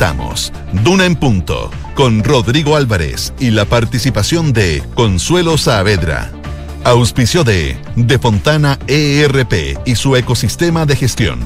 Estamos, 0.00 0.52
Duna 0.84 1.06
en 1.06 1.16
Punto, 1.16 1.72
con 1.96 2.22
Rodrigo 2.22 2.76
Álvarez 2.76 3.32
y 3.40 3.50
la 3.50 3.64
participación 3.64 4.52
de 4.52 4.80
Consuelo 4.94 5.58
Saavedra. 5.58 6.30
Auspicio 6.84 7.42
de 7.42 7.76
De 7.96 8.16
Fontana 8.20 8.78
ERP 8.86 9.76
y 9.84 9.96
su 9.96 10.14
ecosistema 10.14 10.86
de 10.86 10.94
gestión. 10.94 11.40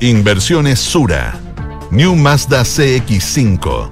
Inversiones 0.00 0.80
Sura. 0.80 1.38
New 1.92 2.16
Mazda 2.16 2.62
CX5. 2.62 3.88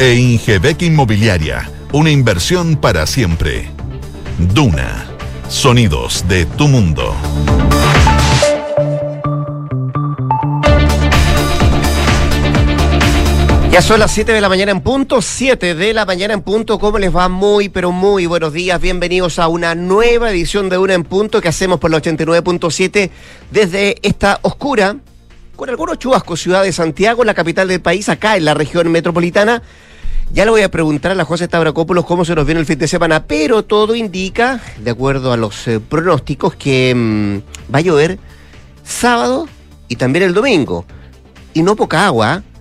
E 0.00 0.14
Ingebec 0.14 0.82
Inmobiliaria. 0.82 1.70
Una 1.92 2.10
inversión 2.10 2.74
para 2.74 3.06
siempre. 3.06 3.68
Duna. 4.38 5.06
Sonidos 5.48 6.24
de 6.26 6.46
tu 6.46 6.66
mundo. 6.66 7.14
Ya 13.72 13.80
son 13.80 14.00
las 14.00 14.10
7 14.10 14.34
de 14.34 14.42
la 14.42 14.50
mañana 14.50 14.70
en 14.70 14.82
punto, 14.82 15.22
7 15.22 15.74
de 15.74 15.94
la 15.94 16.04
mañana 16.04 16.34
en 16.34 16.42
punto. 16.42 16.78
¿Cómo 16.78 16.98
les 16.98 17.16
va? 17.16 17.30
Muy, 17.30 17.70
pero 17.70 17.90
muy 17.90 18.26
buenos 18.26 18.52
días. 18.52 18.78
Bienvenidos 18.78 19.38
a 19.38 19.48
una 19.48 19.74
nueva 19.74 20.30
edición 20.30 20.68
de 20.68 20.76
Una 20.76 20.92
en 20.92 21.04
Punto 21.04 21.40
que 21.40 21.48
hacemos 21.48 21.80
por 21.80 21.90
la 21.90 21.96
89.7 21.96 23.08
desde 23.50 23.96
esta 24.02 24.40
oscura, 24.42 24.98
con 25.56 25.70
algunos 25.70 25.98
chubascos, 25.98 26.42
ciudad 26.42 26.62
de 26.62 26.70
Santiago, 26.70 27.24
la 27.24 27.32
capital 27.32 27.66
del 27.66 27.80
país, 27.80 28.10
acá 28.10 28.36
en 28.36 28.44
la 28.44 28.52
región 28.52 28.92
metropolitana. 28.92 29.62
Ya 30.34 30.44
le 30.44 30.50
voy 30.50 30.60
a 30.60 30.70
preguntar 30.70 31.12
a 31.12 31.14
la 31.14 31.24
José 31.24 31.48
Tabracópolos 31.48 32.04
cómo 32.04 32.26
se 32.26 32.34
nos 32.34 32.44
viene 32.44 32.60
el 32.60 32.66
fin 32.66 32.78
de 32.78 32.88
semana, 32.88 33.24
pero 33.24 33.62
todo 33.62 33.94
indica, 33.94 34.60
de 34.80 34.90
acuerdo 34.90 35.32
a 35.32 35.38
los 35.38 35.66
eh, 35.66 35.80
pronósticos, 35.80 36.56
que 36.56 36.94
mm, 36.94 37.72
va 37.74 37.78
a 37.78 37.80
llover 37.80 38.18
sábado 38.84 39.48
y 39.88 39.96
también 39.96 40.26
el 40.26 40.34
domingo. 40.34 40.84
Y 41.54 41.62
no 41.62 41.74
poca 41.74 42.04
agua, 42.04 42.34
¿ah? 42.34 42.51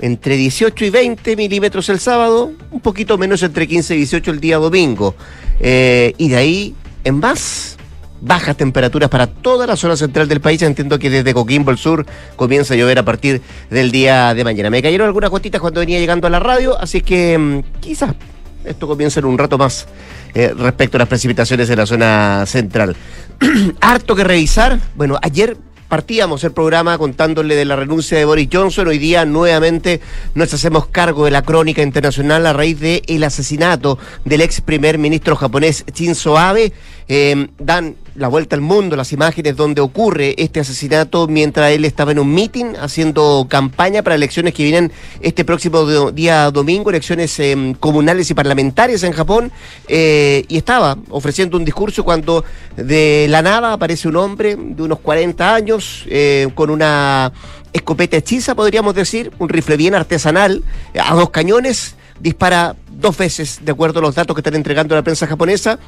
Entre 0.00 0.36
18 0.36 0.84
y 0.84 0.90
20 0.90 1.36
milímetros 1.36 1.88
el 1.88 2.00
sábado, 2.00 2.52
un 2.70 2.80
poquito 2.80 3.18
menos 3.18 3.42
entre 3.42 3.66
15 3.66 3.94
y 3.94 3.98
18 3.98 4.30
el 4.30 4.40
día 4.40 4.56
domingo. 4.56 5.14
Eh, 5.60 6.14
y 6.16 6.28
de 6.28 6.36
ahí 6.36 6.74
en 7.04 7.18
más, 7.18 7.76
bajas 8.20 8.56
temperaturas 8.56 9.08
para 9.08 9.26
toda 9.26 9.66
la 9.66 9.76
zona 9.76 9.96
central 9.96 10.28
del 10.28 10.40
país. 10.40 10.62
Entiendo 10.62 10.98
que 10.98 11.10
desde 11.10 11.34
Coquimbo 11.34 11.70
al 11.70 11.78
sur 11.78 12.06
comienza 12.36 12.74
a 12.74 12.76
llover 12.76 12.98
a 12.98 13.04
partir 13.04 13.40
del 13.70 13.90
día 13.90 14.34
de 14.34 14.44
mañana. 14.44 14.70
Me 14.70 14.82
cayeron 14.82 15.06
algunas 15.06 15.30
gotitas 15.30 15.60
cuando 15.60 15.80
venía 15.80 15.98
llegando 15.98 16.26
a 16.26 16.30
la 16.30 16.40
radio, 16.40 16.78
así 16.78 17.00
que 17.00 17.36
mm, 17.38 17.80
quizás 17.80 18.14
esto 18.64 18.86
comience 18.86 19.20
en 19.20 19.26
un 19.26 19.38
rato 19.38 19.56
más 19.56 19.86
eh, 20.34 20.52
respecto 20.56 20.96
a 20.96 21.00
las 21.00 21.08
precipitaciones 21.08 21.70
en 21.70 21.78
la 21.78 21.86
zona 21.86 22.44
central. 22.46 22.94
Harto 23.80 24.14
que 24.14 24.24
revisar. 24.24 24.78
Bueno, 24.94 25.18
ayer 25.22 25.56
partíamos 25.90 26.44
el 26.44 26.52
programa 26.52 26.96
contándole 26.98 27.56
de 27.56 27.64
la 27.64 27.74
renuncia 27.74 28.16
de 28.16 28.24
Boris 28.24 28.48
Johnson. 28.50 28.86
Hoy 28.86 28.98
día 28.98 29.24
nuevamente 29.24 30.00
nos 30.34 30.54
hacemos 30.54 30.86
cargo 30.86 31.24
de 31.24 31.32
la 31.32 31.42
crónica 31.42 31.82
internacional 31.82 32.46
a 32.46 32.52
raíz 32.52 32.78
del 32.78 33.02
el 33.08 33.24
asesinato 33.24 33.98
del 34.24 34.40
ex 34.40 34.60
primer 34.60 34.98
ministro 34.98 35.34
japonés 35.34 35.84
Shinzo 35.92 36.38
Abe. 36.38 36.72
Eh, 37.12 37.48
dan 37.58 37.96
la 38.14 38.28
vuelta 38.28 38.54
al 38.54 38.62
mundo 38.62 38.94
las 38.94 39.12
imágenes 39.12 39.56
donde 39.56 39.80
ocurre 39.80 40.36
este 40.38 40.60
asesinato 40.60 41.26
mientras 41.26 41.72
él 41.72 41.84
estaba 41.84 42.12
en 42.12 42.20
un 42.20 42.32
meeting 42.32 42.76
haciendo 42.80 43.48
campaña 43.48 44.04
para 44.04 44.14
elecciones 44.14 44.54
que 44.54 44.62
vienen 44.62 44.92
este 45.20 45.44
próximo 45.44 46.12
día 46.12 46.52
domingo, 46.52 46.88
elecciones 46.90 47.36
eh, 47.40 47.74
comunales 47.80 48.30
y 48.30 48.34
parlamentarias 48.34 49.02
en 49.02 49.10
Japón, 49.10 49.50
eh, 49.88 50.44
y 50.46 50.56
estaba 50.56 50.98
ofreciendo 51.08 51.56
un 51.56 51.64
discurso 51.64 52.04
cuando 52.04 52.44
de 52.76 53.26
la 53.28 53.42
nada 53.42 53.72
aparece 53.72 54.06
un 54.06 54.14
hombre 54.14 54.54
de 54.56 54.80
unos 54.80 55.00
40 55.00 55.52
años 55.52 56.06
con 56.54 56.70
una 56.70 57.32
escopeta 57.72 58.18
hechiza, 58.18 58.54
podríamos 58.54 58.94
decir, 58.94 59.32
un 59.40 59.48
rifle 59.48 59.76
bien 59.76 59.96
artesanal, 59.96 60.62
a 60.94 61.12
dos 61.16 61.30
cañones, 61.30 61.96
dispara 62.20 62.76
dos 62.88 63.16
veces, 63.16 63.58
de 63.62 63.72
acuerdo 63.72 63.98
a 63.98 64.02
los 64.02 64.14
datos 64.14 64.36
que 64.36 64.40
están 64.40 64.54
entregando 64.54 64.94
la 64.94 65.02
prensa 65.02 65.26
japonesa, 65.26 65.80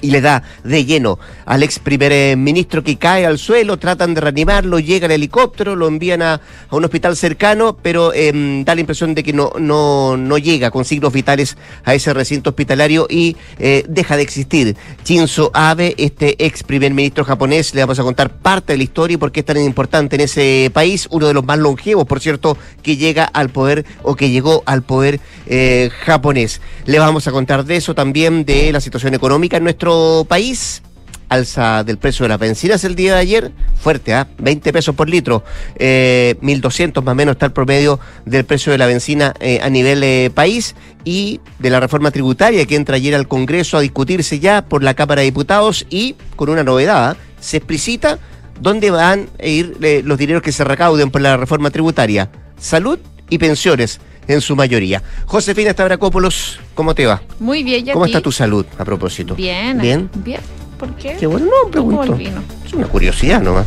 y 0.00 0.10
le 0.10 0.20
da 0.20 0.42
de 0.64 0.84
lleno 0.84 1.18
al 1.44 1.62
ex 1.62 1.78
primer 1.78 2.12
eh, 2.12 2.36
ministro 2.36 2.82
que 2.82 2.96
cae 2.96 3.24
al 3.24 3.38
suelo, 3.38 3.78
tratan 3.78 4.14
de 4.14 4.20
reanimarlo, 4.20 4.78
llega 4.78 5.06
el 5.06 5.12
helicóptero, 5.12 5.76
lo 5.76 5.86
envían 5.86 6.22
a, 6.22 6.40
un 6.70 6.84
hospital 6.84 7.16
cercano, 7.16 7.76
pero 7.80 8.12
em, 8.12 8.64
da 8.64 8.74
la 8.74 8.80
impresión 8.80 9.14
de 9.14 9.22
que 9.22 9.32
no, 9.32 9.52
no, 9.58 10.16
no 10.16 10.38
llega 10.38 10.70
con 10.70 10.84
signos 10.84 11.12
vitales 11.12 11.56
a 11.84 11.94
ese 11.94 12.12
recinto 12.12 12.50
hospitalario 12.50 13.06
y 13.08 13.36
eh, 13.58 13.84
deja 13.88 14.16
de 14.16 14.22
existir. 14.22 14.76
Shinzo 15.04 15.50
Abe, 15.54 15.94
este 15.98 16.44
ex 16.44 16.62
primer 16.62 16.92
ministro 16.92 17.24
japonés, 17.24 17.74
le 17.74 17.82
vamos 17.82 17.98
a 17.98 18.02
contar 18.02 18.30
parte 18.30 18.72
de 18.72 18.78
la 18.78 18.84
historia 18.84 19.14
y 19.14 19.18
por 19.18 19.32
qué 19.32 19.40
es 19.40 19.46
tan 19.46 19.58
importante 19.58 20.16
en 20.16 20.22
ese 20.22 20.70
país, 20.72 21.06
uno 21.10 21.28
de 21.28 21.34
los 21.34 21.44
más 21.44 21.58
longevos, 21.58 22.06
por 22.06 22.20
cierto, 22.20 22.58
que 22.82 22.96
llega 22.96 23.24
al 23.24 23.50
poder 23.50 23.84
o 24.02 24.16
que 24.16 24.30
llegó 24.30 24.62
al 24.66 24.82
poder 24.82 25.20
eh, 25.46 25.90
japonés. 26.04 26.60
Le 26.84 26.98
vamos 26.98 27.26
a 27.28 27.32
contar 27.32 27.64
de 27.64 27.76
eso 27.76 27.94
también, 27.94 28.44
de 28.44 28.72
la 28.72 28.80
situación 28.80 29.14
económica 29.14 29.56
en 29.56 29.64
nuestro 29.64 29.85
país. 30.28 30.82
Alza 31.28 31.82
del 31.82 31.98
precio 31.98 32.22
de 32.22 32.28
las 32.28 32.38
bencinas 32.38 32.84
el 32.84 32.94
día 32.94 33.14
de 33.14 33.20
ayer, 33.20 33.50
fuerte, 33.82 34.14
¿ah? 34.14 34.28
20 34.38 34.72
pesos 34.72 34.94
por 34.94 35.08
litro, 35.08 35.42
eh, 35.74 36.36
1.200 36.40 37.02
más 37.02 37.12
o 37.12 37.14
menos 37.16 37.32
está 37.32 37.46
el 37.46 37.52
promedio 37.52 37.98
del 38.24 38.44
precio 38.44 38.70
de 38.70 38.78
la 38.78 38.86
benzina 38.86 39.34
eh, 39.40 39.58
a 39.60 39.68
nivel 39.68 40.04
eh, 40.04 40.30
país 40.32 40.76
y 41.04 41.40
de 41.58 41.70
la 41.70 41.80
reforma 41.80 42.12
tributaria 42.12 42.64
que 42.64 42.76
entra 42.76 42.94
ayer 42.94 43.12
al 43.16 43.26
Congreso 43.26 43.76
a 43.76 43.80
discutirse 43.80 44.38
ya 44.38 44.62
por 44.62 44.84
la 44.84 44.94
Cámara 44.94 45.22
de 45.22 45.26
Diputados 45.26 45.84
y 45.90 46.14
con 46.36 46.48
una 46.48 46.62
novedad, 46.62 47.10
¿ah? 47.10 47.16
se 47.40 47.56
explicita 47.56 48.20
dónde 48.60 48.90
van 48.90 49.28
a 49.40 49.46
ir 49.46 49.76
eh, 49.82 50.02
los 50.04 50.18
dineros 50.18 50.42
que 50.42 50.52
se 50.52 50.64
recauden 50.64 51.10
por 51.10 51.20
la 51.20 51.36
reforma 51.36 51.70
tributaria, 51.70 52.30
salud 52.58 52.98
y 53.28 53.38
pensiones 53.38 54.00
en 54.28 54.40
su 54.40 54.56
mayoría. 54.56 55.02
Josefina 55.26 55.72
Stavrakopoulos, 55.72 56.60
¿cómo 56.74 56.94
te 56.94 57.06
va? 57.06 57.22
Muy 57.38 57.62
bien, 57.62 57.86
¿Cómo 57.92 58.06
está 58.06 58.20
tu 58.20 58.32
salud 58.32 58.66
a 58.78 58.84
propósito? 58.84 59.34
Bien. 59.34 59.78
¿Bien? 59.78 60.10
Bien. 60.14 60.40
¿Por 60.78 60.94
qué? 60.96 61.16
Qué 61.18 61.26
bueno, 61.26 61.46
no, 61.46 61.70
pregunto. 61.70 62.18
Es 62.64 62.72
una 62.74 62.86
curiosidad 62.86 63.40
nomás. 63.40 63.66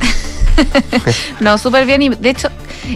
no, 1.39 1.57
súper 1.57 1.85
bien 1.85 2.01
y 2.01 2.09
de 2.09 2.29
hecho 2.29 2.49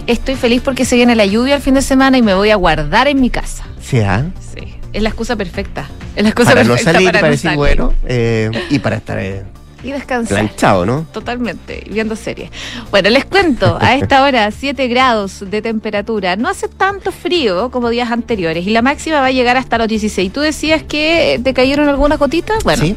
estoy 0.08 0.36
feliz 0.36 0.62
porque 0.64 0.86
se 0.86 0.96
viene 0.96 1.16
la 1.16 1.26
lluvia 1.26 1.56
el 1.56 1.62
fin 1.62 1.74
de 1.74 1.82
semana 1.82 2.18
y 2.18 2.22
me 2.22 2.34
voy 2.34 2.52
a 2.52 2.56
guardar 2.56 3.08
en 3.08 3.22
mi 3.22 3.30
casa. 3.30 3.66
¿Sí? 3.82 4.00
Ah? 4.00 4.26
Sí, 4.54 4.76
es 4.92 5.02
la 5.02 5.10
excusa 5.10 5.36
perfecta. 5.36 5.90
Es 6.16 6.24
la 6.24 6.30
excusa 6.30 6.52
para 6.52 6.64
perfecta 6.64 6.92
no 6.92 6.94
salir, 6.94 7.08
para, 7.08 7.20
para 7.20 7.28
no 7.28 7.32
decir 7.32 7.50
salir. 7.50 7.58
bueno 7.58 7.94
eh, 8.06 8.52
y 8.70 8.80
para 8.80 8.98
estar 8.98 9.18
eh, 9.20 9.44
Y 9.84 9.92
descansar. 9.92 10.38
planchado, 10.38 10.86
¿no? 10.86 11.06
Totalmente, 11.12 11.84
viendo 11.90 12.16
series. 12.16 12.50
Bueno, 12.90 13.10
les 13.10 13.26
cuento, 13.26 13.78
a 13.82 13.96
esta 13.96 14.24
hora 14.24 14.50
7 14.58 14.88
grados 14.88 15.44
de 15.50 15.62
temperatura. 15.62 16.36
No 16.36 16.48
hace 16.50 16.68
tanto 16.70 17.12
frío 17.12 17.70
como 17.70 17.90
días 17.90 18.10
anteriores 18.12 18.66
y 18.66 18.70
la 18.70 18.82
máxima 18.82 19.20
va 19.20 19.26
a 19.28 19.32
llegar 19.32 19.58
hasta 19.58 19.78
los 19.78 19.88
16. 19.88 20.32
¿Tú 20.32 20.40
decías 20.40 20.84
que 20.84 21.40
te 21.44 21.54
cayeron 21.54 21.90
algunas 21.90 22.18
gotitas? 22.20 22.64
Bueno. 22.64 22.84
Sí. 22.84 22.96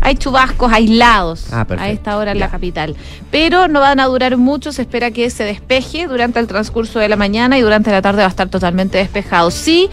Hay 0.00 0.14
chubascos 0.14 0.72
aislados 0.72 1.52
Ah, 1.52 1.66
a 1.76 1.90
esta 1.90 2.16
hora 2.18 2.30
en 2.30 2.38
Ya. 2.38 2.44
la 2.44 2.50
capital, 2.52 2.94
pero 3.32 3.66
no 3.66 3.80
van 3.80 3.98
a 3.98 4.06
durar 4.06 4.36
mucho, 4.36 4.70
se 4.70 4.82
espera 4.82 5.10
que 5.10 5.28
se 5.28 5.42
despeje 5.42 6.06
durante 6.06 6.38
el 6.38 6.46
transcurso 6.46 7.00
de 7.00 7.08
la 7.08 7.16
mañana 7.16 7.58
y 7.58 7.62
durante 7.62 7.90
la 7.90 8.00
tarde 8.00 8.20
va 8.20 8.26
a 8.26 8.30
estar 8.30 8.48
totalmente 8.48 8.96
despejado. 8.98 9.50
Sí 9.50 9.90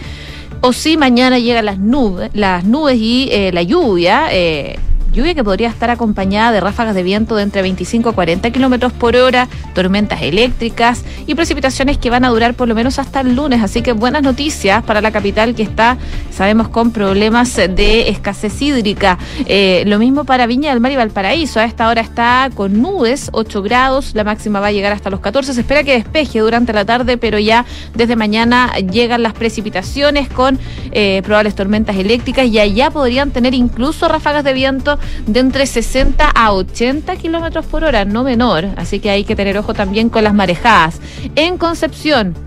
o 0.60 0.72
sí 0.72 0.96
mañana 0.96 1.40
llegan 1.40 1.64
las 1.64 1.78
nubes, 1.80 2.30
las 2.34 2.62
nubes 2.64 2.96
y 2.98 3.28
eh, 3.32 3.50
la 3.52 3.62
lluvia, 3.62 4.28
eh, 4.30 4.78
lluvia 5.16 5.34
que 5.34 5.42
podría 5.42 5.70
estar 5.70 5.88
acompañada 5.88 6.52
de 6.52 6.60
ráfagas 6.60 6.94
de 6.94 7.02
viento 7.02 7.36
de 7.36 7.42
entre 7.42 7.62
25 7.62 8.10
a 8.10 8.12
40 8.12 8.50
kilómetros 8.50 8.92
por 8.92 9.16
hora, 9.16 9.48
tormentas 9.74 10.20
eléctricas 10.20 11.04
y 11.26 11.34
precipitaciones 11.34 11.96
que 11.96 12.10
van 12.10 12.26
a 12.26 12.28
durar 12.28 12.52
por 12.52 12.68
lo 12.68 12.74
menos 12.74 12.98
hasta 12.98 13.20
el 13.20 13.34
lunes. 13.34 13.62
Así 13.62 13.80
que 13.80 13.92
buenas 13.92 14.22
noticias 14.22 14.84
para 14.84 15.00
la 15.00 15.12
capital 15.12 15.54
que 15.54 15.62
está, 15.62 15.96
sabemos, 16.30 16.68
con 16.68 16.90
problemas 16.92 17.56
de 17.56 18.10
escasez 18.10 18.60
hídrica. 18.60 19.16
Eh, 19.46 19.84
lo 19.86 19.98
mismo 19.98 20.24
para 20.24 20.46
Viña 20.46 20.70
del 20.70 20.80
Mar 20.80 20.92
y 20.92 20.96
Valparaíso. 20.96 21.60
A 21.60 21.64
esta 21.64 21.88
hora 21.88 22.02
está 22.02 22.50
con 22.54 22.82
nubes, 22.82 23.30
8 23.32 23.62
grados, 23.62 24.14
la 24.14 24.22
máxima 24.22 24.60
va 24.60 24.66
a 24.66 24.72
llegar 24.72 24.92
hasta 24.92 25.08
los 25.08 25.20
14. 25.20 25.54
Se 25.54 25.62
espera 25.62 25.82
que 25.82 25.92
despeje 25.92 26.40
durante 26.40 26.74
la 26.74 26.84
tarde, 26.84 27.16
pero 27.16 27.38
ya 27.38 27.64
desde 27.94 28.16
mañana 28.16 28.70
llegan 28.92 29.22
las 29.22 29.32
precipitaciones 29.32 30.28
con 30.28 30.58
eh, 30.92 31.22
probables 31.24 31.54
tormentas 31.54 31.96
eléctricas 31.96 32.46
y 32.48 32.58
allá 32.58 32.90
podrían 32.90 33.30
tener 33.30 33.54
incluso 33.54 34.08
ráfagas 34.08 34.44
de 34.44 34.52
viento 34.52 34.98
de 35.26 35.40
entre 35.40 35.66
60 35.66 36.28
a 36.28 36.52
80 36.52 37.16
kilómetros 37.16 37.66
por 37.66 37.84
hora, 37.84 38.04
no 38.04 38.24
menor. 38.24 38.66
Así 38.76 39.00
que 39.00 39.10
hay 39.10 39.24
que 39.24 39.36
tener 39.36 39.58
ojo 39.58 39.74
también 39.74 40.08
con 40.08 40.24
las 40.24 40.34
marejadas. 40.34 41.00
En 41.34 41.58
Concepción, 41.58 42.45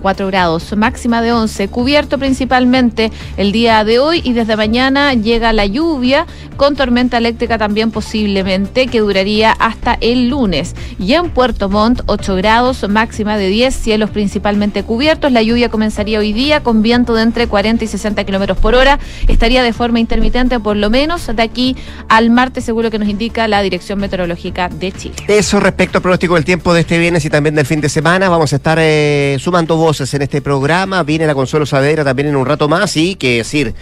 4 0.00 0.26
grados, 0.26 0.76
máxima 0.76 1.22
de 1.22 1.32
11, 1.32 1.68
cubierto 1.68 2.18
principalmente 2.18 3.12
el 3.36 3.52
día 3.52 3.84
de 3.84 3.98
hoy 3.98 4.20
y 4.24 4.32
desde 4.32 4.56
mañana 4.56 5.14
llega 5.14 5.52
la 5.52 5.66
lluvia 5.66 6.26
con 6.56 6.76
tormenta 6.76 7.18
eléctrica 7.18 7.58
también 7.58 7.90
posiblemente 7.90 8.86
que 8.86 9.00
duraría 9.00 9.52
hasta 9.52 9.96
el 10.00 10.28
lunes. 10.28 10.74
Y 10.98 11.14
en 11.14 11.30
Puerto 11.30 11.68
Montt 11.68 12.02
8 12.06 12.36
grados, 12.36 12.88
máxima 12.88 13.36
de 13.36 13.48
10, 13.48 13.74
cielos 13.74 14.10
principalmente 14.10 14.82
cubiertos, 14.82 15.32
la 15.32 15.42
lluvia 15.42 15.68
comenzaría 15.68 16.18
hoy 16.18 16.32
día 16.32 16.62
con 16.62 16.82
viento 16.82 17.14
de 17.14 17.22
entre 17.22 17.46
40 17.46 17.84
y 17.84 17.88
60 17.88 18.24
kilómetros 18.24 18.58
por 18.58 18.74
hora, 18.74 18.98
estaría 19.28 19.62
de 19.62 19.72
forma 19.72 20.00
intermitente 20.00 20.58
por 20.60 20.76
lo 20.76 20.90
menos 20.90 21.26
de 21.26 21.42
aquí 21.42 21.76
al 22.08 22.30
martes 22.30 22.64
seguro 22.64 22.90
que 22.90 22.98
nos 22.98 23.08
indica 23.08 23.46
la 23.48 23.62
Dirección 23.62 23.98
Meteorológica 23.98 24.68
de 24.68 24.92
Chile. 24.92 25.14
Eso 25.28 25.60
respecto 25.60 25.98
al 25.98 26.02
pronóstico 26.02 26.34
del 26.34 26.44
tiempo 26.44 26.72
de 26.74 26.80
este 26.80 26.98
viernes 26.98 27.24
y 27.24 27.30
también 27.30 27.54
del 27.54 27.66
fin 27.66 27.80
de 27.80 27.88
semana. 27.88 28.28
Vamos 28.28 28.52
a 28.52 28.56
estar 28.56 28.78
eh, 28.80 29.36
sumando 29.38 29.76
votos 29.76 29.89
voces 29.90 30.14
en 30.14 30.22
este 30.22 30.40
programa. 30.40 31.02
Viene 31.02 31.26
la 31.26 31.34
Consuelo 31.34 31.66
Saavedra 31.66 32.04
también 32.04 32.28
en 32.28 32.36
un 32.36 32.46
rato 32.46 32.68
más 32.68 32.96
y 32.96 33.16
que 33.16 33.38
decir 33.38 33.74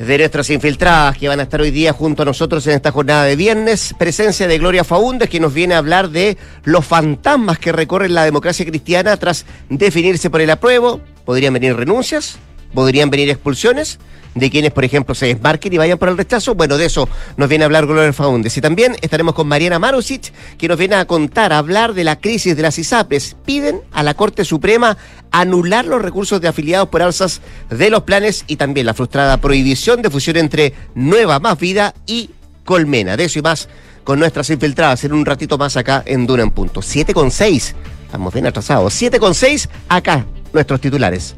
de 0.00 0.18
nuestras 0.18 0.50
infiltradas 0.50 1.16
que 1.16 1.28
van 1.28 1.38
a 1.38 1.44
estar 1.44 1.60
hoy 1.60 1.70
día 1.70 1.92
junto 1.92 2.22
a 2.22 2.24
nosotros 2.24 2.66
en 2.66 2.72
esta 2.72 2.90
jornada 2.90 3.22
de 3.22 3.36
viernes. 3.36 3.94
Presencia 3.96 4.48
de 4.48 4.58
Gloria 4.58 4.82
Faúndez 4.82 5.30
que 5.30 5.38
nos 5.38 5.54
viene 5.54 5.74
a 5.74 5.78
hablar 5.78 6.10
de 6.10 6.36
los 6.64 6.84
fantasmas 6.84 7.60
que 7.60 7.70
recorren 7.70 8.14
la 8.14 8.24
democracia 8.24 8.66
cristiana 8.66 9.16
tras 9.16 9.46
definirse 9.68 10.28
por 10.28 10.40
el 10.40 10.50
apruebo. 10.50 11.00
Podrían 11.24 11.54
venir 11.54 11.76
renuncias, 11.76 12.36
podrían 12.74 13.10
venir 13.10 13.30
expulsiones 13.30 13.98
de 14.34 14.50
quienes, 14.50 14.72
por 14.72 14.84
ejemplo, 14.84 15.14
se 15.14 15.26
desmarquen 15.26 15.72
y 15.72 15.78
vayan 15.78 15.98
por 15.98 16.08
el 16.08 16.16
rechazo. 16.16 16.54
Bueno, 16.54 16.76
de 16.76 16.86
eso 16.86 17.08
nos 17.36 17.48
viene 17.48 17.64
a 17.64 17.66
hablar 17.66 17.86
Gloria 17.86 18.12
Faúndez. 18.12 18.56
Y 18.56 18.60
también 18.60 18.96
estaremos 19.00 19.34
con 19.34 19.46
Mariana 19.46 19.78
Marusic, 19.78 20.32
que 20.58 20.68
nos 20.68 20.78
viene 20.78 20.96
a 20.96 21.04
contar, 21.06 21.52
a 21.52 21.58
hablar 21.58 21.94
de 21.94 22.04
la 22.04 22.20
crisis 22.20 22.56
de 22.56 22.62
las 22.62 22.78
ISAPES. 22.78 23.36
Piden 23.44 23.80
a 23.92 24.02
la 24.02 24.14
Corte 24.14 24.44
Suprema 24.44 24.96
anular 25.30 25.84
los 25.84 26.02
recursos 26.02 26.40
de 26.40 26.48
afiliados 26.48 26.88
por 26.88 27.02
alzas 27.02 27.40
de 27.70 27.90
los 27.90 28.02
planes 28.02 28.44
y 28.46 28.56
también 28.56 28.86
la 28.86 28.94
frustrada 28.94 29.36
prohibición 29.38 30.02
de 30.02 30.10
fusión 30.10 30.36
entre 30.36 30.74
Nueva 30.94 31.38
Más 31.40 31.58
Vida 31.58 31.94
y 32.06 32.30
Colmena. 32.64 33.16
De 33.16 33.24
eso 33.24 33.38
y 33.38 33.42
más 33.42 33.68
con 34.02 34.18
nuestras 34.18 34.50
infiltradas 34.50 35.02
en 35.04 35.12
un 35.12 35.24
ratito 35.24 35.56
más 35.56 35.76
acá 35.76 36.02
en 36.04 36.26
Duna 36.26 36.42
en 36.42 36.50
Punto. 36.50 36.82
7 36.82 37.14
con 37.14 37.30
6. 37.30 37.74
Estamos 38.06 38.32
bien 38.32 38.46
atrasados. 38.46 38.92
7 38.94 39.18
con 39.18 39.34
6 39.34 39.68
acá, 39.88 40.26
nuestros 40.52 40.80
titulares. 40.80 41.34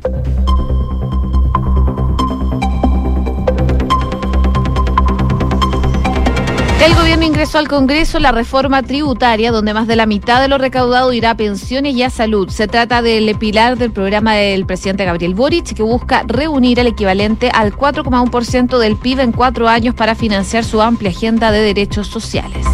El 6.85 6.95
gobierno 6.95 7.25
ingresó 7.25 7.59
al 7.59 7.69
Congreso 7.69 8.19
la 8.19 8.33
reforma 8.33 8.83
tributaria, 8.83 9.51
donde 9.51 9.73
más 9.73 9.87
de 9.87 9.97
la 9.97 10.05
mitad 10.07 10.41
de 10.41 10.49
lo 10.49 10.59
recaudado 10.59 11.13
irá 11.13 11.31
a 11.31 11.37
pensiones 11.37 11.95
y 11.95 12.03
a 12.03 12.11
salud. 12.11 12.51
Se 12.51 12.69
trata 12.69 13.01
del 13.01 13.35
pilar 13.39 13.79
del 13.79 13.93
programa 13.93 14.35
del 14.35 14.67
presidente 14.67 15.05
Gabriel 15.05 15.35
Boric, 15.35 15.75
que 15.75 15.83
busca 15.83 16.23
reunir 16.27 16.79
el 16.79 16.87
equivalente 16.87 17.51
al 17.53 17.73
4,1% 17.73 18.79
del 18.79 18.97
PIB 18.97 19.21
en 19.21 19.33
cuatro 19.33 19.69
años 19.69 19.95
para 19.95 20.15
financiar 20.15 20.65
su 20.65 20.83
amplia 20.83 21.11
agenda 21.11 21.51
de 21.51 21.61
derechos 21.61 22.09
sociales. 22.09 22.67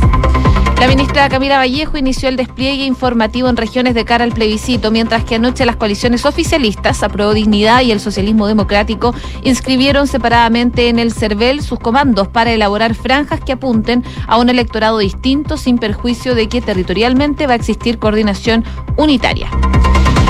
La 0.82 0.88
ministra 0.88 1.28
Camila 1.28 1.58
Vallejo 1.58 1.96
inició 1.96 2.28
el 2.28 2.34
despliegue 2.34 2.84
informativo 2.84 3.48
en 3.48 3.56
regiones 3.56 3.94
de 3.94 4.04
cara 4.04 4.24
al 4.24 4.32
plebiscito, 4.32 4.90
mientras 4.90 5.24
que 5.24 5.36
anoche 5.36 5.64
las 5.64 5.76
coaliciones 5.76 6.26
oficialistas, 6.26 7.04
Aprobó 7.04 7.34
Dignidad 7.34 7.82
y 7.82 7.92
el 7.92 8.00
Socialismo 8.00 8.48
Democrático, 8.48 9.14
inscribieron 9.44 10.08
separadamente 10.08 10.88
en 10.88 10.98
el 10.98 11.12
CERVEL 11.12 11.62
sus 11.62 11.78
comandos 11.78 12.26
para 12.26 12.50
elaborar 12.52 12.96
franjas 12.96 13.38
que 13.38 13.52
apunten 13.52 14.02
a 14.26 14.38
un 14.38 14.50
electorado 14.50 14.98
distinto 14.98 15.56
sin 15.56 15.78
perjuicio 15.78 16.34
de 16.34 16.48
que 16.48 16.60
territorialmente 16.60 17.46
va 17.46 17.52
a 17.52 17.56
existir 17.56 18.00
coordinación 18.00 18.64
unitaria. 18.96 19.48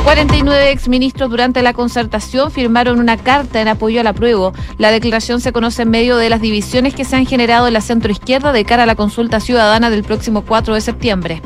49 0.04 0.72
exministros 0.72 1.30
durante 1.30 1.62
la 1.62 1.74
concertación 1.74 2.50
firmaron 2.50 2.98
una 2.98 3.16
carta 3.16 3.60
en 3.60 3.68
apoyo 3.68 4.00
al 4.00 4.08
apruebo. 4.08 4.52
La 4.76 4.90
declaración 4.90 5.40
se 5.40 5.52
conoce 5.52 5.82
en 5.82 5.90
medio 5.90 6.16
de 6.16 6.28
las 6.28 6.40
divisiones 6.40 6.94
que 6.94 7.04
se 7.04 7.14
han 7.14 7.24
generado 7.24 7.68
en 7.68 7.72
la 7.72 7.80
centroizquierda 7.80 8.52
de 8.52 8.64
cara 8.64 8.82
a 8.82 8.86
la 8.86 8.96
consulta 8.96 9.38
ciudadana 9.38 9.90
del 9.90 10.02
próximo 10.02 10.42
4 10.42 10.74
de 10.74 10.80
septiembre. 10.80 11.42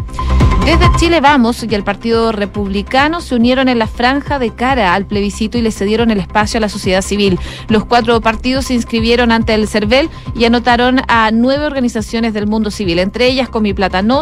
Desde 0.64 0.90
Chile 0.96 1.20
Vamos 1.20 1.62
y 1.62 1.74
el 1.74 1.84
Partido 1.84 2.32
Republicano 2.32 3.20
se 3.20 3.34
unieron 3.34 3.68
en 3.68 3.78
la 3.78 3.86
franja 3.86 4.38
de 4.38 4.50
cara 4.50 4.94
al 4.94 5.06
plebiscito 5.06 5.58
y 5.58 5.62
le 5.62 5.70
cedieron 5.70 6.10
el 6.10 6.18
espacio 6.18 6.58
a 6.58 6.62
la 6.62 6.68
sociedad 6.70 7.02
civil. 7.02 7.38
Los 7.68 7.84
cuatro 7.84 8.20
partidos 8.20 8.64
se 8.64 8.74
inscribieron 8.74 9.32
ante 9.32 9.54
el 9.54 9.68
CERVEL 9.68 10.08
y 10.34 10.44
anotaron 10.44 11.02
a 11.08 11.30
nueve 11.30 11.66
organizaciones 11.66 12.32
del 12.32 12.46
mundo 12.46 12.70
civil, 12.70 12.98
entre 13.00 13.26
ellas 13.26 13.48
Comi 13.48 13.74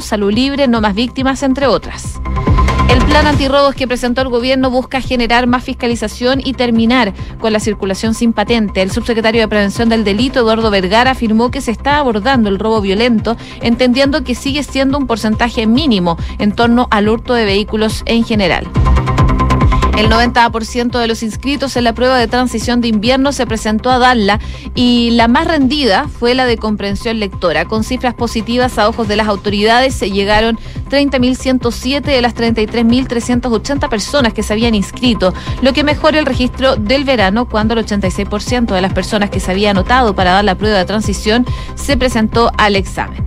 Salud 0.03 0.33
Libre, 0.33 0.67
No 0.67 0.81
Más 0.81 0.95
Víctimas, 0.95 1.43
entre 1.43 1.67
otras. 1.67 2.21
El 2.89 3.05
plan 3.07 3.27
antirrobos 3.27 3.75
que 3.75 3.89
presentó 3.89 4.21
el 4.21 4.29
gobierno 4.29 4.71
busca 4.71 5.01
generar 5.01 5.47
más 5.47 5.65
fiscalización 5.65 6.41
y 6.45 6.53
terminar 6.53 7.13
con 7.41 7.53
la 7.53 7.61
circulación 7.61 8.15
sin 8.15 8.33
patente. 8.33 8.83
El 8.83 8.91
subsecretario 8.91 9.41
de 9.41 9.49
Prevención 9.49 9.89
del 9.89 10.05
Delito, 10.05 10.41
Eduardo 10.41 10.71
Vergara, 10.71 11.13
afirmó 11.13 11.51
que 11.51 11.61
se 11.61 11.71
está 11.71 11.99
abordando 11.99 12.49
el 12.49 12.59
robo 12.59 12.81
violento, 12.81 13.37
entendiendo 13.63 14.25
que 14.25 14.35
sigue 14.35 14.63
siendo 14.63 14.99
un 14.99 15.07
porcentaje 15.07 15.67
mínimo 15.67 16.19
en 16.39 16.53
torno 16.53 16.87
al 16.91 17.09
hurto 17.09 17.35
de 17.35 17.45
vehículos 17.45 18.03
en 18.07 18.25
general. 18.25 18.69
El 19.97 20.11
90% 20.11 20.99
de 20.99 21.07
los 21.07 21.23
inscritos 21.23 21.77
en 21.77 21.85
la 21.85 21.93
prueba 21.93 22.19
de 22.19 22.27
transición 22.27 22.81
de 22.81 22.89
invierno 22.89 23.31
se 23.31 23.47
presentó 23.47 23.91
a 23.91 23.99
darla 23.99 24.41
y 24.75 25.11
la 25.13 25.29
más 25.29 25.47
rendida 25.47 26.09
fue 26.09 26.35
la 26.35 26.47
de 26.47 26.57
comprensión 26.57 27.21
lectora. 27.21 27.67
Con 27.67 27.85
cifras 27.85 28.13
positivas 28.15 28.77
a 28.77 28.89
ojos 28.89 29.07
de 29.07 29.15
las 29.15 29.29
autoridades 29.29 29.95
se 29.95 30.11
llegaron 30.11 30.59
30.107 30.87 32.03
de 32.03 32.21
las 32.21 32.35
33.380 32.35 33.89
personas 33.89 34.33
que 34.33 34.43
se 34.43 34.53
habían 34.53 34.75
inscrito, 34.75 35.33
lo 35.63 35.73
que 35.73 35.85
mejora 35.85 36.19
el 36.19 36.27
registro 36.27 36.77
del 36.77 37.05
verano 37.05 37.49
cuando 37.49 37.75
el 37.75 37.85
86% 37.85 38.75
de 38.75 38.81
las 38.81 38.93
personas 38.93 39.31
que 39.31 39.41
se 39.41 39.51
había 39.51 39.71
anotado 39.71 40.15
para 40.15 40.33
dar 40.33 40.45
la 40.45 40.57
prueba 40.57 40.79
de 40.79 40.85
transición 40.85 41.47
se 41.75 41.97
presentó 41.97 42.51
al 42.59 42.77
examen. 42.77 43.25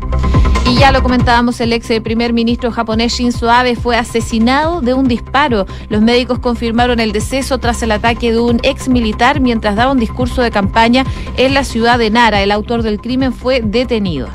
Y 0.70 0.80
ya 0.80 0.92
lo 0.92 1.02
comentábamos, 1.02 1.62
el 1.62 1.72
ex 1.72 1.88
primer 2.02 2.34
ministro 2.34 2.72
japonés 2.72 3.14
Shinzo 3.14 3.50
Abe 3.50 3.78
fue 3.78 3.96
asesinado 3.96 4.82
de 4.82 4.94
un 4.94 5.08
disparo. 5.08 5.66
Los 5.88 6.02
médicos 6.02 6.40
confirmaron 6.40 7.00
el 7.00 7.14
deceso 7.14 7.58
tras 7.58 7.82
el 7.84 7.92
ataque 7.94 8.34
de 8.34 8.40
un 8.40 8.60
ex 8.64 8.90
militar 8.90 9.40
mientras 9.40 9.78
daba 9.78 9.94
un 9.94 10.00
discurso 10.00 10.42
de 10.42 10.52
campaña 10.52 11.06
en 11.38 11.54
la 11.54 11.64
ciudad 11.64 11.98
de 11.98 12.10
Nara. 12.10 12.42
El 12.42 12.52
autor 12.52 12.84
del 12.84 13.00
crimen 13.00 13.32
fue 13.32 13.62
detenido. 13.62 14.28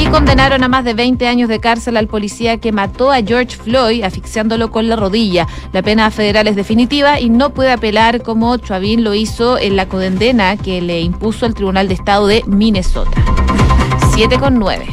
Y 0.00 0.06
condenaron 0.06 0.64
a 0.64 0.68
más 0.68 0.82
de 0.82 0.94
20 0.94 1.28
años 1.28 1.50
de 1.50 1.60
cárcel 1.60 1.98
al 1.98 2.06
policía 2.06 2.56
que 2.56 2.72
mató 2.72 3.12
a 3.12 3.22
George 3.22 3.58
Floyd 3.58 4.02
asfixiándolo 4.02 4.70
con 4.70 4.88
la 4.88 4.96
rodilla. 4.96 5.46
La 5.74 5.82
pena 5.82 6.10
federal 6.10 6.48
es 6.48 6.56
definitiva 6.56 7.20
y 7.20 7.28
no 7.28 7.50
puede 7.50 7.70
apelar 7.70 8.22
como 8.22 8.56
Chauvin 8.56 9.04
lo 9.04 9.12
hizo 9.12 9.58
en 9.58 9.76
la 9.76 9.88
condena 9.88 10.56
que 10.56 10.80
le 10.80 11.02
impuso 11.02 11.44
el 11.44 11.52
Tribunal 11.52 11.88
de 11.88 11.94
Estado 11.94 12.26
de 12.28 12.42
Minnesota. 12.46 13.10
7 14.14 14.38
con 14.38 14.58
9. 14.58 14.86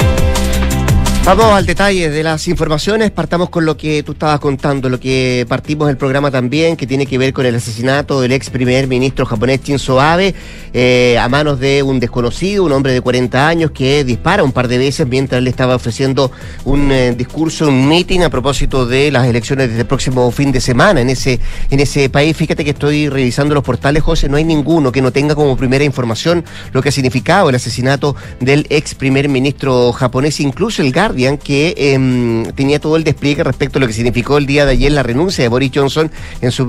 Vamos 1.28 1.48
al 1.48 1.66
detalle 1.66 2.10
de 2.10 2.24
las 2.24 2.48
informaciones. 2.48 3.12
Partamos 3.12 3.50
con 3.50 3.66
lo 3.66 3.76
que 3.76 4.02
tú 4.02 4.14
estabas 4.14 4.40
contando, 4.40 4.88
lo 4.88 4.98
que 4.98 5.46
partimos 5.50 5.90
del 5.90 5.98
programa 5.98 6.32
también, 6.32 6.78
que 6.78 6.88
tiene 6.88 7.06
que 7.06 7.18
ver 7.18 7.34
con 7.34 7.46
el 7.46 7.54
asesinato 7.54 8.22
del 8.22 8.32
ex 8.32 8.50
primer 8.50 8.88
ministro 8.88 9.26
japonés 9.26 9.62
Shinzo 9.62 10.00
Abe 10.00 10.34
eh, 10.74 11.18
a 11.20 11.28
manos 11.28 11.60
de 11.60 11.84
un 11.84 12.00
desconocido, 12.00 12.64
un 12.64 12.72
hombre 12.72 12.94
de 12.94 13.02
40 13.02 13.46
años 13.46 13.72
que 13.72 14.06
dispara 14.06 14.42
un 14.42 14.54
par 14.54 14.70
de 14.70 14.78
veces 14.78 15.06
mientras 15.06 15.44
le 15.44 15.50
estaba 15.50 15.76
ofreciendo 15.76 16.32
un 16.64 16.94
eh, 16.94 17.14
discurso, 17.14 17.68
un 17.68 17.90
meeting 17.90 18.22
a 18.22 18.30
propósito 18.30 18.86
de 18.86 19.12
las 19.12 19.28
elecciones 19.28 19.76
del 19.76 19.86
próximo 19.86 20.32
fin 20.32 20.54
de 20.54 20.62
semana 20.62 21.02
en 21.02 21.10
ese, 21.10 21.42
en 21.70 21.82
ese 21.82 22.10
país. 22.10 22.38
Fíjate 22.38 22.64
que 22.64 22.72
estoy 22.72 23.10
revisando 23.10 23.54
los 23.54 23.66
portales, 23.66 24.02
José, 24.02 24.30
no 24.30 24.38
hay 24.38 24.46
ninguno 24.46 24.94
que 24.94 25.02
no 25.02 25.12
tenga 25.12 25.36
como 25.36 25.58
primera 25.58 25.84
información 25.84 26.46
lo 26.72 26.82
que 26.82 26.88
ha 26.88 26.94
significado 26.94 27.50
el 27.50 27.56
asesinato 27.56 28.16
del 28.40 28.66
ex 28.70 28.96
primer 28.96 29.28
ministro 29.28 29.92
japonés, 29.92 30.40
incluso 30.40 30.82
el 30.82 30.94
Guardian 30.94 31.17
que 31.18 31.74
em, 31.78 32.46
tenía 32.54 32.80
todo 32.80 32.96
el 32.96 33.04
despliegue 33.04 33.44
respecto 33.44 33.80
a 33.80 33.82
lo 33.82 33.88
que 33.88 33.94
significó 33.94 34.38
el 34.38 34.46
día 34.46 34.66
de 34.66 34.74
ayer 34.74 34.92
la 34.92 35.02
renuncia 35.02 35.44
de 35.44 35.48
Boris 35.48 35.72
Johnson. 35.74 36.12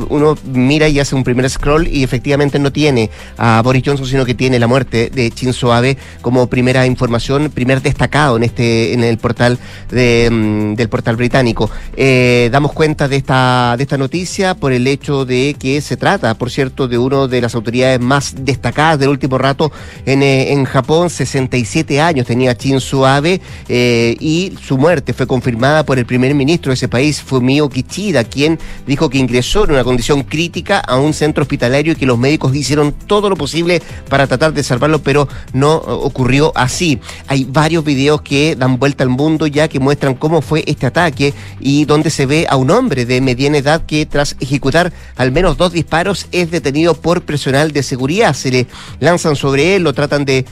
Uno 0.09 0.37
mira 0.45 0.89
y 0.89 0.99
hace 0.99 1.15
un 1.15 1.23
primer 1.23 1.49
scroll 1.51 1.87
y 1.87 2.03
efectivamente 2.03 2.59
no 2.59 2.73
tiene 2.73 3.11
a 3.37 3.61
Boris 3.63 3.83
Johnson, 3.85 4.07
sino 4.07 4.25
que 4.25 4.35
tiene 4.35 4.59
la 4.59 4.67
muerte 4.67 5.11
de 5.15 5.29
Shinzo 5.29 5.73
Abe 5.73 5.99
como 6.23 6.47
primera 6.47 6.87
información, 6.87 7.51
primer 7.51 7.83
destacado 7.83 8.39
en 8.39 8.45
este 8.45 8.95
en 8.95 9.05
el 9.05 9.19
portal 9.19 9.59
em, 9.93 10.75
del 10.75 10.89
portal 10.89 11.17
británico. 11.17 11.71
Eh, 11.95 12.49
damos 12.51 12.73
cuenta 12.73 13.07
de 13.07 13.17
esta 13.17 13.75
de 13.77 13.83
esta 13.83 13.99
noticia 13.99 14.55
por 14.55 14.73
el 14.73 14.87
hecho 14.87 15.27
de 15.27 15.57
que 15.59 15.83
se 15.83 15.99
trata, 15.99 16.35
por 16.39 16.51
cierto, 16.51 16.89
de 16.89 16.97
una 16.97 17.27
de 17.27 17.43
las 17.43 17.55
autoridades 17.55 18.01
más 18.01 18.35
destacadas 18.39 18.99
del 18.99 19.11
último 19.11 19.37
rato 19.37 19.71
en, 20.07 20.23
eh, 20.23 20.53
en 20.53 20.65
Japón, 20.65 21.11
67 21.11 22.01
años 22.01 22.27
tenía 22.27 22.55
Shinzo 22.55 23.05
Abe 23.05 23.43
eh, 23.69 24.17
y 24.21 24.38
su 24.61 24.79
muerte 24.79 25.13
fue 25.13 25.27
confirmada 25.27 25.85
por 25.85 25.99
el 25.99 26.07
primer 26.07 26.35
ministro 26.35 26.71
de 26.71 26.75
ese 26.75 26.89
país, 26.89 27.21
Fumio 27.23 27.69
Kichida, 27.69 28.25
quien 28.25 28.59
dijo 28.87 29.09
que 29.11 29.19
ingresó 29.19 29.65
en 29.65 29.73
una 29.73 29.85
condición 29.85 30.23
crítica 30.23 30.79
a 30.81 30.97
un 30.99 31.15
centro 31.15 31.43
hospitalario 31.43 31.93
y 31.93 31.97
que 31.97 32.07
los 32.07 32.19
médicos 32.19 32.55
hicieron 32.55 32.93
todo 32.93 33.31
lo 33.31 33.37
posible 33.37 33.83
para 34.09 34.27
tratar 34.27 34.53
de 34.53 34.63
salvarlo, 34.63 35.03
pero 35.03 35.29
no 35.53 35.77
ocurrió 35.77 36.53
así. 36.55 37.01
Hay 37.27 37.45
varios 37.45 37.85
videos 37.85 38.23
que 38.23 38.57
dan 38.57 38.79
vuelta 38.79 39.05
al 39.05 39.11
mundo 39.11 39.47
ya 39.47 39.69
que 39.69 39.81
muestran 39.81 40.15
cómo 40.15 40.43
fue 40.43 40.65
este 40.67 40.87
ataque 40.87 41.35
y 41.61 41.85
donde 41.85 42.11
se 42.11 42.27
ve 42.27 42.47
a 42.49 42.57
un 42.57 42.71
hombre 42.71 43.05
de 43.05 43.21
mediana 43.21 43.59
edad 43.59 43.87
que 43.87 44.07
tras 44.07 44.37
ejecutar 44.41 44.93
al 45.17 45.33
menos 45.33 45.57
dos 45.57 45.73
disparos 45.73 46.27
es 46.33 46.51
detenido 46.51 46.95
por 46.95 47.23
personal 47.23 47.73
de 47.73 47.83
seguridad. 47.83 48.35
Se 48.35 48.51
le 48.51 48.67
lanzan 49.01 49.37
sobre 49.37 49.77
él, 49.77 49.85
lo 49.85 49.93
tratan 49.93 50.25
de, 50.25 50.45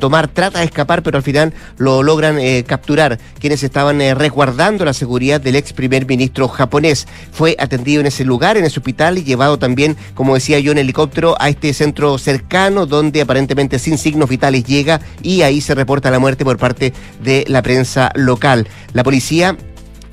tomar, 0.00 0.28
trata 0.28 0.60
de 0.60 0.66
escapar, 0.66 1.02
pero 1.02 1.16
al 1.16 1.22
final 1.22 1.52
lo 1.78 2.02
logran 2.02 2.38
eh, 2.38 2.64
capturar 2.66 3.01
quienes 3.38 3.62
estaban 3.62 4.00
eh, 4.00 4.14
resguardando 4.14 4.84
la 4.84 4.92
seguridad 4.92 5.40
del 5.40 5.56
ex 5.56 5.72
primer 5.72 6.06
ministro 6.06 6.48
japonés. 6.48 7.06
Fue 7.32 7.56
atendido 7.58 8.00
en 8.00 8.06
ese 8.06 8.24
lugar, 8.24 8.56
en 8.56 8.64
ese 8.64 8.80
hospital, 8.80 9.18
y 9.18 9.24
llevado 9.24 9.58
también, 9.58 9.96
como 10.14 10.34
decía 10.34 10.58
yo, 10.60 10.72
en 10.72 10.78
helicóptero 10.78 11.36
a 11.40 11.48
este 11.48 11.72
centro 11.74 12.18
cercano, 12.18 12.86
donde 12.86 13.20
aparentemente 13.20 13.78
sin 13.78 13.98
signos 13.98 14.28
vitales 14.28 14.64
llega 14.64 15.00
y 15.22 15.42
ahí 15.42 15.60
se 15.60 15.74
reporta 15.74 16.10
la 16.10 16.18
muerte 16.18 16.44
por 16.44 16.58
parte 16.58 16.92
de 17.22 17.44
la 17.48 17.62
prensa 17.62 18.10
local. 18.14 18.66
La 18.92 19.04
policía 19.04 19.56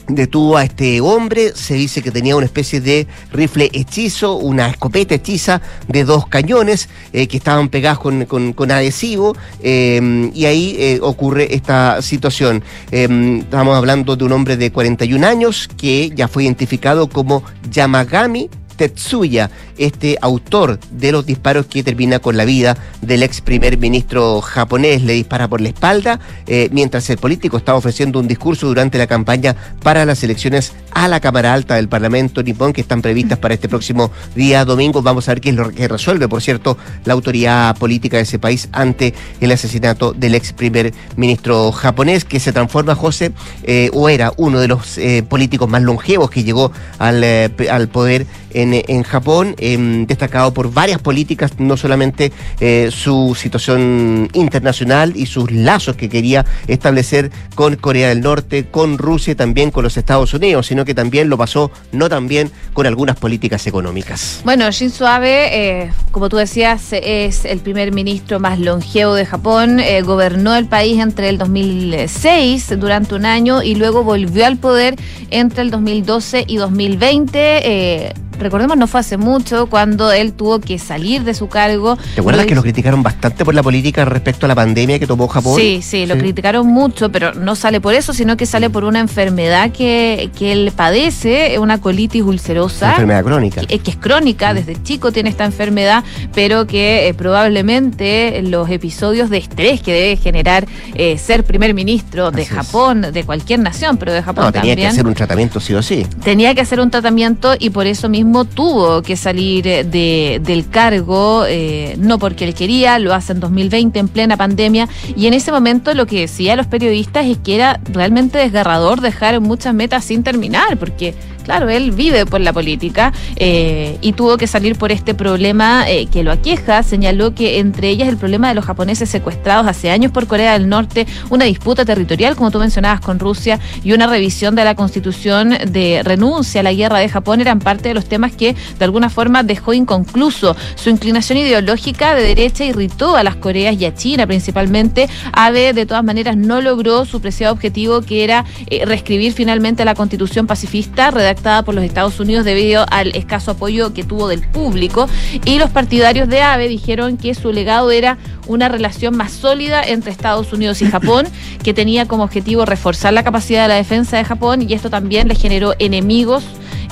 detuvo 0.10 0.58
a 0.58 0.64
este 0.64 1.00
hombre. 1.02 1.54
Se 1.56 1.76
dice 1.76 2.02
que 2.02 2.12
tenía 2.12 2.36
una 2.36 2.46
especie 2.46 2.82
de 2.82 3.08
rifle 3.32 3.70
hechizo, 3.74 4.36
una 4.36 4.68
escopeta 4.68 5.16
hechiza 5.16 5.62
de 5.88 6.04
dos 6.04 6.28
cañones 6.28 6.90
eh, 7.14 7.28
que 7.28 7.38
estaban 7.38 7.70
pegados 7.70 8.00
con, 8.00 8.26
con, 8.26 8.72
adhesivo. 8.72 9.36
Eh, 9.62 10.32
y 10.34 10.46
ahí 10.46 10.76
eh, 10.80 11.00
ocurre 11.02 11.54
esta 11.56 12.02
situación. 12.02 12.64
estamos 12.92 13.78
hablando 13.78 14.16
de 14.16 14.24
un 14.24 14.32
hombre 14.32 14.58
de 14.58 14.72
41 14.72 15.26
años 15.26 15.70
que 15.78 16.12
ya 16.14 16.28
fue 16.28 16.44
identificado 16.44 17.08
como 17.08 17.44
Yamagami 17.70 18.50
Tetsuya, 18.80 19.52
este 19.78 20.18
autor 20.22 20.80
de 20.90 21.12
los 21.12 21.26
disparos 21.26 21.66
que 21.66 21.84
termina 21.84 22.20
con 22.20 22.38
la 22.38 22.46
vida 22.46 22.78
del 23.02 23.24
ex 23.24 23.42
primer 23.42 23.78
ministro 23.78 24.40
japonés, 24.40 25.04
le 25.04 25.12
dispara 25.12 25.50
por 25.50 25.60
la 25.60 25.68
espalda, 25.68 26.22
eh, 26.48 26.70
mientras 26.72 27.10
el 27.10 27.18
político 27.18 27.58
estaba 27.58 27.78
ofreciendo 27.78 28.20
un 28.20 28.28
discurso 28.30 28.68
durante 28.68 28.98
la 28.98 29.06
campaña 29.06 29.54
para 29.84 30.06
las 30.06 30.24
elecciones 30.24 30.72
a 30.92 31.10
la 31.10 31.20
Cámara 31.20 31.54
Alta 31.54 31.76
del 31.76 31.90
Parlamento 31.90 32.42
nipón, 32.42 32.72
que 32.72 32.80
están 32.80 33.02
previstas 33.02 33.38
para 33.38 33.54
este 33.54 33.68
próximo 33.68 34.12
día 34.34 34.64
domingo. 34.64 35.02
Vamos 35.02 35.28
a 35.28 35.34
ver 35.34 35.42
qué 35.42 35.50
es 35.50 35.56
lo 35.56 35.70
que 35.72 35.90
resuelve, 35.90 36.30
por 36.30 36.42
cierto, 36.42 36.78
la 37.04 37.12
autoridad 37.12 37.76
política 37.76 38.16
de 38.16 38.24
ese 38.24 38.40
país 38.40 38.70
ante 38.72 39.14
el 39.42 39.52
asesinato 39.52 40.14
del 40.14 40.36
ex 40.36 40.54
primer 40.54 40.94
ministro 41.18 41.74
japonés, 41.74 42.24
que 42.24 42.40
se 42.40 42.54
transforma, 42.54 42.96
José, 42.96 43.34
eh, 43.64 43.90
o 43.92 44.08
era 44.08 44.32
uno 44.38 44.62
de 44.62 44.70
los 44.70 44.98
eh, 44.98 45.22
políticos 45.28 45.68
más 45.68 45.82
longevos 45.82 46.30
que 46.30 46.46
llegó 46.46 46.72
al, 46.98 47.26
al 47.70 47.90
poder 47.90 48.26
en, 48.54 49.04
Japón, 49.04 49.56
em, 49.58 50.06
destacado 50.06 50.54
por 50.54 50.72
varias 50.72 51.02
políticas, 51.02 51.60
no 51.60 51.78
solamente 51.78 52.32
eh, 52.60 52.90
su 52.92 53.36
situación 53.38 54.30
internacional 54.34 55.14
y 55.16 55.26
sus 55.26 55.52
lazos 55.52 55.96
que 55.96 56.10
quería 56.10 56.46
establecer 56.68 57.32
con 57.56 57.76
Corea 57.76 58.10
del 58.10 58.22
Norte, 58.22 58.66
con 58.66 58.98
Rusia 58.98 59.34
y 59.34 59.36
también 59.36 59.72
con 59.72 59.84
los 59.84 59.98
Estados 59.98 60.34
Unidos, 60.34 60.68
sino 60.68 60.86
que 60.86 60.94
también 60.94 61.30
lo 61.30 61.38
pasó 61.38 61.72
no 61.92 62.10
tan 62.10 62.28
bien 62.28 62.52
con 62.74 62.86
algunas 62.86 63.18
políticas 63.18 63.66
económicas. 63.68 64.42
Bueno, 64.44 64.70
Shinzo 64.72 65.08
Abe, 65.08 65.84
eh, 65.84 65.92
como 66.12 66.30
tú 66.30 66.38
decías, 66.38 66.90
es 66.92 67.46
el 67.46 67.60
primer 67.60 67.92
ministro 67.92 68.40
más 68.40 68.60
longevo 68.60 69.14
de 69.14 69.26
Japón, 69.26 69.80
eh, 69.80 70.02
gobernó 70.02 70.56
el 70.56 70.66
país 70.66 71.00
entre 71.00 71.30
el 71.30 71.38
2006 71.38 72.80
durante 72.80 73.16
un 73.16 73.26
año 73.26 73.64
y 73.64 73.76
luego 73.76 74.04
volvió 74.04 74.46
al 74.46 74.58
poder 74.58 74.96
entre 75.30 75.62
el 75.62 75.72
2012 75.72 76.46
y 76.48 76.58
2020 76.58 78.14
recordemos, 78.40 78.78
no 78.78 78.88
fue 78.88 79.00
hace 79.00 79.18
mucho 79.18 79.68
cuando 79.68 80.12
él 80.12 80.34
tuvo 80.34 80.60
que 80.60 80.80
salir 80.80 81.24
de 81.24 81.34
su 81.34 81.48
cargo. 81.48 81.98
¿Te 82.16 82.22
acuerdas 82.22 82.46
que 82.46 82.56
lo 82.56 82.62
criticaron 82.62 83.04
bastante 83.04 83.46
por 83.46 83.54
la 83.54 83.64
política 83.64 84.06
respecto 84.06 84.46
a 84.46 84.50
la 84.50 84.56
pandemia 84.56 85.00
que 85.00 85.08
tomó 85.08 85.28
Japón? 85.28 85.60
Sí, 85.60 85.82
sí, 85.82 86.06
lo 86.06 86.18
criticaron 86.18 86.68
mucho, 86.68 87.12
pero 87.12 87.34
no 87.34 87.56
sale 87.56 87.82
por 87.82 87.94
eso, 87.94 88.14
sino 88.14 88.38
que 88.38 88.46
sale 88.46 88.70
por 88.70 88.84
una 88.84 89.00
enfermedad 89.00 89.72
que, 89.72 90.32
que 90.38 90.52
él 90.52 90.72
padece, 90.76 91.58
una 91.60 91.80
colitis 91.80 92.24
ulcerosa. 92.24 92.86
Una 92.86 92.94
enfermedad 92.94 93.24
crónica. 93.24 93.62
Que, 93.62 93.82
es 93.90 93.98
crónica, 93.98 94.54
desde 94.54 94.82
chico 94.84 95.12
tiene 95.12 95.30
esta 95.30 95.46
enfermedad, 95.46 96.04
pero 96.34 96.68
que 96.68 97.08
eh, 97.08 97.14
probablemente 97.14 98.42
los 98.44 98.70
episodios 98.70 99.30
de 99.30 99.38
estrés 99.38 99.82
que 99.82 99.94
debe 99.94 100.18
generar 100.18 100.68
eh, 100.94 101.18
ser 101.18 101.44
primer 101.44 101.74
ministro 101.74 102.32
de 102.32 102.46
Japón, 102.46 103.08
de 103.12 103.24
cualquier 103.24 103.60
nación, 103.60 103.98
pero 103.98 104.14
de 104.14 104.22
Japón 104.22 104.46
no, 104.46 104.52
tenía 104.52 104.76
que 104.76 104.88
hacer 104.88 105.08
un 105.08 105.14
tratamiento 105.14 105.60
sí 105.60 105.74
o 105.74 105.82
sí. 105.82 106.06
Tenía 106.24 106.54
que 106.54 106.62
hacer 106.62 106.80
un 106.80 106.92
tratamiento 106.92 107.56
y 107.58 107.72
por 107.72 107.88
eso 107.88 108.10
mismo 108.10 108.29
tuvo 108.46 109.02
que 109.02 109.16
salir 109.16 109.68
eh, 109.68 109.84
de, 109.84 110.40
del 110.44 110.70
cargo, 110.70 111.46
eh, 111.48 111.96
no 111.98 112.20
porque 112.20 112.46
él 112.46 112.54
quería, 112.54 113.00
lo 113.00 113.14
hace 113.14 113.34
en 113.34 113.40
2020 113.40 114.00
en 114.00 114.08
plena 114.08 114.38
pandemia, 114.38 114.88
y 115.16 115.28
en 115.28 115.34
ese 115.34 115.52
momento 115.52 115.94
lo 115.94 116.06
que 116.06 116.22
decía 116.22 116.56
los 116.56 116.68
periodistas 116.68 117.26
es 117.26 117.38
que 117.38 117.56
era 117.56 117.80
realmente 117.92 118.38
desgarrador 118.38 119.02
dejar 119.02 119.40
muchas 119.42 119.74
metas 119.74 120.06
sin 120.06 120.24
terminar, 120.24 120.78
porque 120.78 121.14
claro, 121.50 121.68
él 121.68 121.90
vive 121.90 122.28
por 122.28 122.42
la 122.42 122.54
política 122.54 123.12
eh, 123.36 123.98
y 124.02 124.14
tuvo 124.14 124.38
que 124.38 124.46
salir 124.46 124.78
por 124.78 124.92
este 124.92 125.16
problema 125.16 125.90
eh, 125.90 126.06
que 126.06 126.22
lo 126.22 126.32
aqueja. 126.32 126.84
Señaló 126.84 127.34
que 127.34 127.58
entre 127.58 127.90
ellas 127.90 128.08
el 128.08 128.18
problema 128.18 128.50
de 128.50 128.54
los 128.54 128.66
japoneses 128.66 129.10
secuestrados 129.10 129.66
hace 129.66 129.90
años 129.90 130.12
por 130.12 130.28
Corea 130.28 130.54
del 130.54 130.70
Norte, 130.70 131.08
una 131.32 131.46
disputa 131.46 131.86
territorial, 131.86 132.36
como 132.36 132.52
tú 132.52 132.60
mencionabas, 132.60 133.02
con 133.02 133.18
Rusia 133.18 133.60
y 133.84 133.94
una 133.94 134.06
revisión 134.06 134.54
de 134.54 134.64
la 134.64 134.76
constitución 134.76 135.58
de 135.66 136.02
renuncia 136.04 136.62
a 136.62 136.64
la 136.64 136.72
guerra 136.72 137.00
de 137.00 137.10
Japón 137.10 137.42
eran 137.42 137.58
parte 137.58 137.90
de 137.90 137.96
los 137.96 138.06
temas 138.06 138.32
que 138.34 138.56
de 138.78 138.86
alguna 138.86 139.10
forma 139.10 139.42
dejó 139.42 139.74
inconcluso. 139.74 140.56
Su 140.76 140.92
inclinación 140.92 141.40
ideológica 141.40 142.14
de 142.14 142.28
derecha 142.28 142.64
irritó 142.64 143.16
a 143.16 143.24
las 143.24 143.38
Coreas 143.38 143.76
y 143.82 143.86
a 143.86 143.96
China 143.96 144.28
principalmente. 144.28 145.10
Abe 145.34 145.74
de 145.74 145.88
todas 145.88 146.04
maneras 146.04 146.38
no 146.38 146.62
logró 146.62 147.06
su 147.06 147.20
preciado 147.20 147.56
objetivo 147.56 148.02
que 148.02 148.24
era 148.24 148.46
eh, 148.68 148.86
reescribir 148.86 149.34
finalmente 149.34 149.84
la 149.84 149.96
constitución 149.96 150.46
pacifista 150.46 151.10
redactada 151.40 151.64
por 151.64 151.76
los 151.76 151.84
Estados 151.84 152.20
Unidos 152.20 152.46
debido 152.46 152.86
al 152.92 153.16
escaso 153.16 153.52
apoyo 153.52 153.94
que 153.94 154.04
tuvo 154.04 154.28
del 154.28 154.42
público. 154.42 155.08
Y 155.46 155.58
los 155.58 155.70
partidarios 155.70 156.28
de 156.28 156.42
AVE 156.42 156.68
dijeron 156.68 157.18
que 157.18 157.34
su 157.34 157.52
legado 157.52 157.92
era 157.92 158.18
una 158.48 158.68
relación 158.68 159.16
más 159.16 159.32
sólida 159.32 159.82
entre 159.84 160.12
Estados 160.12 160.52
Unidos 160.52 160.82
y 160.82 160.86
Japón, 160.86 161.28
que 161.64 161.74
tenía 161.74 162.08
como 162.08 162.24
objetivo 162.24 162.66
reforzar 162.66 163.14
la 163.14 163.24
capacidad 163.24 163.64
de 163.64 163.70
la 163.70 163.76
defensa 163.76 164.18
de 164.18 164.26
Japón 164.26 164.66
y 164.68 164.74
esto 164.74 164.90
también 164.90 165.28
le 165.28 165.36
generó 165.36 165.74
enemigos. 165.80 166.44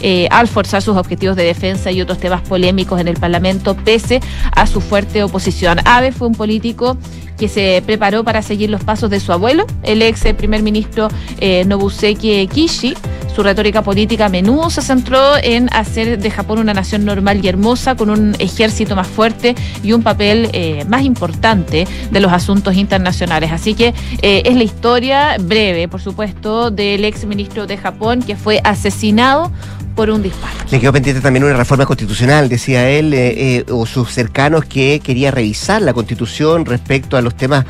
Eh, 0.03 0.27
al 0.29 0.47
forzar 0.47 0.83
sus 0.83 0.95
objetivos 0.95 1.35
de 1.35 1.43
defensa 1.43 1.89
y 1.89 2.01
otros 2.01 2.19
temas 2.19 2.43
polémicos 2.43 3.01
en 3.01 3.07
el 3.07 3.15
Parlamento, 3.15 3.75
pese 3.75 4.19
a 4.51 4.67
su 4.67 4.79
fuerte 4.79 5.23
oposición. 5.23 5.79
Abe 5.85 6.11
fue 6.11 6.27
un 6.27 6.35
político 6.35 6.97
que 7.35 7.47
se 7.47 7.81
preparó 7.83 8.23
para 8.23 8.43
seguir 8.43 8.69
los 8.69 8.83
pasos 8.83 9.09
de 9.09 9.19
su 9.19 9.31
abuelo, 9.31 9.65
el 9.81 10.03
ex 10.03 10.21
primer 10.37 10.61
ministro 10.61 11.07
eh, 11.39 11.65
Nobuseki 11.65 12.47
Kishi, 12.47 12.93
su 13.37 13.43
retórica 13.43 13.83
política 13.83 14.25
a 14.25 14.29
menudo 14.29 14.71
se 14.71 14.81
centró 14.81 15.37
en 15.43 15.69
hacer 15.71 16.17
de 16.17 16.31
Japón 16.31 16.57
una 16.57 16.73
nación 16.73 17.05
normal 17.05 17.45
y 17.45 17.47
hermosa, 17.47 17.93
con 17.93 18.09
un 18.09 18.35
ejército 18.39 18.95
más 18.95 19.05
fuerte 19.05 19.53
y 19.83 19.91
un 19.93 20.01
papel 20.01 20.49
eh, 20.53 20.85
más 20.85 21.03
importante 21.03 21.87
de 22.09 22.19
los 22.19 22.33
asuntos 22.33 22.73
internacionales. 22.73 23.51
Así 23.51 23.75
que 23.75 23.93
eh, 24.23 24.41
es 24.43 24.55
la 24.55 24.63
historia 24.63 25.37
breve, 25.39 25.87
por 25.87 26.01
supuesto, 26.01 26.71
del 26.71 27.05
ex 27.05 27.25
ministro 27.25 27.67
de 27.67 27.77
Japón 27.77 28.23
que 28.23 28.35
fue 28.35 28.59
asesinado 28.63 29.51
por 29.97 30.09
un 30.09 30.21
disparo. 30.21 30.55
Le 30.71 30.79
quedó 30.79 30.93
pendiente 30.93 31.21
también 31.21 31.43
una 31.43 31.57
reforma 31.57 31.85
constitucional, 31.85 32.47
decía 32.47 32.89
él, 32.89 33.13
eh, 33.13 33.65
o 33.69 33.85
sus 33.85 34.13
cercanos, 34.13 34.63
que 34.63 35.01
quería 35.03 35.31
revisar 35.31 35.81
la 35.81 35.91
constitución 35.91 36.65
respecto 36.65 37.17
a 37.17 37.21
los 37.21 37.35
temas 37.35 37.65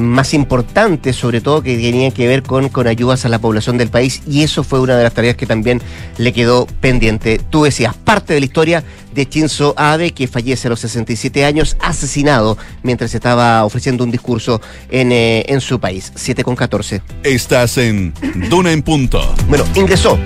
más 0.00 0.34
importantes, 0.34 1.14
sobre 1.14 1.40
todo 1.40 1.62
que 1.62 1.76
tenían 1.76 2.10
que 2.10 2.26
ver 2.26 2.42
con, 2.42 2.70
con 2.70 2.86
ayudas 2.86 3.24
a 3.24 3.28
la 3.28 3.38
población 3.38 3.76
del 3.78 3.90
país, 3.90 4.22
y 4.26 4.42
eso 4.42 4.64
fue 4.64 4.80
una 4.80 4.96
de 4.96 5.04
las 5.04 5.12
tareas 5.12 5.36
que 5.36 5.46
también 5.46 5.80
le 6.16 6.32
quedó 6.32 6.66
pendiente. 6.80 7.38
Tú 7.50 7.64
decías, 7.64 7.94
parte 7.94 8.32
de 8.32 8.40
la 8.40 8.46
historia 8.46 8.84
de 9.14 9.26
Shinzo 9.26 9.74
Abe, 9.76 10.12
que 10.12 10.26
fallece 10.26 10.68
a 10.68 10.70
los 10.70 10.80
67 10.80 11.44
años, 11.44 11.76
asesinado 11.80 12.56
mientras 12.82 13.14
estaba 13.14 13.64
ofreciendo 13.64 14.04
un 14.04 14.10
discurso 14.10 14.60
en, 14.90 15.12
eh, 15.12 15.44
en 15.48 15.60
su 15.60 15.78
país. 15.80 16.12
7 16.14 16.44
con 16.44 16.56
14. 16.56 17.02
Estás 17.22 17.78
en 17.78 18.14
Duna 18.48 18.72
en 18.72 18.82
Punto. 18.82 19.34
Bueno, 19.48 19.64
ingresó 19.74 20.18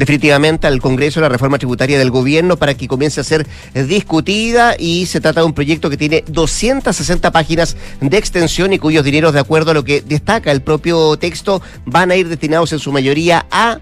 definitivamente 0.00 0.66
al 0.66 0.80
Congreso 0.80 1.20
la 1.20 1.28
reforma 1.28 1.58
tributaria 1.58 1.98
del 1.98 2.10
gobierno 2.10 2.56
para 2.56 2.72
que 2.72 2.88
comience 2.88 3.20
a 3.20 3.24
ser 3.24 3.46
discutida 3.74 4.74
y 4.78 5.04
se 5.04 5.20
trata 5.20 5.40
de 5.40 5.46
un 5.46 5.52
proyecto 5.52 5.90
que 5.90 5.98
tiene 5.98 6.24
260 6.26 7.30
páginas 7.30 7.76
de 8.00 8.16
extensión 8.16 8.72
y 8.72 8.78
cuyos 8.78 9.04
dineros, 9.04 9.34
de 9.34 9.40
acuerdo 9.40 9.72
a 9.72 9.74
lo 9.74 9.84
que 9.84 10.00
destaca 10.00 10.52
el 10.52 10.62
propio 10.62 11.18
texto, 11.18 11.60
van 11.84 12.10
a 12.10 12.16
ir 12.16 12.28
destinados 12.28 12.72
en 12.72 12.78
su 12.78 12.92
mayoría 12.92 13.44
a 13.50 13.78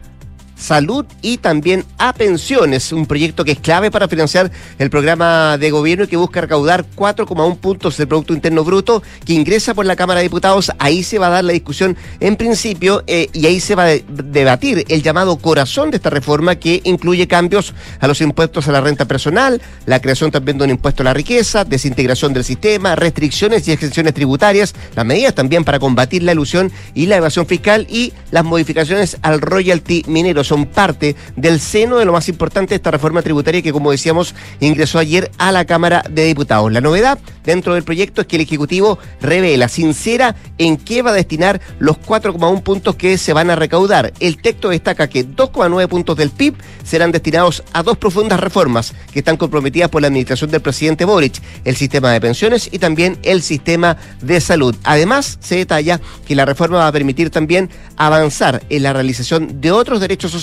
salud 0.58 1.06
y 1.22 1.38
también 1.38 1.84
a 1.98 2.12
pensiones, 2.12 2.92
un 2.92 3.06
proyecto 3.06 3.44
que 3.44 3.52
es 3.52 3.60
clave 3.60 3.90
para 3.90 4.08
financiar 4.08 4.50
el 4.78 4.90
programa 4.90 5.56
de 5.56 5.70
gobierno 5.70 6.04
y 6.04 6.08
que 6.08 6.16
busca 6.16 6.40
recaudar 6.40 6.84
4,1 6.96 7.56
puntos 7.58 7.96
del 7.96 8.08
Producto 8.08 8.34
Interno 8.34 8.64
Bruto 8.64 9.02
que 9.24 9.34
ingresa 9.34 9.74
por 9.74 9.86
la 9.86 9.96
Cámara 9.96 10.18
de 10.18 10.24
Diputados. 10.24 10.72
Ahí 10.78 11.02
se 11.02 11.18
va 11.18 11.28
a 11.28 11.30
dar 11.30 11.44
la 11.44 11.52
discusión 11.52 11.96
en 12.20 12.36
principio 12.36 13.04
eh, 13.06 13.28
y 13.32 13.46
ahí 13.46 13.60
se 13.60 13.74
va 13.74 13.84
a 13.84 13.96
debatir 14.08 14.84
el 14.88 15.02
llamado 15.02 15.36
corazón 15.36 15.90
de 15.90 15.96
esta 15.98 16.10
reforma 16.10 16.56
que 16.56 16.80
incluye 16.84 17.28
cambios 17.28 17.74
a 18.00 18.08
los 18.08 18.20
impuestos 18.20 18.68
a 18.68 18.72
la 18.72 18.80
renta 18.80 19.06
personal, 19.06 19.62
la 19.86 20.00
creación 20.00 20.30
también 20.30 20.58
de 20.58 20.64
un 20.64 20.70
impuesto 20.70 21.02
a 21.02 21.04
la 21.04 21.14
riqueza, 21.14 21.64
desintegración 21.64 22.32
del 22.32 22.44
sistema, 22.44 22.96
restricciones 22.96 23.66
y 23.68 23.72
exenciones 23.72 24.14
tributarias, 24.14 24.74
las 24.96 25.06
medidas 25.06 25.34
también 25.34 25.64
para 25.64 25.78
combatir 25.78 26.22
la 26.22 26.32
ilusión 26.32 26.72
y 26.94 27.06
la 27.06 27.16
evasión 27.16 27.46
fiscal 27.46 27.86
y 27.88 28.12
las 28.30 28.44
modificaciones 28.44 29.18
al 29.22 29.40
royalty 29.40 30.02
minero 30.06 30.42
son 30.48 30.66
parte 30.66 31.14
del 31.36 31.60
seno 31.60 31.98
de 31.98 32.04
lo 32.04 32.12
más 32.12 32.28
importante 32.28 32.70
de 32.70 32.76
esta 32.76 32.90
reforma 32.90 33.22
tributaria 33.22 33.62
que, 33.62 33.72
como 33.72 33.90
decíamos, 33.90 34.34
ingresó 34.60 34.98
ayer 34.98 35.30
a 35.38 35.52
la 35.52 35.64
Cámara 35.64 36.02
de 36.10 36.24
Diputados. 36.24 36.72
La 36.72 36.80
novedad 36.80 37.18
dentro 37.44 37.74
del 37.74 37.84
proyecto 37.84 38.22
es 38.22 38.26
que 38.26 38.36
el 38.36 38.42
Ejecutivo 38.42 38.98
revela 39.20 39.68
sincera 39.68 40.34
en 40.58 40.76
qué 40.76 41.02
va 41.02 41.10
a 41.10 41.14
destinar 41.14 41.60
los 41.78 41.98
4,1 41.98 42.62
puntos 42.62 42.96
que 42.96 43.18
se 43.18 43.32
van 43.32 43.50
a 43.50 43.56
recaudar. 43.56 44.12
El 44.20 44.40
texto 44.40 44.70
destaca 44.70 45.08
que 45.08 45.26
2,9 45.26 45.86
puntos 45.88 46.16
del 46.16 46.30
PIB 46.30 46.54
serán 46.82 47.12
destinados 47.12 47.62
a 47.72 47.82
dos 47.82 47.98
profundas 47.98 48.40
reformas 48.40 48.94
que 49.12 49.18
están 49.18 49.36
comprometidas 49.36 49.90
por 49.90 50.00
la 50.00 50.08
administración 50.08 50.50
del 50.50 50.62
presidente 50.62 51.04
Boric, 51.04 51.40
el 51.64 51.76
sistema 51.76 52.10
de 52.12 52.20
pensiones 52.20 52.68
y 52.72 52.78
también 52.78 53.18
el 53.22 53.42
sistema 53.42 53.96
de 54.22 54.40
salud. 54.40 54.74
Además, 54.84 55.38
se 55.40 55.56
detalla 55.56 56.00
que 56.26 56.34
la 56.34 56.46
reforma 56.46 56.78
va 56.78 56.86
a 56.86 56.92
permitir 56.92 57.30
también 57.30 57.68
avanzar 57.96 58.62
en 58.70 58.82
la 58.82 58.92
realización 58.92 59.60
de 59.60 59.70
otros 59.70 60.00
derechos 60.00 60.30
sociales. 60.30 60.37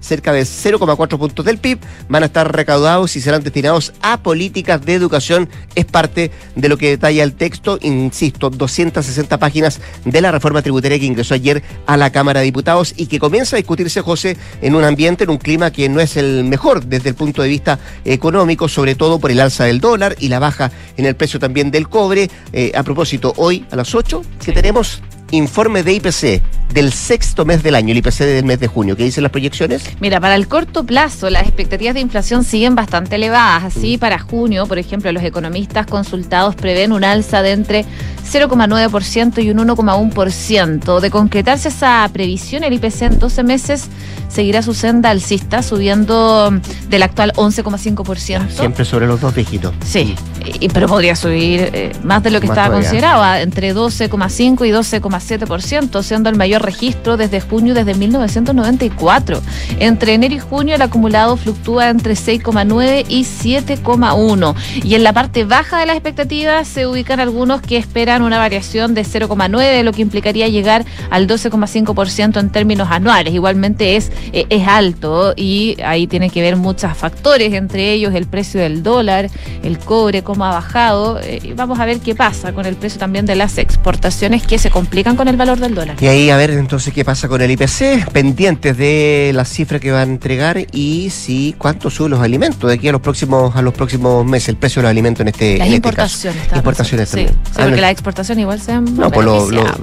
Cerca 0.00 0.32
de 0.32 0.42
0,4 0.42 1.18
puntos 1.18 1.44
del 1.44 1.58
PIB 1.58 1.78
van 2.08 2.22
a 2.22 2.26
estar 2.26 2.54
recaudados 2.54 3.16
y 3.16 3.20
serán 3.20 3.42
destinados 3.42 3.92
a 4.02 4.22
políticas 4.22 4.84
de 4.84 4.94
educación. 4.94 5.48
Es 5.74 5.84
parte 5.84 6.30
de 6.54 6.68
lo 6.68 6.78
que 6.78 6.90
detalla 6.90 7.22
el 7.22 7.34
texto, 7.34 7.78
insisto, 7.82 8.50
260 8.50 9.38
páginas 9.38 9.80
de 10.04 10.20
la 10.20 10.32
reforma 10.32 10.62
tributaria 10.62 10.98
que 10.98 11.06
ingresó 11.06 11.34
ayer 11.34 11.62
a 11.86 11.96
la 11.96 12.10
Cámara 12.10 12.40
de 12.40 12.46
Diputados 12.46 12.94
y 12.96 13.06
que 13.06 13.18
comienza 13.18 13.56
a 13.56 13.58
discutirse, 13.58 14.00
José, 14.00 14.36
en 14.62 14.74
un 14.74 14.84
ambiente, 14.84 15.24
en 15.24 15.30
un 15.30 15.38
clima 15.38 15.70
que 15.70 15.88
no 15.88 16.00
es 16.00 16.16
el 16.16 16.44
mejor 16.44 16.86
desde 16.86 17.10
el 17.10 17.14
punto 17.14 17.42
de 17.42 17.48
vista 17.48 17.78
económico, 18.04 18.68
sobre 18.68 18.94
todo 18.94 19.18
por 19.18 19.30
el 19.30 19.40
alza 19.40 19.64
del 19.64 19.80
dólar 19.80 20.16
y 20.18 20.28
la 20.28 20.38
baja 20.38 20.70
en 20.96 21.06
el 21.06 21.16
precio 21.16 21.38
también 21.38 21.70
del 21.70 21.88
cobre. 21.88 22.30
Eh, 22.52 22.72
a 22.74 22.82
propósito, 22.82 23.34
hoy 23.36 23.66
a 23.70 23.76
las 23.76 23.94
8 23.94 24.22
que 24.44 24.52
tenemos 24.52 25.02
informe 25.30 25.82
de 25.82 25.94
IPC 25.94 26.42
del 26.72 26.92
sexto 26.92 27.44
mes 27.44 27.62
del 27.62 27.74
año, 27.74 27.92
el 27.92 27.98
IPC 27.98 28.18
del 28.20 28.44
mes 28.44 28.60
de 28.60 28.66
junio. 28.66 28.96
¿Qué 28.96 29.04
dicen 29.04 29.22
las 29.22 29.32
proyecciones? 29.32 29.84
Mira, 30.00 30.20
para 30.20 30.34
el 30.34 30.48
corto 30.48 30.84
plazo 30.84 31.30
las 31.30 31.42
expectativas 31.42 31.94
de 31.94 32.00
inflación 32.00 32.44
siguen 32.44 32.74
bastante 32.74 33.16
elevadas. 33.16 33.64
Así, 33.64 33.96
mm. 33.96 34.00
para 34.00 34.18
junio, 34.18 34.66
por 34.66 34.78
ejemplo, 34.78 35.10
los 35.12 35.22
economistas 35.22 35.86
consultados 35.86 36.54
prevén 36.54 36.92
un 36.92 37.04
alza 37.04 37.42
de 37.42 37.52
entre 37.52 37.84
0,9% 38.30 39.42
y 39.42 39.50
un 39.50 39.58
1,1%. 39.58 41.00
De 41.00 41.10
concretarse 41.10 41.68
esa 41.68 42.08
previsión, 42.12 42.64
el 42.64 42.72
IPC 42.74 43.02
en 43.02 43.18
12 43.18 43.42
meses 43.44 43.88
seguirá 44.28 44.62
su 44.62 44.74
senda 44.74 45.10
alcista, 45.10 45.62
subiendo 45.62 46.50
del 46.88 47.02
actual 47.02 47.32
11,5%. 47.36 48.50
Siempre 48.50 48.84
sobre 48.84 49.06
los 49.06 49.20
dos 49.20 49.34
dígitos. 49.34 49.74
Sí, 49.84 50.14
y, 50.60 50.68
pero 50.68 50.88
podría 50.88 51.16
subir 51.16 51.70
eh, 51.72 51.92
más 52.02 52.22
de 52.22 52.30
lo 52.30 52.40
que 52.40 52.46
estaba 52.46 52.74
considerado, 52.74 53.36
entre 53.36 53.74
12,5 53.74 54.66
y 54.66 54.70
12,7%, 55.18 56.02
siendo 56.02 56.30
el 56.30 56.36
mayor 56.36 56.62
registro 56.62 57.16
desde 57.16 57.40
junio 57.40 57.74
desde 57.74 57.94
1994. 57.94 59.42
Entre 59.78 60.14
enero 60.14 60.34
y 60.34 60.38
junio 60.38 60.74
el 60.74 60.82
acumulado 60.82 61.36
fluctúa 61.36 61.90
entre 61.90 62.14
6,9 62.14 63.04
y 63.08 63.24
7,1. 63.24 64.54
Y 64.84 64.94
en 64.94 65.02
la 65.04 65.12
parte 65.12 65.44
baja 65.44 65.78
de 65.78 65.86
las 65.86 65.96
expectativas 65.96 66.68
se 66.68 66.86
ubican 66.86 67.20
algunos 67.20 67.60
que 67.60 67.76
esperan 67.76 68.22
una 68.22 68.38
variación 68.38 68.94
de 68.94 69.02
0,9, 69.02 69.82
lo 69.82 69.92
que 69.92 70.02
implicaría 70.02 70.48
llegar 70.48 70.84
al 71.10 71.26
12,5% 71.26 72.40
en 72.40 72.50
términos 72.50 72.88
anuales. 72.90 73.34
Igualmente 73.34 73.96
es, 73.96 74.12
eh, 74.32 74.46
es 74.48 74.66
alto 74.66 75.34
y 75.36 75.76
ahí 75.84 76.06
tiene 76.06 76.30
que 76.30 76.42
ver 76.42 76.56
muchos 76.56 76.96
factores, 76.96 77.52
entre 77.52 77.92
ellos 77.92 78.14
el 78.14 78.26
precio 78.26 78.60
del 78.60 78.82
dólar, 78.82 79.30
el 79.62 79.78
cobre, 79.78 80.22
cómo 80.22 80.44
ha 80.44 80.50
bajado. 80.50 81.20
Eh, 81.22 81.54
vamos 81.56 81.78
a 81.78 81.84
ver 81.84 82.00
qué 82.00 82.14
pasa 82.14 82.52
con 82.52 82.66
el 82.66 82.76
precio 82.76 82.98
también 82.98 83.26
de 83.26 83.34
las 83.34 83.58
exportaciones 83.58 84.46
que 84.46 84.58
se 84.58 84.70
complican 85.06 85.16
con 85.16 85.28
el 85.28 85.36
valor 85.36 85.58
del 85.58 85.74
dólar. 85.74 85.96
Y 86.00 86.06
ahí 86.06 86.30
a 86.30 86.36
ver 86.36 86.50
entonces 86.50 86.92
qué 86.92 87.04
pasa 87.04 87.28
con 87.28 87.40
el 87.40 87.50
IPC, 87.50 88.10
pendientes 88.12 88.76
de 88.76 89.30
las 89.34 89.48
cifras 89.48 89.80
que 89.80 89.92
va 89.92 90.00
a 90.00 90.02
entregar 90.02 90.66
y 90.72 91.10
si 91.10 91.54
cuánto 91.56 91.90
suben 91.90 92.10
los 92.10 92.20
alimentos 92.20 92.68
de 92.68 92.74
aquí 92.74 92.88
a 92.88 92.92
los 92.92 93.00
próximos 93.00 93.54
a 93.54 93.62
los 93.62 93.72
próximos 93.74 94.24
meses, 94.26 94.48
el 94.48 94.56
precio 94.56 94.80
de 94.80 94.84
los 94.84 94.90
alimentos 94.90 95.20
en 95.20 95.28
este, 95.28 95.58
las 95.58 95.66
este 95.66 95.76
importaciones, 95.76 96.42
importaciones 96.54 97.10
también. 97.10 97.28
Sí, 97.28 97.50
ah, 97.56 97.64
porque 97.64 97.80
las 97.80 97.92
exportaciones 97.92 98.42
igual 98.42 98.60
se 98.60 98.74
No, 98.74 99.10
pues 99.10 99.26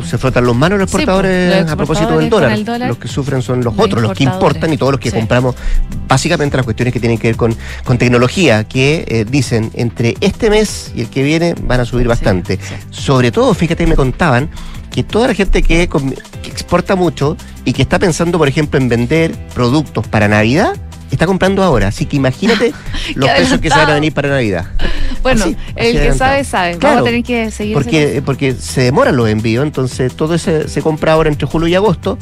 se 0.09 0.17
frotan 0.17 0.45
los 0.45 0.55
manos 0.55 0.79
los 0.79 0.87
exportadores, 0.87 1.69
a 1.69 1.75
propósito 1.75 2.17
del 2.17 2.29
dólar. 2.29 2.87
Los 2.87 2.97
que 2.97 3.07
sufren 3.07 3.41
son 3.41 3.63
los, 3.63 3.73
otros, 3.77 4.01
los 4.01 4.13
que 4.13 4.23
importan 4.23 4.73
y 4.73 4.77
todos 4.77 4.93
los 4.93 5.01
que 5.01 5.11
compramos. 5.11 5.55
Básicamente 6.07 6.57
las 6.57 6.65
cuestiones 6.65 6.93
que 6.93 6.99
tienen 6.99 7.17
que 7.17 7.29
ver 7.29 7.37
con, 7.37 7.55
con 7.83 7.97
tecnología, 7.97 8.65
que 8.65 9.05
eh, 9.07 9.25
dicen 9.29 9.71
entre 9.73 10.15
este 10.21 10.49
mes 10.49 10.91
y 10.95 11.01
el 11.01 11.09
que 11.09 11.23
viene 11.23 11.55
van 11.63 11.79
a 11.79 11.85
subir 11.85 12.07
bastante. 12.07 12.59
Sobre 12.89 13.31
todo, 13.31 13.53
fíjate, 13.53 13.87
me 13.87 13.95
contaban 13.95 14.49
que 14.93 15.03
toda 15.03 15.27
la 15.27 15.33
gente 15.33 15.63
que, 15.63 15.89
exporta 16.45 16.95
mucho 16.95 17.35
y 17.65 17.73
que 17.73 17.81
está 17.81 17.97
pensando, 17.97 18.37
por 18.37 18.47
ejemplo, 18.47 18.79
en 18.79 18.89
vender 18.89 19.33
productos 19.55 20.07
para 20.07 20.27
Navidad, 20.27 20.75
está 21.09 21.25
comprando 21.25 21.63
ahora. 21.63 21.87
Así 21.87 22.05
que 22.05 22.15
imagínate 22.15 22.73
los 23.15 23.27
precios 23.27 23.59
que 23.59 23.69
se 23.71 23.75
van 23.75 23.89
a 23.89 23.93
venir 23.95 24.13
para 24.13 24.29
Navidad. 24.29 24.67
Bueno, 25.23 25.45
el 25.75 25.99
que 25.99 26.13
sabe, 26.13 26.43
sabe. 26.43 26.77
Vamos 26.77 27.01
a 27.01 27.03
tener 27.05 27.23
que 27.23 27.49
seguir. 27.49 27.73
Porque, 27.73 28.21
porque 28.23 28.53
se 28.53 28.81
demoran 28.81 29.15
los 29.15 29.27
envíos, 29.29 29.65
entonces 29.65 30.13
todo 30.13 30.35
eso 30.35 30.67
se 30.67 30.81
compra 30.83 31.13
ahora 31.13 31.29
entre 31.29 31.47
julio 31.47 31.67
y 31.67 31.75
agosto 31.75 32.19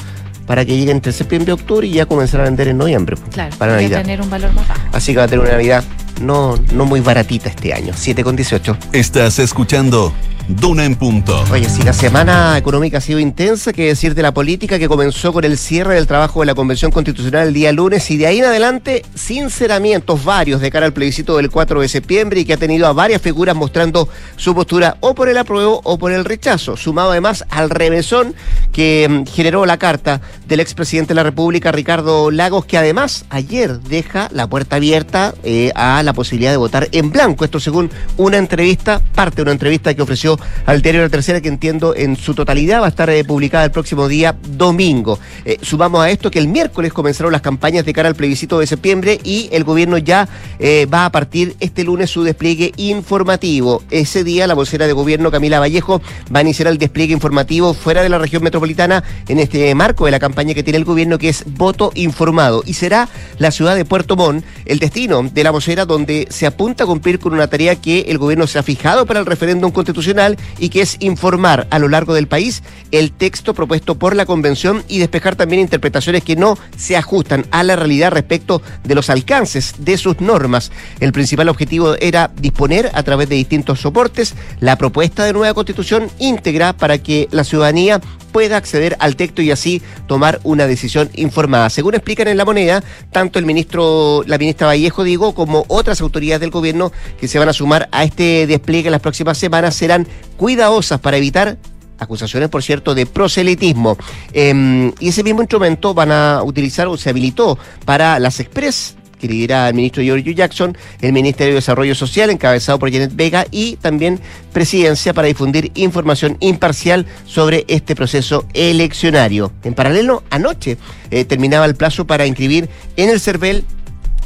para 0.47 0.63
que 0.63 0.77
llegue 0.77 0.91
entre 0.91 1.11
septiembre 1.11 1.51
y 1.51 1.53
octubre 1.53 1.87
y 1.87 1.91
ya 1.91 2.05
comenzar 2.05 2.41
a 2.41 2.45
vender 2.45 2.69
en 2.69 2.77
noviembre. 2.77 3.17
Claro, 3.33 3.53
para 3.57 3.73
Navidad. 3.73 4.01
tener 4.01 4.21
un 4.21 4.29
valor 4.29 4.53
más 4.53 4.65
bajo. 4.67 4.81
Así 4.93 5.11
que 5.11 5.17
va 5.17 5.25
a 5.25 5.27
tener 5.27 5.43
una 5.43 5.51
Navidad 5.51 5.83
no, 6.21 6.55
no 6.73 6.85
muy 6.85 7.01
baratita 7.01 7.49
este 7.49 7.73
año, 7.73 7.93
7,18. 7.93 8.77
Estás 8.93 9.39
escuchando 9.39 10.13
Duna 10.47 10.85
en 10.85 10.95
punto. 10.95 11.43
Oye, 11.51 11.69
si 11.69 11.83
la 11.83 11.93
semana 11.93 12.57
económica 12.57 12.97
ha 12.97 13.01
sido 13.01 13.19
intensa, 13.19 13.71
que 13.71 13.87
decir 13.87 14.15
de 14.15 14.21
la 14.21 14.33
política 14.33 14.79
que 14.79 14.87
comenzó 14.87 15.31
con 15.31 15.45
el 15.45 15.57
cierre 15.57 15.95
del 15.95 16.07
trabajo 16.07 16.41
de 16.41 16.45
la 16.47 16.55
Convención 16.55 16.91
Constitucional 16.91 17.47
el 17.47 17.53
día 17.53 17.71
lunes 17.71 18.09
y 18.11 18.17
de 18.17 18.27
ahí 18.27 18.39
en 18.39 18.45
adelante 18.45 19.05
sinceramientos 19.15 20.23
varios 20.25 20.59
de 20.59 20.71
cara 20.71 20.85
al 20.85 20.93
plebiscito 20.93 21.37
del 21.37 21.49
4 21.49 21.81
de 21.81 21.87
septiembre 21.87 22.41
y 22.41 22.45
que 22.45 22.53
ha 22.53 22.57
tenido 22.57 22.87
a 22.87 22.93
varias 22.93 23.21
figuras 23.21 23.55
mostrando 23.55 24.09
su 24.35 24.53
postura 24.53 24.97
o 24.99 25.15
por 25.15 25.29
el 25.29 25.37
apruebo 25.37 25.79
o 25.83 25.97
por 25.97 26.11
el 26.11 26.25
rechazo, 26.25 26.75
sumado 26.75 27.11
además 27.11 27.45
al 27.49 27.69
revesón 27.69 28.35
que 28.71 29.07
mm, 29.09 29.31
generó 29.31 29.65
la 29.65 29.77
carta 29.77 30.21
del 30.47 30.59
expresidente 30.59 31.09
de 31.09 31.15
la 31.15 31.23
República, 31.23 31.71
Ricardo 31.71 32.29
Lagos, 32.29 32.65
que 32.65 32.77
además 32.77 33.25
ayer 33.29 33.79
deja 33.79 34.27
la 34.31 34.47
puerta 34.47 34.77
abierta 34.77 35.33
eh, 35.43 35.71
a 35.75 36.03
la 36.03 36.10
posibilidad 36.13 36.51
de 36.51 36.57
votar 36.57 36.89
en 36.91 37.11
blanco. 37.11 37.45
Esto 37.45 37.59
según 37.59 37.89
una 38.17 38.37
entrevista, 38.37 39.01
parte 39.15 39.37
de 39.37 39.41
una 39.43 39.51
entrevista 39.51 39.93
que 39.93 40.01
ofreció 40.01 40.39
al 40.65 40.81
diario 40.81 41.01
La 41.01 41.09
Tercera, 41.09 41.41
que 41.41 41.47
entiendo 41.47 41.95
en 41.95 42.15
su 42.15 42.33
totalidad 42.33 42.81
va 42.81 42.85
a 42.87 42.89
estar 42.89 43.09
eh, 43.09 43.23
publicada 43.23 43.65
el 43.65 43.71
próximo 43.71 44.07
día 44.07 44.35
domingo. 44.57 45.19
Eh, 45.45 45.57
sumamos 45.61 46.01
a 46.01 46.09
esto 46.09 46.31
que 46.31 46.39
el 46.39 46.47
miércoles 46.47 46.93
comenzaron 46.93 47.31
las 47.31 47.41
campañas 47.41 47.85
de 47.85 47.93
cara 47.93 48.09
al 48.09 48.15
plebiscito 48.15 48.59
de 48.59 48.67
septiembre 48.67 49.19
y 49.23 49.49
el 49.51 49.63
gobierno 49.63 49.97
ya 49.97 50.27
eh, 50.59 50.85
va 50.91 51.05
a 51.05 51.11
partir 51.11 51.55
este 51.59 51.83
lunes 51.83 52.09
su 52.09 52.23
despliegue 52.23 52.73
informativo. 52.77 53.83
Ese 53.89 54.23
día 54.23 54.47
la 54.47 54.53
vocera 54.53 54.87
de 54.87 54.93
gobierno, 54.93 55.31
Camila 55.31 55.59
Vallejo, 55.59 56.01
va 56.33 56.39
a 56.39 56.41
iniciar 56.41 56.67
el 56.67 56.77
despliegue 56.77 57.13
informativo 57.13 57.73
fuera 57.73 58.01
de 58.03 58.09
la 58.09 58.17
región 58.17 58.43
metropolitana 58.43 59.03
en 59.27 59.39
este 59.39 59.73
marco 59.75 60.05
de 60.05 60.11
la 60.11 60.19
campaña 60.19 60.53
que 60.53 60.63
tiene 60.63 60.77
el 60.77 60.85
gobierno, 60.85 61.17
que 61.17 61.29
es 61.29 61.43
voto 61.45 61.91
informado. 61.95 62.63
Y 62.65 62.73
será 62.73 63.09
la 63.37 63.51
ciudad 63.51 63.75
de 63.75 63.85
Puerto 63.85 64.15
Montt 64.15 64.45
el 64.65 64.79
destino 64.79 65.23
de 65.23 65.43
la 65.43 65.51
vocera 65.51 65.85
donde 65.91 66.27
se 66.29 66.47
apunta 66.47 66.83
a 66.83 66.87
cumplir 66.87 67.19
con 67.19 67.33
una 67.33 67.47
tarea 67.47 67.75
que 67.75 68.01
el 68.01 68.17
gobierno 68.17 68.47
se 68.47 68.59
ha 68.59 68.63
fijado 68.63 69.05
para 69.05 69.19
el 69.19 69.25
referéndum 69.25 69.71
constitucional 69.71 70.37
y 70.59 70.69
que 70.69 70.81
es 70.81 70.97
informar 70.99 71.67
a 71.69 71.79
lo 71.79 71.87
largo 71.87 72.13
del 72.13 72.27
país 72.27 72.63
el 72.91 73.11
texto 73.11 73.53
propuesto 73.53 73.95
por 73.95 74.15
la 74.15 74.25
convención 74.25 74.83
y 74.87 74.99
despejar 74.99 75.35
también 75.35 75.61
interpretaciones 75.61 76.23
que 76.23 76.35
no 76.35 76.57
se 76.77 76.97
ajustan 76.97 77.45
a 77.51 77.63
la 77.63 77.75
realidad 77.75 78.11
respecto 78.11 78.61
de 78.83 78.95
los 78.95 79.09
alcances 79.09 79.75
de 79.79 79.97
sus 79.97 80.19
normas. 80.21 80.71
El 80.99 81.11
principal 81.11 81.49
objetivo 81.49 81.95
era 81.99 82.31
disponer 82.39 82.91
a 82.93 83.03
través 83.03 83.29
de 83.29 83.35
distintos 83.35 83.79
soportes 83.79 84.35
la 84.59 84.77
propuesta 84.77 85.25
de 85.25 85.33
nueva 85.33 85.53
constitución 85.53 86.09
íntegra 86.19 86.73
para 86.73 86.97
que 86.97 87.27
la 87.31 87.43
ciudadanía 87.43 88.01
pueda 88.31 88.57
acceder 88.57 88.95
al 88.99 89.15
texto 89.15 89.41
y 89.41 89.51
así 89.51 89.81
tomar 90.07 90.39
una 90.43 90.67
decisión 90.67 91.09
informada. 91.13 91.69
Según 91.69 91.95
explican 91.95 92.27
en 92.27 92.37
la 92.37 92.45
moneda, 92.45 92.83
tanto 93.11 93.39
el 93.39 93.45
ministro, 93.45 94.23
la 94.25 94.37
ministra 94.37 94.67
Vallejo, 94.67 95.03
digo, 95.03 95.33
como 95.33 95.65
otras 95.67 96.01
autoridades 96.01 96.41
del 96.41 96.51
gobierno 96.51 96.91
que 97.19 97.27
se 97.27 97.39
van 97.39 97.49
a 97.49 97.53
sumar 97.53 97.89
a 97.91 98.03
este 98.03 98.47
despliegue 98.47 98.87
en 98.87 98.93
las 98.93 99.01
próximas 99.01 99.37
semanas 99.37 99.75
serán 99.75 100.07
cuidadosas 100.37 100.99
para 100.99 101.17
evitar 101.17 101.57
acusaciones, 101.99 102.49
por 102.49 102.63
cierto, 102.63 102.95
de 102.95 103.05
proselitismo. 103.05 103.97
Em, 104.33 104.91
y 104.99 105.09
ese 105.09 105.23
mismo 105.23 105.41
instrumento 105.41 105.93
van 105.93 106.11
a 106.11 106.41
utilizar 106.43 106.87
o 106.87 106.97
se 106.97 107.09
habilitó 107.09 107.57
para 107.85 108.17
las 108.19 108.39
Express 108.39 108.95
lidera 109.27 109.67
el 109.67 109.73
ministro 109.73 110.03
Giorgio 110.03 110.33
Jackson, 110.33 110.77
el 111.01 111.13
Ministerio 111.13 111.53
de 111.53 111.55
Desarrollo 111.55 111.95
Social, 111.95 112.29
encabezado 112.29 112.79
por 112.79 112.91
Janet 112.91 113.15
Vega, 113.15 113.45
y 113.51 113.77
también 113.77 114.19
Presidencia 114.53 115.13
para 115.13 115.27
difundir 115.27 115.71
información 115.75 116.35
imparcial 116.41 117.05
sobre 117.25 117.63
este 117.67 117.95
proceso 117.95 118.45
eleccionario. 118.53 119.51
En 119.63 119.73
paralelo, 119.73 120.23
anoche 120.29 120.77
eh, 121.09 121.23
terminaba 121.25 121.65
el 121.65 121.75
plazo 121.75 122.05
para 122.05 122.25
inscribir 122.25 122.69
en 122.97 123.09
el 123.09 123.19
CERVEL 123.19 123.63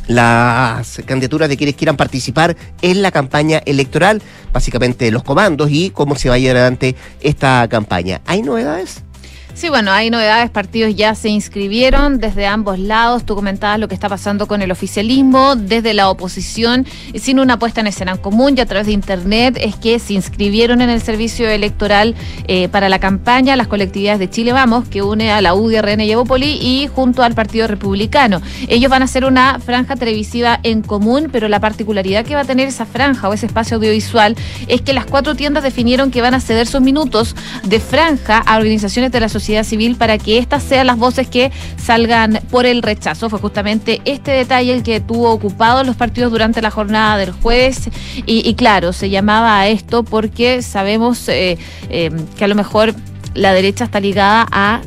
las 0.07 1.01
candidaturas 1.05 1.49
de 1.49 1.57
quienes 1.57 1.75
quieran 1.75 1.97
participar 1.97 2.55
en 2.81 3.01
la 3.01 3.11
campaña 3.11 3.61
electoral, 3.65 4.21
básicamente 4.53 5.11
los 5.11 5.23
comandos 5.23 5.69
y 5.71 5.89
cómo 5.89 6.15
se 6.15 6.29
va 6.29 6.35
a 6.35 6.37
llevar 6.37 6.57
adelante 6.57 6.95
esta 7.21 7.67
campaña. 7.69 8.21
¿Hay 8.25 8.41
novedades? 8.41 9.04
Sí, 9.55 9.69
bueno, 9.69 9.89
hay 9.93 10.09
novedades, 10.09 10.49
partidos 10.49 10.93
ya 10.95 11.15
se 11.15 11.29
inscribieron 11.29 12.19
desde 12.19 12.45
ambos 12.45 12.77
lados. 12.77 13.23
Tú 13.23 13.35
comentabas 13.35 13.79
lo 13.79 13.87
que 13.87 13.95
está 13.95 14.09
pasando 14.09 14.47
con 14.47 14.61
el 14.61 14.69
oficialismo, 14.69 15.55
desde 15.55 15.93
la 15.93 16.09
oposición, 16.09 16.85
sin 17.15 17.39
una 17.39 17.57
puesta 17.57 17.79
en 17.79 17.87
escena 17.87 18.11
en 18.11 18.17
común 18.17 18.55
y 18.57 18.59
a 18.59 18.65
través 18.65 18.87
de 18.87 18.91
Internet, 18.91 19.57
es 19.61 19.77
que 19.77 19.97
se 19.99 20.11
inscribieron 20.11 20.81
en 20.81 20.89
el 20.89 21.01
servicio 21.01 21.47
electoral 21.47 22.15
eh, 22.49 22.67
para 22.67 22.89
la 22.89 22.99
campaña 22.99 23.55
las 23.55 23.67
colectividades 23.67 24.19
de 24.19 24.29
Chile 24.29 24.51
Vamos, 24.51 24.89
que 24.89 25.01
une 25.01 25.31
a 25.31 25.39
la 25.39 25.53
UDRN 25.53 26.01
y 26.01 26.11
Evópoli, 26.11 26.57
y 26.61 26.89
junto 26.93 27.23
al 27.23 27.33
Partido 27.33 27.67
Republicano. 27.67 28.41
Ellos 28.67 28.91
van 28.91 29.03
a 29.03 29.05
hacer 29.05 29.23
una 29.23 29.59
franja 29.59 29.95
televisiva 29.95 30.59
en 30.63 30.81
común, 30.81 31.29
pero 31.31 31.47
la 31.47 31.61
particularidad 31.61 32.25
que 32.25 32.35
va 32.35 32.41
a 32.41 32.45
tener 32.45 32.67
esa 32.67 32.85
franja 32.85 33.29
o 33.29 33.33
ese 33.33 33.45
espacio 33.45 33.77
audiovisual 33.77 34.35
es 34.67 34.81
que 34.81 34.91
las 34.91 35.05
cuatro 35.05 35.33
tiendas 35.33 35.63
definieron 35.63 36.11
que 36.11 36.21
van 36.21 36.33
a 36.33 36.41
ceder 36.41 36.67
sus 36.67 36.81
minutos 36.81 37.37
de 37.63 37.79
franja 37.79 38.39
a 38.39 38.57
organizaciones 38.57 39.13
de 39.13 39.21
la 39.21 39.29
sociedad 39.29 39.44
civil 39.63 39.95
para 39.95 40.17
que 40.17 40.37
estas 40.37 40.63
sean 40.63 40.87
las 40.87 40.97
voces 40.97 41.27
que 41.27 41.51
salgan 41.77 42.39
por 42.49 42.65
el 42.65 42.81
rechazo. 42.81 43.29
Fue 43.29 43.39
justamente 43.39 44.01
este 44.05 44.31
detalle 44.31 44.73
el 44.73 44.83
que 44.83 44.99
tuvo 44.99 45.31
ocupado 45.31 45.83
los 45.83 45.95
partidos 45.95 46.31
durante 46.31 46.61
la 46.61 46.71
jornada 46.71 47.17
del 47.17 47.31
jueves 47.31 47.89
y, 48.25 48.53
claro, 48.55 48.93
se 48.93 49.09
llamaba 49.09 49.59
a 49.59 49.67
esto 49.67 50.03
porque 50.03 50.61
sabemos 50.61 51.27
eh, 51.29 51.57
eh, 51.89 52.11
que 52.37 52.45
a 52.45 52.47
lo 52.47 52.55
mejor 52.55 52.93
la 53.33 53.53
derecha 53.53 53.85
está 53.85 53.99
ligada 53.99 54.47
a 54.51 54.81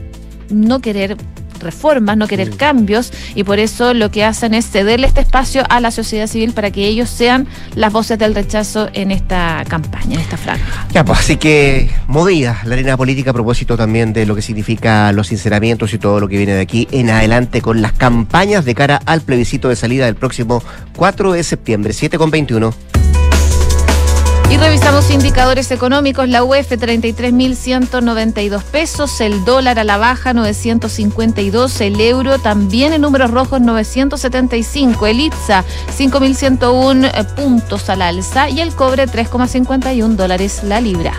no 0.50 0.80
querer 0.80 1.16
reformas, 1.60 2.16
no 2.16 2.26
querer 2.26 2.56
cambios 2.56 3.12
y 3.34 3.44
por 3.44 3.58
eso 3.58 3.94
lo 3.94 4.10
que 4.10 4.24
hacen 4.24 4.54
es 4.54 4.70
cederle 4.70 5.06
este 5.06 5.20
espacio 5.20 5.62
a 5.68 5.80
la 5.80 5.90
sociedad 5.90 6.26
civil 6.26 6.52
para 6.52 6.70
que 6.70 6.86
ellos 6.86 7.08
sean 7.08 7.46
las 7.74 7.92
voces 7.92 8.18
del 8.18 8.34
rechazo 8.34 8.88
en 8.92 9.10
esta 9.10 9.64
campaña, 9.68 10.14
en 10.14 10.20
esta 10.20 10.36
franja. 10.36 10.86
Ya, 10.92 11.04
pues 11.04 11.20
así 11.20 11.36
que 11.36 11.90
movida 12.06 12.60
la 12.64 12.74
arena 12.74 12.96
política 12.96 13.30
a 13.30 13.34
propósito 13.34 13.76
también 13.76 14.12
de 14.12 14.26
lo 14.26 14.34
que 14.34 14.42
significa 14.42 15.12
los 15.12 15.28
sinceramientos 15.28 15.92
y 15.94 15.98
todo 15.98 16.20
lo 16.20 16.28
que 16.28 16.36
viene 16.36 16.54
de 16.54 16.60
aquí 16.60 16.88
en 16.90 17.10
adelante 17.10 17.60
con 17.60 17.82
las 17.82 17.92
campañas 17.92 18.64
de 18.64 18.74
cara 18.74 19.00
al 19.06 19.20
plebiscito 19.20 19.68
de 19.68 19.76
salida 19.76 20.06
del 20.06 20.14
próximo 20.14 20.62
4 20.96 21.32
de 21.32 21.42
septiembre, 21.42 21.92
7 21.92 22.18
con 22.18 22.30
21. 22.30 23.07
Y 24.50 24.56
revisamos 24.56 25.10
indicadores 25.10 25.70
económicos. 25.70 26.26
La 26.26 26.42
UEF 26.42 26.72
33.192 26.72 28.62
pesos, 28.62 29.20
el 29.20 29.44
dólar 29.44 29.78
a 29.78 29.84
la 29.84 29.98
baja 29.98 30.32
952, 30.32 31.82
el 31.82 32.00
euro 32.00 32.38
también 32.38 32.94
en 32.94 33.02
números 33.02 33.30
rojos 33.30 33.60
975, 33.60 35.06
el 35.06 35.20
IPSA 35.20 35.64
5.101 35.98 37.10
eh, 37.12 37.24
puntos 37.36 37.90
al 37.90 38.00
alza 38.00 38.48
y 38.48 38.60
el 38.60 38.74
cobre 38.74 39.06
3,51 39.06 40.16
dólares 40.16 40.62
la 40.64 40.80
libra. 40.80 41.12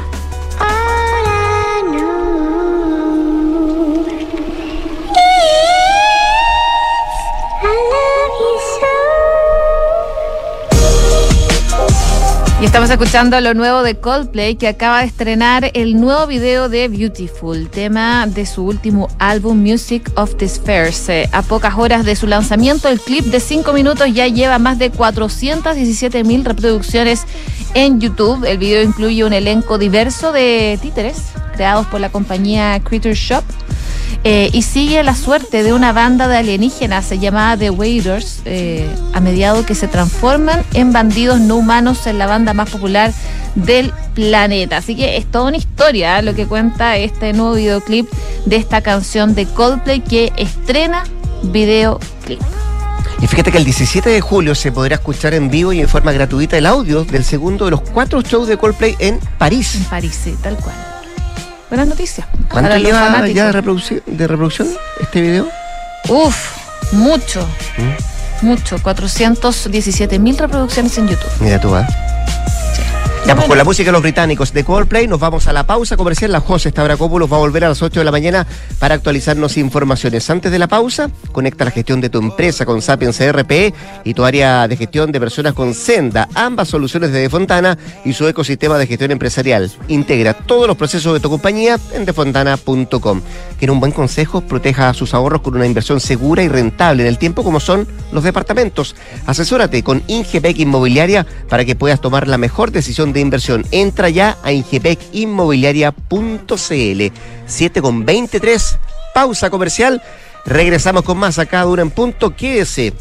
Estamos 12.70 12.92
escuchando 12.92 13.42
lo 13.42 13.56
nuevo 13.56 13.82
de 13.82 13.96
Coldplay 13.96 14.56
que 14.56 14.68
acaba 14.68 15.00
de 15.00 15.08
estrenar 15.08 15.72
el 15.74 16.00
nuevo 16.00 16.28
video 16.28 16.70
de 16.70 16.88
Beautiful, 16.88 17.68
tema 17.68 18.28
de 18.28 18.46
su 18.46 18.64
último 18.64 19.08
álbum 19.18 19.58
Music 19.58 20.12
of 20.16 20.36
the 20.36 20.48
Spheres. 20.48 21.10
Eh, 21.10 21.28
a 21.32 21.42
pocas 21.42 21.74
horas 21.76 22.06
de 22.06 22.16
su 22.16 22.28
lanzamiento, 22.28 22.88
el 22.88 23.00
clip 23.00 23.26
de 23.26 23.40
5 23.40 23.74
minutos 23.74 24.14
ya 24.14 24.28
lleva 24.28 24.60
más 24.60 24.78
de 24.78 24.92
417 24.92 26.24
mil 26.24 26.46
reproducciones 26.46 27.24
en 27.74 28.00
YouTube. 28.00 28.46
El 28.46 28.60
video 28.60 28.84
incluye 28.84 29.24
un 29.24 29.34
elenco 29.34 29.80
diverso 29.80 30.32
de 30.32 30.78
títeres 30.80 31.24
creados 31.56 31.88
por 31.88 32.00
la 32.00 32.12
compañía 32.12 32.80
Critter 32.84 33.16
Shop 33.16 33.44
eh, 34.24 34.50
y 34.52 34.64
sigue 34.64 35.02
la 35.04 35.16
suerte 35.16 35.64
de 35.64 35.74
una 35.74 35.94
banda 35.94 36.28
de 36.28 36.38
alienígenas 36.38 37.10
llamada 37.12 37.58
The 37.58 37.70
Waiters, 37.70 38.42
eh, 38.46 38.90
a 39.14 39.20
mediado 39.20 39.66
que 39.66 39.76
se 39.76 39.88
transforman 39.88 40.64
en 40.74 40.92
bandidos 40.92 41.40
no 41.40 41.56
humanos 41.56 42.06
en 42.08 42.18
la 42.18 42.28
banda 42.28 42.54
más 42.54 42.70
popular 42.70 43.14
del 43.56 43.94
planeta. 44.14 44.78
Así 44.78 44.96
que 44.96 45.18
es 45.18 45.26
toda 45.26 45.46
una 45.46 45.58
historia 45.58 46.20
¿eh? 46.20 46.24
lo 46.24 46.36
que 46.36 46.46
cuenta 46.48 46.98
este 46.98 47.34
nuevo 47.34 47.54
videoclip 47.54 48.10
de 48.46 48.58
esta 48.58 48.82
canción 48.82 49.36
de 49.36 49.46
Coldplay 49.46 50.02
que 50.02 50.34
estrena 50.38 51.04
videoclip. 51.44 52.42
Y 53.22 53.28
fíjate 53.28 53.52
que 53.52 53.58
el 53.58 53.66
17 53.66 54.10
de 54.10 54.22
julio 54.22 54.56
se 54.56 54.72
podrá 54.72 54.96
escuchar 54.96 55.34
en 55.34 55.50
vivo 55.50 55.74
y 55.74 55.82
en 55.82 55.90
forma 55.90 56.12
gratuita 56.12 56.58
el 56.58 56.66
audio 56.66 57.04
del 57.04 57.24
segundo 57.24 57.66
de 57.66 57.72
los 57.72 57.82
cuatro 57.82 58.22
shows 58.22 58.48
de 58.48 58.58
Coldplay 58.58 58.96
en 59.00 59.20
París. 59.38 59.76
En 59.76 59.84
París, 59.86 60.18
sí, 60.24 60.36
tal 60.42 60.56
cual. 60.58 60.89
Buenas 61.70 61.88
noticias. 61.88 62.28
¿Cuánto 62.52 62.76
lleva 62.78 63.28
ya 63.28 63.46
de 63.46 63.52
reproducción, 63.52 64.02
de 64.06 64.28
reproducción 64.28 64.68
este 65.00 65.22
video? 65.22 65.48
Uf, 66.08 66.94
mucho. 66.94 67.48
¿Mm? 67.78 68.46
Mucho. 68.48 68.82
417 68.82 70.18
mil 70.18 70.38
reproducciones 70.38 70.98
en 70.98 71.08
YouTube. 71.08 71.32
Mira 71.40 71.60
tú, 71.60 71.76
¿eh? 71.76 71.86
Ya, 73.26 73.36
pues 73.36 73.48
con 73.48 73.58
la 73.60 73.64
música 73.64 73.90
de 73.90 73.92
los 73.92 74.02
británicos 74.02 74.54
de 74.54 74.64
Coldplay 74.64 75.06
nos 75.06 75.20
vamos 75.20 75.46
a 75.46 75.54
la 75.54 75.68
pausa 75.68 75.96
comercial. 75.96 76.32
La 76.32 76.40
José 76.40 76.72
Stavrakopoulos 76.72 77.32
va 77.32 77.36
a 77.36 77.40
volver 77.40 77.64
a 77.64 77.70
las 77.70 77.82
8 77.82 78.00
de 78.00 78.04
la 78.04 78.12
mañana 78.12 78.48
para 78.80 78.96
actualizarnos 78.96 79.56
informaciones. 79.58 80.28
Antes 80.32 80.52
de 80.52 80.58
la 80.58 80.68
pausa, 80.68 81.12
conecta 81.32 81.64
la 81.64 81.70
gestión 81.70 82.02
de 82.02 82.10
tu 82.10 82.18
empresa 82.18 82.66
con 82.66 82.82
Sapiens 82.82 83.22
ERP 83.22 83.76
y 84.04 84.14
tu 84.16 84.26
área 84.26 84.68
de 84.68 84.76
gestión 84.78 85.12
de 85.12 85.20
personas 85.20 85.54
con 85.54 85.76
Senda, 85.76 86.28
ambas 86.34 86.70
soluciones 86.70 87.12
de 87.12 87.20
Defontana 87.20 87.78
y 88.04 88.14
su 88.14 88.28
ecosistema 88.28 88.80
de 88.80 88.88
gestión 88.88 89.12
empresarial. 89.12 89.72
Integra 89.90 90.34
todos 90.34 90.66
los 90.66 90.76
procesos 90.76 91.14
de 91.14 91.20
tu 91.20 91.30
compañía 91.30 91.78
en 91.94 92.06
defontana.com. 92.06 93.22
Tiene 93.60 93.72
un 93.72 93.80
buen 93.80 93.92
consejo? 93.92 94.42
Proteja 94.42 94.92
sus 94.96 95.14
ahorros 95.14 95.42
con 95.42 95.56
una 95.56 95.68
inversión 95.68 96.00
segura 96.00 96.42
y 96.42 96.48
rentable 96.48 97.04
en 97.04 97.10
el 97.10 97.20
tiempo 97.20 97.44
como 97.44 97.60
son 97.60 97.88
los 98.12 98.24
departamentos. 98.24 98.96
Asesórate 99.28 99.84
con 99.84 100.02
Ingepec 100.08 100.58
Inmobiliaria 100.58 101.28
para 101.48 101.64
que 101.64 101.76
puedas 101.76 102.02
tomar 102.02 102.28
la 102.28 102.40
mejor 102.40 102.72
decisión 102.72 103.09
de 103.14 103.20
inversión. 103.20 103.66
Entra 103.72 104.10
ya 104.10 104.38
a 104.44 104.52
ingepecinmobiliaria.cl 104.52 107.14
7 107.46 107.82
con 107.82 108.06
23, 108.06 108.78
pausa 109.14 109.50
comercial. 109.50 110.02
Regresamos 110.46 111.04
con 111.04 111.18
más 111.18 111.40
acá 111.40 111.64
dura 111.64 111.82
en 111.82 111.92
punto. 111.92 112.36
Quédese, 112.36 112.94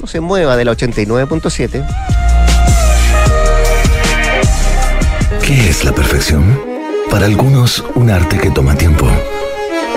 no 0.00 0.06
se 0.06 0.20
mueva 0.20 0.56
de 0.56 0.64
la 0.64 0.72
89.7. 0.72 1.86
¿Qué 5.44 5.68
es 5.68 5.84
la 5.84 5.92
perfección? 5.92 6.58
Para 7.10 7.26
algunos, 7.26 7.84
un 7.94 8.10
arte 8.10 8.38
que 8.38 8.50
toma 8.50 8.74
tiempo. 8.74 9.06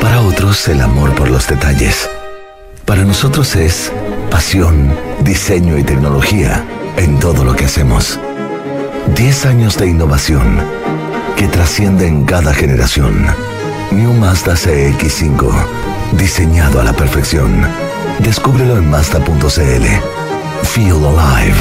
Para 0.02 0.22
otros, 0.22 0.68
el 0.68 0.82
amor 0.82 1.16
por 1.16 1.30
los 1.30 1.48
detalles. 1.48 2.10
Para 2.86 3.04
nosotros 3.04 3.56
es 3.56 3.92
pasión, 4.30 4.96
diseño 5.22 5.78
y 5.78 5.84
tecnología 5.84 6.66
en 6.98 7.20
todo 7.20 7.44
lo 7.44 7.56
que 7.56 7.66
hacemos. 7.66 8.20
10 9.16 9.46
años 9.46 9.78
de 9.78 9.88
innovación 9.88 10.60
que 11.36 11.48
trascienden 11.48 12.26
cada 12.26 12.54
generación. 12.54 13.26
New 13.92 14.14
Mazda 14.14 14.54
CX5, 14.54 15.52
diseñado 16.14 16.80
a 16.80 16.84
la 16.84 16.94
perfección. 16.94 17.66
Descúbrelo 18.20 18.78
en 18.78 18.90
Mazda.cl. 18.90 19.86
Feel 20.64 20.96
alive. 21.06 21.56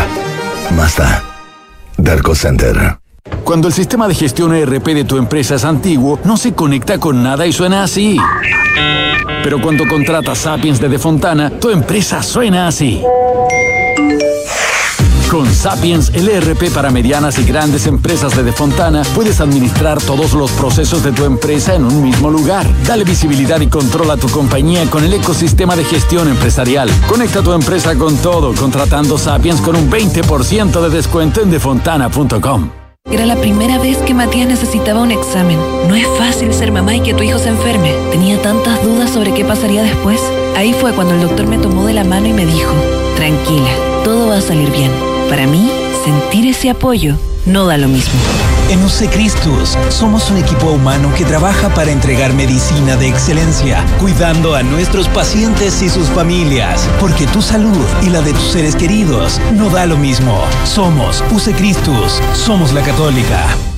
Mazda. 0.77 1.23
Darko 1.97 2.35
Center. 2.35 2.99
Cuando 3.45 3.69
el 3.69 3.75
sistema 3.75 4.09
de 4.09 4.15
gestión 4.15 4.55
ERP 4.55 4.87
de 4.89 5.05
tu 5.05 5.17
empresa 5.17 5.55
es 5.55 5.65
antiguo, 5.65 6.19
no 6.25 6.37
se 6.37 6.55
conecta 6.55 6.99
con 6.99 7.23
nada 7.23 7.47
y 7.47 7.53
suena 7.53 7.85
así. 7.85 8.19
Pero 9.43 9.61
cuando 9.61 9.87
contratas 9.89 10.39
Sapiens 10.39 10.81
de 10.81 10.89
Defontana, 10.89 11.51
tu 11.51 11.71
empresa 11.71 12.23
suena 12.23 12.69
así. 12.69 13.03
Con 15.31 15.53
Sapiens, 15.53 16.11
el 16.15 16.27
ERP 16.27 16.73
para 16.73 16.91
medianas 16.91 17.39
y 17.39 17.45
grandes 17.45 17.87
empresas 17.87 18.35
de 18.35 18.43
Defontana, 18.43 19.03
puedes 19.15 19.43
administrar 19.43 20.01
todos 20.01 20.33
los 20.33 20.51
procesos 20.53 21.03
de 21.03 21.13
tu 21.13 21.27
empresa 21.27 21.75
en 21.75 21.85
un 21.85 22.03
mismo 22.03 22.31
lugar. 22.31 22.67
Dale 22.87 23.05
visibilidad 23.05 23.61
y 23.61 23.67
control 23.67 24.11
a 24.11 24.17
tu 24.17 24.29
compañía 24.31 24.89
con 24.89 25.05
el 25.05 25.13
ecosistema 25.13 25.77
de 25.77 25.85
gestión 25.85 26.29
empresarial. 26.29 26.89
Conecta 27.07 27.43
tu 27.43 27.53
empresa 27.53 27.95
con 27.97 28.17
todo 28.17 28.55
contratando 28.55 29.19
Sapiens 29.19 29.61
con 29.61 29.77
un 29.77 29.91
20% 29.91 30.81
de 30.81 30.89
descuento 30.89 31.43
en 31.43 31.51
defontana.com. 31.51 32.71
Era 33.11 33.27
la 33.27 33.37
primera 33.37 33.79
vez 33.79 33.99
que 33.99 34.15
Matías 34.15 34.49
necesitaba 34.49 35.03
un 35.03 35.11
examen. 35.11 35.59
No 35.89 35.95
es 35.95 36.07
fácil 36.17 36.55
ser 36.55 36.73
mamá 36.73 36.95
y 36.95 37.01
que 37.01 37.13
tu 37.13 37.23
hijo 37.23 37.39
se 37.39 37.51
enferme. 37.51 37.93
Tenía 38.11 38.41
tantas 38.41 38.83
dudas 38.83 39.11
sobre 39.11 39.35
qué 39.35 39.45
pasaría 39.45 39.83
después. 39.83 40.23
Ahí 40.57 40.73
fue 40.73 40.95
cuando 40.95 41.15
el 41.15 41.21
doctor 41.21 41.47
me 41.47 41.59
tomó 41.59 41.85
de 41.85 41.93
la 41.93 42.05
mano 42.05 42.29
y 42.29 42.33
me 42.33 42.47
dijo, 42.47 42.73
tranquila, 43.17 43.71
todo 44.05 44.29
va 44.29 44.39
a 44.39 44.41
salir 44.41 44.71
bien. 44.71 45.18
Para 45.29 45.47
mí, 45.47 45.71
sentir 46.05 46.47
ese 46.49 46.71
apoyo 46.71 47.17
no 47.45 47.67
da 47.67 47.77
lo 47.77 47.89
mismo. 47.89 48.19
En 48.71 48.83
UC 48.85 49.11
Cristus 49.11 49.77
somos 49.89 50.31
un 50.31 50.39
equipo 50.39 50.71
humano 50.71 51.13
que 51.17 51.25
trabaja 51.25 51.69
para 51.75 51.91
entregar 51.91 52.33
medicina 52.33 52.97
de 52.97 53.09
excelencia, 53.09 53.85
cuidando 53.99 54.55
a 54.55 54.63
nuestros 54.63 55.09
pacientes 55.09 55.83
y 55.83 55.89
sus 55.89 56.09
familias, 56.09 56.89
porque 57.01 57.27
tu 57.27 57.43
salud 57.43 57.85
y 58.03 58.11
la 58.11 58.21
de 58.21 58.33
tus 58.33 58.53
seres 58.53 58.77
queridos 58.77 59.41
no 59.55 59.71
da 59.71 59.87
lo 59.87 59.97
mismo. 59.97 60.43
Somos 60.65 61.23
UC 61.31 61.57
Cristus, 61.57 62.21
somos 62.35 62.73
la 62.73 62.83
católica. 62.83 63.78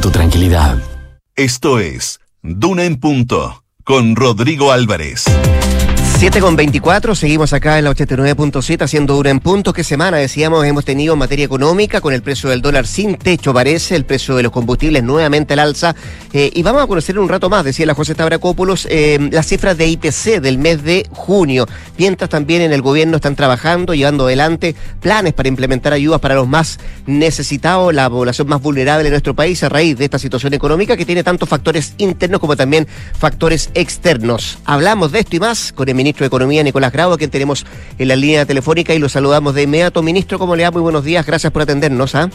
tu 0.00 0.10
tranquilidad. 0.10 0.78
Esto 1.36 1.78
es 1.78 2.20
Duna 2.42 2.84
en 2.84 2.98
Punto 3.00 3.64
con 3.84 4.16
Rodrigo 4.16 4.72
Álvarez. 4.72 5.24
7 6.16 6.40
con 6.40 6.54
24, 6.54 7.14
seguimos 7.16 7.52
acá 7.52 7.76
en 7.76 7.84
la 7.84 7.90
89.7 7.90 8.82
haciendo 8.82 9.18
una 9.18 9.30
en 9.30 9.40
punto. 9.40 9.72
¿Qué 9.72 9.82
semana 9.82 10.16
decíamos 10.16 10.64
hemos 10.64 10.84
tenido 10.84 11.14
en 11.14 11.18
materia 11.18 11.44
económica 11.44 12.00
con 12.00 12.14
el 12.14 12.22
precio 12.22 12.50
del 12.50 12.62
dólar 12.62 12.86
sin 12.86 13.16
techo 13.16 13.52
parece, 13.52 13.96
el 13.96 14.04
precio 14.04 14.36
de 14.36 14.44
los 14.44 14.52
combustibles 14.52 15.02
nuevamente 15.02 15.54
al 15.54 15.58
alza? 15.58 15.94
Eh, 16.32 16.50
y 16.54 16.62
vamos 16.62 16.82
a 16.82 16.86
conocer 16.86 17.18
un 17.18 17.28
rato 17.28 17.50
más, 17.50 17.64
decía 17.64 17.84
la 17.84 17.94
José 17.94 18.14
Tabracópolos, 18.14 18.86
eh, 18.90 19.18
las 19.32 19.46
cifras 19.46 19.76
de 19.76 19.88
IPC 19.88 20.40
del 20.40 20.58
mes 20.58 20.84
de 20.84 21.06
junio. 21.10 21.66
Mientras 21.98 22.30
también 22.30 22.62
en 22.62 22.72
el 22.72 22.80
gobierno 22.80 23.16
están 23.16 23.34
trabajando, 23.34 23.92
llevando 23.92 24.24
adelante 24.24 24.76
planes 25.00 25.32
para 25.32 25.48
implementar 25.48 25.92
ayudas 25.92 26.20
para 26.20 26.36
los 26.36 26.46
más 26.46 26.78
necesitados, 27.06 27.92
la 27.92 28.08
población 28.08 28.48
más 28.48 28.62
vulnerable 28.62 29.04
de 29.04 29.10
nuestro 29.10 29.34
país 29.34 29.62
a 29.64 29.68
raíz 29.68 29.98
de 29.98 30.04
esta 30.04 30.20
situación 30.20 30.54
económica 30.54 30.96
que 30.96 31.04
tiene 31.04 31.24
tantos 31.24 31.48
factores 31.48 31.94
internos 31.98 32.40
como 32.40 32.56
también 32.56 32.86
factores 33.18 33.70
externos. 33.74 34.58
Hablamos 34.64 35.10
de 35.10 35.18
esto 35.18 35.36
y 35.36 35.40
más 35.40 35.72
con 35.72 35.88
el 35.88 36.03
ministro 36.04 36.24
de 36.24 36.26
Economía, 36.26 36.62
Nicolás 36.62 36.92
Grau, 36.92 37.12
a 37.14 37.16
quien 37.16 37.30
tenemos 37.30 37.64
en 37.98 38.08
la 38.08 38.14
línea 38.14 38.44
telefónica 38.44 38.92
y 38.92 38.98
lo 38.98 39.08
saludamos 39.08 39.54
de 39.54 39.62
inmediato. 39.62 40.02
Ministro, 40.02 40.38
¿cómo 40.38 40.54
le 40.54 40.64
va? 40.64 40.70
Muy 40.70 40.82
buenos 40.82 41.02
días, 41.02 41.24
gracias 41.24 41.50
por 41.50 41.62
atendernos. 41.62 42.14
¿ah? 42.14 42.28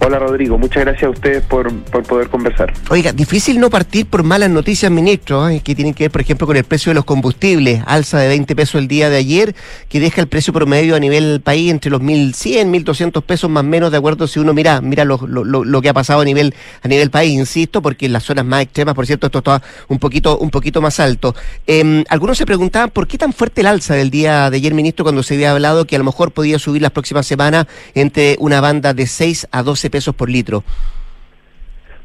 Hola 0.00 0.18
Rodrigo, 0.18 0.58
muchas 0.58 0.84
gracias 0.84 1.04
a 1.04 1.10
ustedes 1.10 1.42
por, 1.44 1.72
por 1.84 2.02
poder 2.02 2.28
conversar. 2.28 2.72
Oiga, 2.90 3.12
difícil 3.12 3.58
no 3.58 3.70
partir 3.70 4.06
por 4.06 4.22
malas 4.22 4.50
noticias, 4.50 4.90
ministro, 4.90 5.48
¿eh? 5.48 5.60
que 5.64 5.74
tienen 5.74 5.94
que 5.94 6.04
ver, 6.04 6.10
por 6.10 6.20
ejemplo, 6.20 6.46
con 6.46 6.56
el 6.56 6.64
precio 6.64 6.90
de 6.90 6.94
los 6.94 7.04
combustibles, 7.04 7.82
alza 7.86 8.18
de 8.18 8.28
20 8.28 8.54
pesos 8.56 8.74
el 8.76 8.88
día 8.88 9.08
de 9.08 9.16
ayer, 9.16 9.54
que 9.88 10.00
deja 10.00 10.20
el 10.20 10.26
precio 10.26 10.52
promedio 10.52 10.96
a 10.96 11.00
nivel 11.00 11.40
país 11.40 11.70
entre 11.70 11.90
los 11.90 12.02
1.100, 12.02 12.84
1.200 12.84 13.22
pesos 13.22 13.48
más 13.48 13.62
o 13.62 13.66
menos, 13.66 13.90
de 13.90 13.96
acuerdo 13.96 14.26
si 14.26 14.40
uno 14.40 14.52
mira 14.52 14.80
mira 14.80 15.04
lo, 15.04 15.18
lo, 15.26 15.44
lo, 15.44 15.82
que 15.82 15.88
ha 15.88 15.94
pasado 15.94 16.20
a 16.20 16.24
nivel 16.24 16.54
a 16.82 16.88
nivel 16.88 17.10
país, 17.10 17.32
insisto, 17.32 17.80
porque 17.80 18.06
en 18.06 18.12
las 18.12 18.24
zonas 18.24 18.44
más 18.44 18.62
extremas, 18.62 18.94
por 18.94 19.06
cierto, 19.06 19.26
esto 19.26 19.38
está 19.38 19.62
un 19.88 19.98
poquito 19.98 20.38
un 20.38 20.50
poquito 20.50 20.82
más 20.82 21.00
alto. 21.00 21.34
Eh, 21.66 22.04
algunos 22.08 22.36
se 22.36 22.46
preguntaban 22.46 22.90
por 22.90 23.06
qué 23.06 23.16
tan 23.16 23.32
fuerte 23.32 23.62
el 23.62 23.68
alza 23.68 23.94
del 23.94 24.10
día 24.10 24.50
de 24.50 24.56
ayer, 24.56 24.74
ministro, 24.74 25.04
cuando 25.04 25.22
se 25.22 25.34
había 25.34 25.52
hablado 25.52 25.86
que 25.86 25.96
a 25.96 25.98
lo 25.98 26.04
mejor 26.04 26.32
podía 26.32 26.58
subir 26.58 26.82
las 26.82 26.90
próximas 26.90 27.26
semanas 27.26 27.66
entre 27.94 28.36
una 28.40 28.60
banda 28.60 28.92
de 28.92 29.06
6 29.06 29.48
a 29.50 29.62
12 29.62 29.83
pesos 29.90 30.14
por 30.14 30.30
litro. 30.30 30.64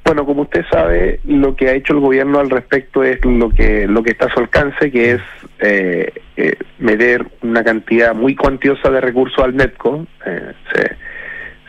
Bueno, 0.04 0.26
como 0.26 0.44
usted 0.44 0.66
sabe, 0.72 1.20
lo 1.26 1.56
que 1.56 1.70
ha 1.70 1.74
hecho 1.74 1.94
el 1.94 2.00
gobierno 2.00 2.40
al 2.40 2.50
respecto 2.50 3.04
es 3.04 3.24
lo 3.24 3.50
que 3.50 3.86
lo 3.86 4.02
que 4.02 4.12
está 4.12 4.26
a 4.26 4.34
su 4.34 4.40
alcance, 4.40 4.90
que 4.90 5.12
es 5.12 5.22
eh, 5.60 6.12
eh, 6.36 6.56
meter 6.80 7.28
una 7.44 7.64
cantidad 7.64 8.16
muy 8.16 8.36
cuantiosa 8.36 8.90
de 8.90 9.02
recursos 9.02 9.44
al 9.44 9.56
NETCO. 9.56 10.08
Eh, 10.26 10.54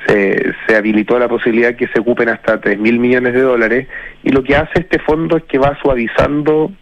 se, 0.06 0.54
se, 0.66 0.76
habilitó 0.76 1.18
la 1.18 1.28
posibilidad 1.28 1.76
que 1.76 1.86
se 1.88 2.00
ocupen 2.00 2.30
hasta 2.30 2.58
3 2.58 2.78
mil 2.78 2.98
millones 2.98 3.34
de 3.34 3.42
dólares 3.42 3.86
y 4.22 4.30
lo 4.30 4.42
que 4.42 4.56
hace 4.56 4.80
este 4.80 4.98
fondo 5.00 5.36
es 5.36 5.44
que 5.44 5.58
va 5.58 5.78
suavizando 5.82 6.72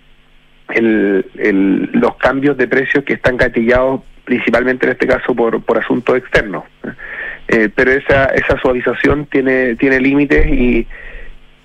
el, 0.68 1.26
el, 1.36 1.90
los 1.92 2.16
cambios 2.16 2.56
de 2.56 2.68
precios 2.68 3.02
que 3.04 3.14
están 3.14 3.36
gatillados 3.36 4.02
principalmente 4.24 4.86
en 4.86 4.92
este 4.92 5.06
caso 5.06 5.34
por, 5.34 5.60
por 5.62 5.78
asuntos 5.78 6.16
externos. 6.16 6.64
Eh, 7.48 7.70
pero 7.74 7.92
esa, 7.92 8.26
esa 8.26 8.58
suavización 8.60 9.26
tiene, 9.26 9.74
tiene 9.76 10.00
límites 10.00 10.46
y, 10.48 10.86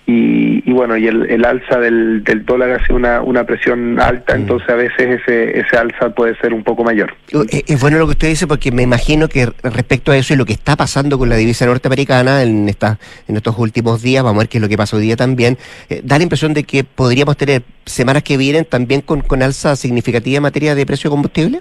y, 0.05 0.69
y, 0.69 0.71
bueno, 0.71 0.97
y 0.97 1.07
el, 1.07 1.29
el 1.29 1.43
alza 1.45 1.77
del, 1.79 2.23
del, 2.23 2.45
dólar 2.45 2.71
hace 2.71 2.93
una, 2.93 3.21
una 3.21 3.45
presión 3.45 3.99
alta, 3.99 4.33
mm. 4.33 4.41
entonces 4.41 4.69
a 4.69 4.75
veces 4.75 5.21
ese, 5.21 5.59
ese 5.59 5.77
alza 5.77 6.09
puede 6.09 6.37
ser 6.37 6.53
un 6.53 6.63
poco 6.63 6.83
mayor. 6.83 7.13
Eh, 7.51 7.63
es 7.67 7.81
bueno 7.81 7.97
lo 7.97 8.05
que 8.05 8.11
usted 8.11 8.27
dice 8.29 8.47
porque 8.47 8.71
me 8.71 8.83
imagino 8.83 9.27
que 9.27 9.49
respecto 9.63 10.13
a 10.13 10.17
eso 10.17 10.33
y 10.33 10.37
lo 10.37 10.45
que 10.45 10.53
está 10.53 10.77
pasando 10.77 11.17
con 11.17 11.27
la 11.29 11.35
divisa 11.35 11.65
norteamericana 11.65 12.43
en, 12.43 12.67
esta, 12.69 12.97
en 13.27 13.35
estos 13.35 13.57
últimos 13.57 14.01
días, 14.01 14.23
vamos 14.23 14.39
a 14.39 14.43
ver 14.43 14.49
qué 14.49 14.57
es 14.57 14.61
lo 14.61 14.69
que 14.69 14.77
pasa 14.77 14.95
hoy 14.95 15.03
día 15.03 15.17
también, 15.17 15.57
eh, 15.89 16.01
da 16.03 16.17
la 16.17 16.23
impresión 16.23 16.53
de 16.53 16.63
que 16.63 16.83
podríamos 16.83 17.35
tener 17.35 17.63
semanas 17.85 18.23
que 18.23 18.37
vienen 18.37 18.65
también 18.65 19.01
con, 19.01 19.21
con 19.21 19.41
alza 19.41 19.75
significativa 19.75 20.37
en 20.37 20.43
materia 20.43 20.75
de 20.75 20.85
precio 20.85 21.09
de 21.09 21.13
combustible. 21.13 21.59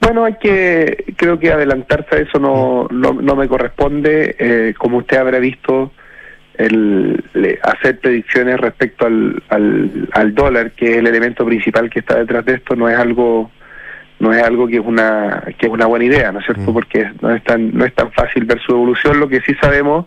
Bueno, 0.00 0.24
hay 0.24 0.34
que, 0.34 1.04
creo 1.16 1.38
que 1.38 1.50
adelantarse 1.50 2.16
a 2.16 2.18
eso 2.20 2.38
no, 2.38 2.86
no, 2.90 3.12
no 3.14 3.36
me 3.36 3.48
corresponde. 3.48 4.36
Eh, 4.38 4.74
como 4.78 4.98
usted 4.98 5.16
habrá 5.16 5.38
visto, 5.38 5.92
el, 6.54 7.24
le, 7.34 7.58
hacer 7.62 7.98
predicciones 8.00 8.58
respecto 8.60 9.06
al, 9.06 9.42
al, 9.48 10.08
al, 10.12 10.34
dólar, 10.34 10.72
que 10.72 10.92
es 10.92 10.96
el 10.98 11.06
elemento 11.06 11.44
principal 11.44 11.90
que 11.90 12.00
está 12.00 12.18
detrás 12.18 12.44
de 12.44 12.54
esto, 12.54 12.76
no 12.76 12.88
es 12.88 12.96
algo 12.98 13.50
no 14.20 14.32
es 14.32 14.42
algo 14.42 14.66
que 14.66 14.76
es 14.76 14.84
una 14.84 15.44
que 15.58 15.66
es 15.66 15.72
una 15.72 15.86
buena 15.86 16.04
idea, 16.04 16.32
¿no 16.32 16.40
es 16.40 16.46
cierto? 16.46 16.72
Porque 16.72 17.08
no 17.20 17.30
es 17.30 17.42
tan 17.44 17.72
no 17.76 17.84
es 17.84 17.94
tan 17.94 18.10
fácil 18.12 18.44
ver 18.44 18.60
su 18.60 18.72
evolución. 18.72 19.20
Lo 19.20 19.28
que 19.28 19.40
sí 19.42 19.54
sabemos 19.60 20.06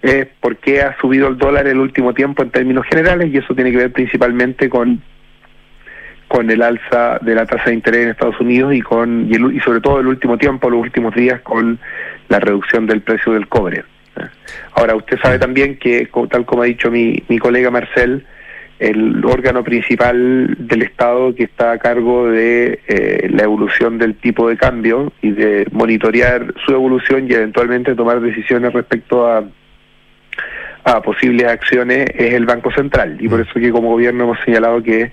es 0.00 0.26
por 0.40 0.56
qué 0.56 0.80
ha 0.82 0.96
subido 0.98 1.28
el 1.28 1.36
dólar 1.36 1.66
el 1.66 1.78
último 1.78 2.14
tiempo 2.14 2.42
en 2.42 2.50
términos 2.50 2.86
generales 2.86 3.30
y 3.32 3.38
eso 3.38 3.54
tiene 3.54 3.70
que 3.70 3.78
ver 3.78 3.92
principalmente 3.92 4.70
con 4.70 5.02
con 6.28 6.50
el 6.50 6.62
alza 6.62 7.18
de 7.20 7.34
la 7.34 7.46
tasa 7.46 7.64
de 7.66 7.74
interés 7.74 8.02
en 8.04 8.10
Estados 8.10 8.40
Unidos 8.40 8.74
y 8.74 8.80
con 8.80 9.26
y, 9.30 9.34
el, 9.34 9.54
y, 9.54 9.60
sobre 9.60 9.80
todo 9.80 10.00
el 10.00 10.06
último 10.06 10.38
tiempo, 10.38 10.70
los 10.70 10.80
últimos 10.80 11.14
días 11.14 11.40
con 11.42 11.78
la 12.28 12.40
reducción 12.40 12.86
del 12.86 13.02
precio 13.02 13.32
del 13.32 13.48
cobre. 13.48 13.84
Ahora 14.74 14.94
usted 14.94 15.18
sabe 15.20 15.38
también 15.38 15.76
que 15.78 16.08
tal 16.30 16.44
como 16.44 16.62
ha 16.62 16.66
dicho 16.66 16.90
mi, 16.90 17.22
mi 17.28 17.38
colega 17.38 17.70
Marcel, 17.70 18.24
el 18.78 19.24
órgano 19.24 19.62
principal 19.62 20.56
del 20.58 20.82
Estado 20.82 21.34
que 21.34 21.44
está 21.44 21.72
a 21.72 21.78
cargo 21.78 22.28
de 22.28 22.80
eh, 22.88 23.28
la 23.30 23.44
evolución 23.44 23.98
del 23.98 24.16
tipo 24.16 24.48
de 24.48 24.56
cambio 24.56 25.12
y 25.22 25.30
de 25.30 25.66
monitorear 25.72 26.54
su 26.64 26.72
evolución 26.72 27.26
y 27.28 27.34
eventualmente 27.34 27.94
tomar 27.94 28.20
decisiones 28.20 28.72
respecto 28.72 29.26
a 29.26 29.44
a 30.84 31.00
posibles 31.00 31.46
acciones 31.46 32.06
es 32.14 32.34
el 32.34 32.44
Banco 32.44 32.70
Central 32.70 33.16
y 33.18 33.28
por 33.28 33.40
eso 33.40 33.52
que 33.54 33.70
como 33.70 33.90
gobierno 33.90 34.24
hemos 34.24 34.38
señalado 34.44 34.82
que 34.82 35.12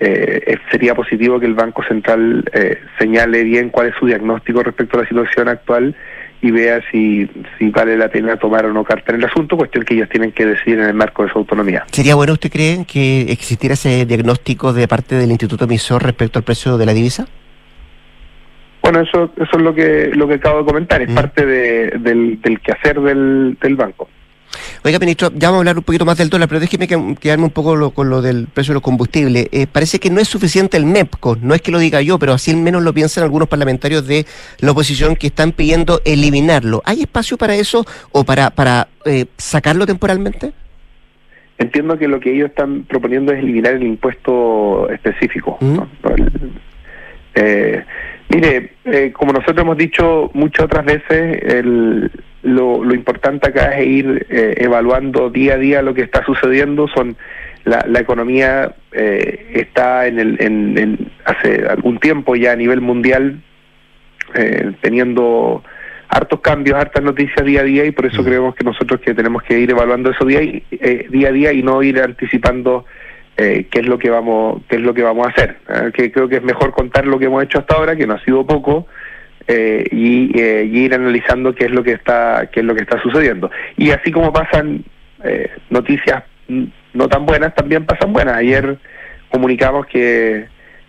eh, 0.00 0.56
sería 0.70 0.94
positivo 0.94 1.38
que 1.38 1.46
el 1.46 1.54
Banco 1.54 1.82
Central 1.84 2.44
eh, 2.54 2.78
señale 2.98 3.44
bien 3.44 3.68
cuál 3.68 3.88
es 3.88 3.94
su 3.98 4.06
diagnóstico 4.06 4.62
respecto 4.62 4.98
a 4.98 5.02
la 5.02 5.08
situación 5.08 5.48
actual 5.48 5.94
y 6.40 6.50
vea 6.50 6.80
si, 6.90 7.28
si 7.58 7.68
vale 7.68 7.98
la 7.98 8.08
pena 8.08 8.38
tomar 8.38 8.64
o 8.64 8.72
no 8.72 8.82
carta 8.82 9.12
en 9.12 9.20
el 9.20 9.26
asunto, 9.26 9.58
cuestión 9.58 9.84
que 9.84 9.94
ellos 9.94 10.08
tienen 10.08 10.32
que 10.32 10.46
decidir 10.46 10.78
en 10.78 10.86
el 10.86 10.94
marco 10.94 11.22
de 11.22 11.30
su 11.30 11.38
autonomía. 11.38 11.84
¿Sería 11.92 12.14
bueno, 12.14 12.32
usted 12.32 12.50
cree, 12.50 12.86
que 12.90 13.30
existiera 13.30 13.74
ese 13.74 14.06
diagnóstico 14.06 14.72
de 14.72 14.88
parte 14.88 15.16
del 15.16 15.30
Instituto 15.30 15.64
Emisor 15.64 16.02
respecto 16.02 16.38
al 16.38 16.44
precio 16.44 16.78
de 16.78 16.86
la 16.86 16.94
divisa? 16.94 17.26
Bueno, 18.82 19.00
eso, 19.00 19.30
eso 19.36 19.50
es 19.52 19.62
lo 19.62 19.74
que 19.74 20.10
lo 20.14 20.26
que 20.26 20.34
acabo 20.34 20.60
de 20.60 20.64
comentar, 20.64 21.02
es 21.02 21.10
mm. 21.10 21.14
parte 21.14 21.44
de, 21.44 21.90
del, 21.98 22.40
del 22.40 22.60
quehacer 22.60 23.00
del, 23.00 23.58
del 23.60 23.76
banco. 23.76 24.08
Oiga, 24.84 24.98
ministro, 24.98 25.30
ya 25.34 25.48
vamos 25.48 25.58
a 25.58 25.60
hablar 25.60 25.78
un 25.78 25.84
poquito 25.84 26.04
más 26.04 26.16
del 26.18 26.30
dólar, 26.30 26.48
pero 26.48 26.60
déjeme 26.60 26.86
quedarme 26.88 27.44
un 27.44 27.50
poco 27.50 27.76
lo, 27.76 27.90
con 27.90 28.08
lo 28.08 28.22
del 28.22 28.46
precio 28.46 28.72
de 28.72 28.74
los 28.74 28.82
combustibles. 28.82 29.48
Eh, 29.52 29.66
parece 29.66 29.98
que 29.98 30.10
no 30.10 30.20
es 30.20 30.28
suficiente 30.28 30.76
el 30.76 30.86
MEPCO, 30.86 31.36
no 31.40 31.54
es 31.54 31.62
que 31.62 31.70
lo 31.70 31.78
diga 31.78 32.00
yo, 32.02 32.18
pero 32.18 32.32
así 32.32 32.50
al 32.50 32.56
menos 32.58 32.82
lo 32.82 32.92
piensan 32.92 33.24
algunos 33.24 33.48
parlamentarios 33.48 34.06
de 34.06 34.26
la 34.58 34.72
oposición 34.72 35.16
que 35.16 35.28
están 35.28 35.52
pidiendo 35.52 36.00
eliminarlo. 36.04 36.82
¿Hay 36.84 37.02
espacio 37.02 37.36
para 37.36 37.54
eso 37.54 37.84
o 38.12 38.24
para, 38.24 38.50
para 38.50 38.88
eh, 39.04 39.26
sacarlo 39.36 39.86
temporalmente? 39.86 40.52
Entiendo 41.58 41.98
que 41.98 42.08
lo 42.08 42.20
que 42.20 42.34
ellos 42.34 42.48
están 42.48 42.84
proponiendo 42.84 43.32
es 43.32 43.40
eliminar 43.40 43.74
el 43.74 43.82
impuesto 43.82 44.88
específico. 44.88 45.58
¿Mm? 45.60 45.76
¿no? 45.76 45.88
Eh, 47.34 47.84
mire, 48.28 48.72
eh, 48.84 49.12
como 49.12 49.32
nosotros 49.32 49.58
hemos 49.58 49.76
dicho 49.76 50.30
muchas 50.34 50.66
otras 50.66 50.84
veces, 50.84 51.42
el, 51.42 52.10
lo, 52.42 52.82
lo, 52.82 52.94
importante 52.94 53.48
acá 53.48 53.78
es 53.78 53.86
ir 53.86 54.26
eh, 54.30 54.54
evaluando 54.58 55.30
día 55.30 55.54
a 55.54 55.58
día 55.58 55.82
lo 55.82 55.94
que 55.94 56.02
está 56.02 56.24
sucediendo. 56.24 56.88
Son 56.88 57.16
la, 57.64 57.84
la 57.86 58.00
economía 58.00 58.74
eh, 58.92 59.50
está 59.54 60.06
en 60.06 60.18
el 60.18 60.36
en, 60.40 60.78
en, 60.78 61.12
hace 61.24 61.66
algún 61.68 61.98
tiempo 61.98 62.34
ya 62.36 62.52
a 62.52 62.56
nivel 62.56 62.80
mundial 62.80 63.40
eh, 64.34 64.72
teniendo 64.80 65.62
hartos 66.08 66.40
cambios, 66.40 66.78
hartas 66.78 67.02
noticias 67.04 67.44
día 67.44 67.60
a 67.60 67.64
día 67.64 67.84
y 67.84 67.92
por 67.92 68.06
eso 68.06 68.24
creemos 68.24 68.54
que 68.54 68.64
nosotros 68.64 69.00
que 69.00 69.14
tenemos 69.14 69.42
que 69.42 69.58
ir 69.58 69.70
evaluando 69.70 70.10
eso 70.10 70.24
día, 70.24 70.42
y, 70.42 70.62
eh, 70.72 71.06
día 71.08 71.28
a 71.28 71.32
día 71.32 71.52
y 71.52 71.62
no 71.62 71.82
ir 71.82 72.00
anticipando 72.00 72.84
eh, 73.40 73.66
qué 73.70 73.80
es 73.80 73.86
lo 73.86 73.98
que 73.98 74.10
vamos 74.10 74.60
qué 74.68 74.76
es 74.76 74.82
lo 74.82 74.92
que 74.92 75.02
vamos 75.02 75.26
a 75.26 75.30
hacer. 75.30 75.56
¿eh? 75.68 75.90
Que 75.94 76.12
creo 76.12 76.28
que 76.28 76.36
es 76.36 76.42
mejor 76.42 76.72
contar 76.72 77.06
lo 77.06 77.18
que 77.18 77.24
hemos 77.24 77.42
hecho 77.42 77.58
hasta 77.58 77.76
ahora, 77.76 77.96
que 77.96 78.06
no 78.06 78.14
ha 78.14 78.24
sido 78.24 78.46
poco 78.46 78.86
eh, 79.48 79.84
y, 79.90 80.38
eh, 80.38 80.64
ir 80.64 80.94
analizando 80.94 81.54
qué 81.54 81.64
es 81.64 81.70
lo 81.70 81.82
que 81.82 81.92
está 81.92 82.48
qué 82.52 82.60
es 82.60 82.66
lo 82.66 82.74
que 82.74 82.82
está 82.82 83.00
sucediendo 83.00 83.50
y 83.76 83.90
así 83.90 84.12
como 84.12 84.32
pasan 84.32 84.84
noticias 85.68 86.24
no 86.94 87.08
tan 87.08 87.26
buenas 87.26 87.54
también 87.54 87.86
pasan 87.86 88.12
buenas. 88.12 88.36
Ayer 88.36 88.78
comunicamos 89.30 89.86
que, 89.86 90.46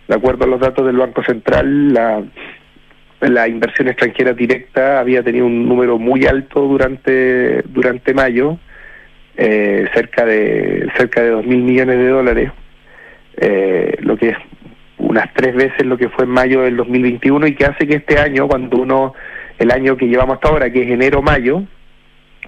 de 0.08 0.16
acuerdo 0.16 0.46
a 0.46 0.48
los 0.48 0.60
datos 0.60 0.86
del 0.86 0.98
Banco 0.98 1.24
Central, 1.24 1.94
la, 1.94 2.24
la 3.22 3.48
inversión 3.48 3.88
extranjera 3.88 4.34
directa 4.34 5.00
había 5.00 5.24
tenido 5.24 5.46
un 5.46 5.68
número 5.68 5.98
muy 5.98 6.26
alto 6.26 6.62
durante, 6.62 7.62
durante 7.64 8.14
mayo, 8.14 8.58
eh, 9.38 9.88
cerca 9.94 10.26
de 10.26 10.89
cerca 10.98 11.22
de 11.22 11.30
dos 11.30 11.46
mil 11.46 11.62
millones 11.62 11.98
de 11.98 12.08
dólares, 12.08 12.52
eh, 13.38 13.96
lo 14.00 14.17
que 14.17 14.30
es 14.30 14.38
unas 14.98 15.34
tres 15.34 15.56
veces 15.56 15.86
lo 15.86 15.98
que 15.98 16.10
fue 16.10 16.26
en 16.26 16.32
mayo 16.32 16.62
del 16.62 16.78
2021 16.78 17.48
y 17.48 17.56
que 17.56 17.65
hace 17.65 17.88
que 17.88 17.96
este 17.96 18.20
año, 18.20 18.48
cuando 18.48 18.78
uno, 18.78 19.13
el 19.58 19.72
año 19.72 19.98
que 19.98 20.08
llevamos 20.08 20.36
hasta 20.36 20.50
ahora, 20.50 20.72
que 20.72 20.84
es 20.84 20.91
enero-mayo, 20.91 21.63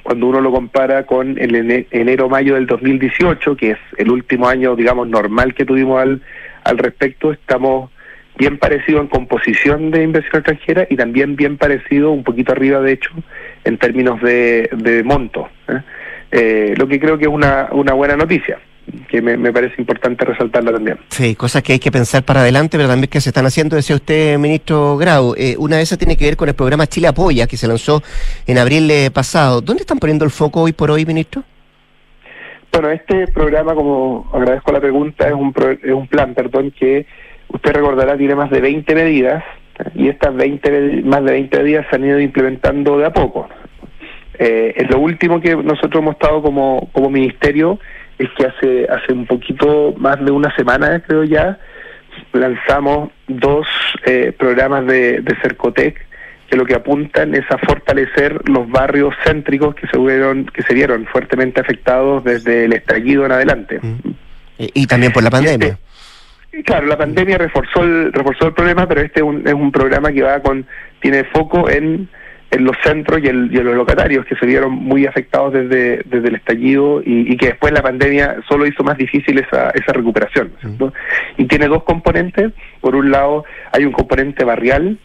cuando 0.03 0.27
uno 0.27 0.41
lo 0.41 0.51
compara 0.51 1.05
con 1.05 1.37
el 1.39 1.85
enero-mayo 1.91 2.55
del 2.55 2.67
2018, 2.67 3.55
que 3.55 3.71
es 3.71 3.77
el 3.97 4.11
último 4.11 4.47
año, 4.47 4.75
digamos, 4.75 5.07
normal 5.07 5.53
que 5.53 5.65
tuvimos 5.65 6.01
al, 6.01 6.21
al 6.63 6.77
respecto, 6.77 7.31
estamos 7.31 7.89
bien 8.37 8.57
parecidos 8.57 9.01
en 9.01 9.07
composición 9.07 9.91
de 9.91 10.03
inversión 10.03 10.37
extranjera 10.37 10.87
y 10.89 10.95
también 10.95 11.35
bien 11.35 11.57
parecido, 11.57 12.11
un 12.11 12.23
poquito 12.23 12.51
arriba 12.51 12.81
de 12.81 12.93
hecho, 12.93 13.11
en 13.63 13.77
términos 13.77 14.21
de, 14.21 14.69
de 14.71 15.03
monto. 15.03 15.49
¿eh? 15.67 15.81
Eh, 16.35 16.73
lo 16.77 16.87
que 16.87 16.99
creo 16.99 17.15
que 17.15 17.25
es 17.25 17.29
una, 17.29 17.69
una 17.73 17.93
buena 17.93 18.15
noticia 18.17 18.57
que 19.07 19.21
me, 19.21 19.37
me, 19.37 19.53
parece 19.53 19.75
importante 19.77 20.25
resaltarla 20.25 20.71
también. 20.71 20.97
Sí, 21.09 21.35
cosas 21.35 21.61
que 21.61 21.73
hay 21.73 21.79
que 21.79 21.91
pensar 21.91 22.23
para 22.23 22.41
adelante, 22.41 22.75
pero 22.75 22.89
también 22.89 23.07
que 23.07 23.21
se 23.21 23.29
están 23.29 23.45
haciendo, 23.45 23.75
decía 23.75 23.95
usted, 23.95 24.39
ministro 24.39 24.97
Grau. 24.97 25.35
Eh, 25.37 25.55
una 25.59 25.77
de 25.77 25.83
esas 25.83 25.99
tiene 25.99 26.17
que 26.17 26.25
ver 26.25 26.35
con 26.35 26.49
el 26.49 26.55
programa 26.55 26.87
Chile 26.87 27.07
Apoya, 27.07 27.45
que 27.45 27.55
se 27.55 27.67
lanzó 27.67 28.01
en 28.47 28.57
abril 28.57 28.89
eh, 28.89 29.11
pasado. 29.11 29.61
¿Dónde 29.61 29.81
están 29.81 29.99
poniendo 29.99 30.25
el 30.25 30.31
foco 30.31 30.63
hoy 30.63 30.73
por 30.73 30.89
hoy, 30.89 31.05
ministro? 31.05 31.43
Bueno, 32.71 32.89
este 32.89 33.27
programa, 33.27 33.75
como 33.75 34.27
agradezco 34.33 34.71
la 34.71 34.81
pregunta, 34.81 35.27
es 35.27 35.33
un, 35.35 35.53
es 35.83 35.93
un 35.93 36.07
plan, 36.07 36.33
perdón, 36.33 36.71
que 36.71 37.05
usted 37.49 37.73
recordará 37.73 38.17
tiene 38.17 38.33
más 38.33 38.49
de 38.49 38.59
20 38.59 38.95
medidas 38.95 39.43
y 39.93 40.07
estas 40.07 40.35
20, 40.35 41.03
más 41.03 41.23
de 41.23 41.31
20 41.31 41.57
medidas 41.59 41.85
se 41.91 41.95
han 41.95 42.05
ido 42.05 42.19
implementando 42.19 42.97
de 42.97 43.05
a 43.05 43.13
poco. 43.13 43.47
Eh, 44.39 44.73
es 44.75 44.89
lo 44.89 44.99
último 44.99 45.39
que 45.39 45.55
nosotros 45.55 46.01
hemos 46.01 46.15
estado 46.15 46.41
como, 46.41 46.89
como 46.91 47.09
ministerio 47.09 47.79
es 48.17 48.29
que 48.37 48.45
hace 48.45 48.87
hace 48.89 49.13
un 49.13 49.25
poquito 49.25 49.93
más 49.97 50.23
de 50.23 50.31
una 50.31 50.55
semana, 50.55 51.01
creo 51.01 51.23
ya, 51.23 51.59
lanzamos 52.31 53.09
dos 53.27 53.67
eh, 54.05 54.33
programas 54.37 54.85
de, 54.85 55.21
de 55.21 55.35
Cercotec 55.41 56.05
que 56.49 56.57
lo 56.57 56.65
que 56.65 56.75
apuntan 56.75 57.33
es 57.35 57.49
a 57.49 57.57
fortalecer 57.57 58.47
los 58.49 58.69
barrios 58.69 59.15
céntricos 59.23 59.75
que 59.75 59.87
se 59.87 59.97
vieron 59.97 60.45
que 60.45 60.61
se 60.63 60.73
vieron 60.73 61.05
fuertemente 61.05 61.61
afectados 61.61 62.23
desde 62.23 62.65
el 62.65 62.73
estallido 62.73 63.25
en 63.25 63.31
adelante. 63.31 63.79
Mm. 63.81 64.11
Y, 64.57 64.85
también 64.85 65.11
por 65.11 65.23
la 65.23 65.31
pandemia. 65.31 65.79
Este, 66.51 66.63
claro, 66.63 66.85
la 66.85 66.97
pandemia 66.97 67.37
reforzó 67.37 67.83
el 67.83 68.13
reforzó 68.13 68.47
el 68.47 68.53
problema, 68.53 68.87
pero 68.87 69.01
este 69.01 69.21
es 69.21 69.25
un, 69.25 69.47
es 69.47 69.53
un 69.53 69.71
programa 69.71 70.11
que 70.11 70.21
va 70.21 70.39
con 70.41 70.65
tiene 71.01 71.23
foco 71.25 71.69
en 71.69 72.07
en 72.53 72.65
los 72.65 72.77
centros 72.83 73.19
y, 73.23 73.27
el, 73.27 73.49
y 73.51 73.57
en 73.57 73.65
los 73.65 73.75
locatarios 73.75 74.25
que 74.25 74.35
se 74.35 74.45
vieron 74.45 74.73
muy 74.73 75.07
afectados 75.07 75.53
desde, 75.53 76.03
desde 76.05 76.27
el 76.27 76.35
estallido 76.35 77.01
y, 77.03 77.35
que 77.37 77.47
después 77.47 77.73
la 77.73 77.81
pandemia 77.81 78.37
solo 78.47 78.67
hizo 78.67 78.83
más 78.83 78.95
difícil 78.97 79.39
esa, 79.39 79.71
esa 79.71 79.91
recuperación. 79.91 80.53
Y 81.37 81.45
tiene 81.45 81.67
dos 81.67 81.83
componentes. 81.83 82.53
Por 82.79 82.95
un 82.95 83.09
lado, 83.09 83.43
hay 83.71 83.85
un 83.85 83.91
componente 83.91 84.43
barrial, 84.43 84.99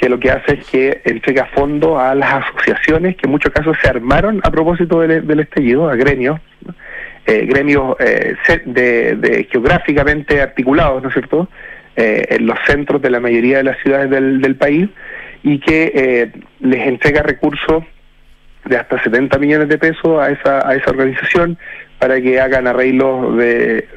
que 0.00 0.08
lo 0.08 0.18
que 0.18 0.30
hace 0.30 0.54
es 0.54 0.66
que 0.66 1.02
entrega 1.04 1.46
fondos 1.54 1.98
a 1.98 2.14
las 2.14 2.44
asociaciones 2.44 3.14
que 3.16 3.26
en 3.26 3.30
muchos 3.30 3.52
casos 3.52 3.76
se 3.80 3.88
armaron 3.88 4.40
a 4.42 4.50
propósito 4.50 5.00
del, 5.00 5.26
del 5.26 5.40
estallido, 5.40 5.88
a 5.88 5.94
gremios, 5.94 6.40
eh, 7.26 7.44
gremios 7.44 7.94
eh, 8.00 8.34
de, 8.64 9.16
de, 9.16 9.44
geográficamente 9.50 10.40
articulados, 10.40 11.02
¿no 11.02 11.08
es 11.10 11.14
cierto?, 11.14 11.48
eh, 11.94 12.26
en 12.30 12.46
los 12.46 12.58
centros 12.66 13.00
de 13.00 13.10
la 13.10 13.20
mayoría 13.20 13.58
de 13.58 13.64
las 13.64 13.78
ciudades 13.78 14.10
del, 14.10 14.40
del 14.40 14.56
país 14.56 14.88
y 15.42 15.58
que 15.60 15.92
eh, 15.94 16.32
les 16.60 16.86
entrega 16.86 17.22
recursos 17.22 17.84
de 18.64 18.76
hasta 18.76 19.02
70 19.02 19.38
millones 19.38 19.68
de 19.68 19.78
pesos 19.78 20.20
a 20.20 20.30
esa, 20.30 20.68
a 20.68 20.74
esa 20.74 20.90
organización 20.90 21.58
para 21.98 22.20
que 22.20 22.40
hagan 22.40 22.66
arreglos 22.66 23.36
de, 23.36 23.88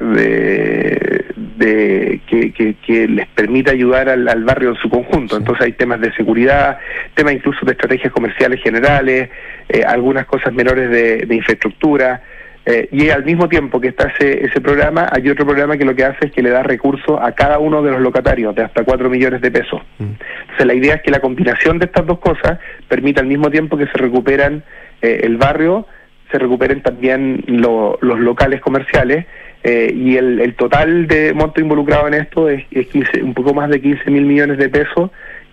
de, 1.56 2.20
que, 2.26 2.74
que, 2.74 3.08
les 3.08 3.26
permita 3.28 3.72
ayudar 3.72 4.08
al, 4.08 4.44
barrio 4.44 4.70
en 4.70 4.76
su 4.76 4.88
conjunto. 4.88 5.36
Entonces 5.36 5.66
hay 5.66 5.72
temas 5.72 6.00
de 6.00 6.12
seguridad, 6.14 6.78
temas 7.14 7.34
incluso 7.34 7.66
de 7.66 7.72
estrategias 7.72 8.12
comerciales 8.12 8.62
generales, 8.62 9.28
eh, 9.68 9.82
algunas 9.86 10.24
cosas 10.26 10.54
menores 10.54 10.90
de, 10.90 11.26
de 11.26 11.34
infraestructura. 11.34 12.22
Eh, 12.66 12.88
y 12.92 13.08
al 13.08 13.24
mismo 13.24 13.48
tiempo 13.48 13.80
que 13.80 13.88
está 13.88 14.08
ese, 14.08 14.44
ese 14.44 14.60
programa, 14.60 15.08
hay 15.10 15.28
otro 15.30 15.46
programa 15.46 15.78
que 15.78 15.84
lo 15.84 15.94
que 15.94 16.04
hace 16.04 16.26
es 16.26 16.32
que 16.32 16.42
le 16.42 16.50
da 16.50 16.62
recursos 16.62 17.18
a 17.20 17.32
cada 17.32 17.58
uno 17.58 17.82
de 17.82 17.90
los 17.90 18.00
locatarios, 18.00 18.54
de 18.54 18.62
hasta 18.62 18.84
4 18.84 19.08
millones 19.08 19.40
de 19.40 19.50
pesos. 19.50 19.80
Mm. 19.98 20.04
Entonces 20.42 20.66
la 20.66 20.74
idea 20.74 20.94
es 20.96 21.02
que 21.02 21.10
la 21.10 21.20
combinación 21.20 21.78
de 21.78 21.86
estas 21.86 22.06
dos 22.06 22.18
cosas 22.18 22.58
permita 22.86 23.22
al 23.22 23.26
mismo 23.26 23.50
tiempo 23.50 23.78
que 23.78 23.86
se 23.86 23.96
recuperan 23.96 24.62
eh, 25.00 25.20
el 25.22 25.38
barrio, 25.38 25.86
se 26.30 26.38
recuperen 26.38 26.82
también 26.82 27.42
los 27.46 27.98
locales 28.02 28.60
comerciales 28.60 29.26
eh, 29.64 29.92
y 29.94 30.16
el, 30.16 30.40
el, 30.40 30.54
total 30.54 31.08
de 31.08 31.34
monto 31.34 31.60
involucrado 31.60 32.06
en 32.06 32.14
esto 32.14 32.48
es, 32.48 32.64
es 32.70 32.86
15, 32.86 33.22
un 33.22 33.34
poco 33.34 33.52
más 33.52 33.68
de 33.68 33.80
15 33.80 34.10
mil 34.10 34.24
millones 34.24 34.58
de 34.58 34.68
pesos 34.68 35.10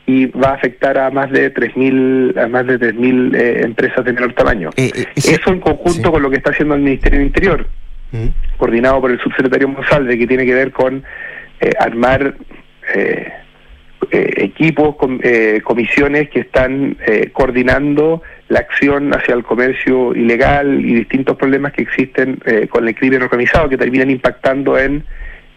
y 0.07 0.25
va 0.27 0.51
a 0.51 0.53
afectar 0.53 0.97
a 0.97 1.11
más 1.11 1.29
de 1.31 1.53
3.000 1.53 2.41
a 2.41 2.47
más 2.47 2.65
de 2.65 2.79
3.000 2.79 3.35
eh, 3.35 3.61
empresas 3.65 4.05
de 4.05 4.13
menor 4.13 4.33
tamaño. 4.33 4.69
Eh, 4.77 4.89
eh, 4.95 5.05
Eso 5.15 5.51
en 5.51 5.59
conjunto 5.59 6.11
con 6.11 6.23
lo 6.23 6.29
que 6.29 6.37
está 6.37 6.51
haciendo 6.51 6.75
el 6.75 6.81
Ministerio 6.81 7.19
del 7.19 7.27
Interior, 7.27 7.67
mm. 8.13 8.27
coordinado 8.55 9.01
por 9.01 9.11
el 9.11 9.19
subsecretario 9.19 9.67
Monsalve, 9.67 10.17
que 10.17 10.25
tiene 10.25 10.45
que 10.45 10.53
ver 10.53 10.71
con 10.71 11.03
armar 11.79 12.35
equipos, 14.09 14.95
con, 14.95 15.19
comisiones 15.63 16.29
que 16.29 16.39
están 16.39 16.97
coordinando 17.33 18.21
la 18.47 18.59
acción 18.59 19.13
hacia 19.13 19.33
el 19.33 19.43
comercio 19.43 20.15
ilegal 20.15 20.85
y 20.85 20.93
distintos 20.93 21.35
problemas 21.35 21.73
que 21.73 21.81
existen 21.81 22.39
con 22.69 22.87
el 22.87 22.95
crimen 22.95 23.23
organizado 23.23 23.67
que 23.67 23.77
terminan 23.77 24.09
impactando 24.09 24.77
en 24.77 25.03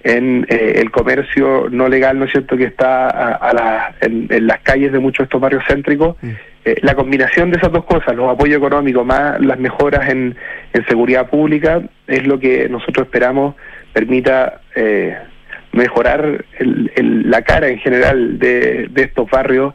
en 0.02 0.46
eh, 0.48 0.74
el 0.76 0.90
comercio 0.90 1.68
no 1.70 1.88
legal, 1.88 2.18
¿no 2.18 2.24
es 2.24 2.32
cierto?, 2.32 2.56
que 2.56 2.64
está 2.64 3.08
a, 3.08 3.52
la, 3.52 3.94
en, 4.00 4.28
las 4.46 4.60
calles 4.60 4.92
de 4.92 4.98
muchos 4.98 5.18
de 5.18 5.24
estos 5.24 5.40
barrios 5.40 5.64
céntricos. 5.66 6.16
Mm. 6.22 6.30
Eh, 6.64 6.76
la 6.82 6.94
combinación 6.94 7.50
de 7.50 7.58
esas 7.58 7.72
dos 7.72 7.84
cosas, 7.84 8.14
los 8.14 8.30
apoyos 8.30 8.58
económicos 8.58 9.04
más 9.04 9.40
las 9.40 9.58
mejoras 9.58 10.08
en, 10.10 10.36
en 10.72 10.86
seguridad 10.86 11.28
pública, 11.28 11.82
es 12.06 12.26
lo 12.26 12.38
que 12.38 12.68
nosotros 12.68 13.06
esperamos 13.06 13.54
permita 13.92 14.60
eh, 14.74 15.16
mejorar 15.72 16.44
el, 16.58 17.30
la 17.30 17.42
cara 17.42 17.68
en 17.68 17.78
general 17.78 18.38
de, 18.38 18.88
de 18.90 19.02
estos 19.02 19.28
barrios 19.30 19.74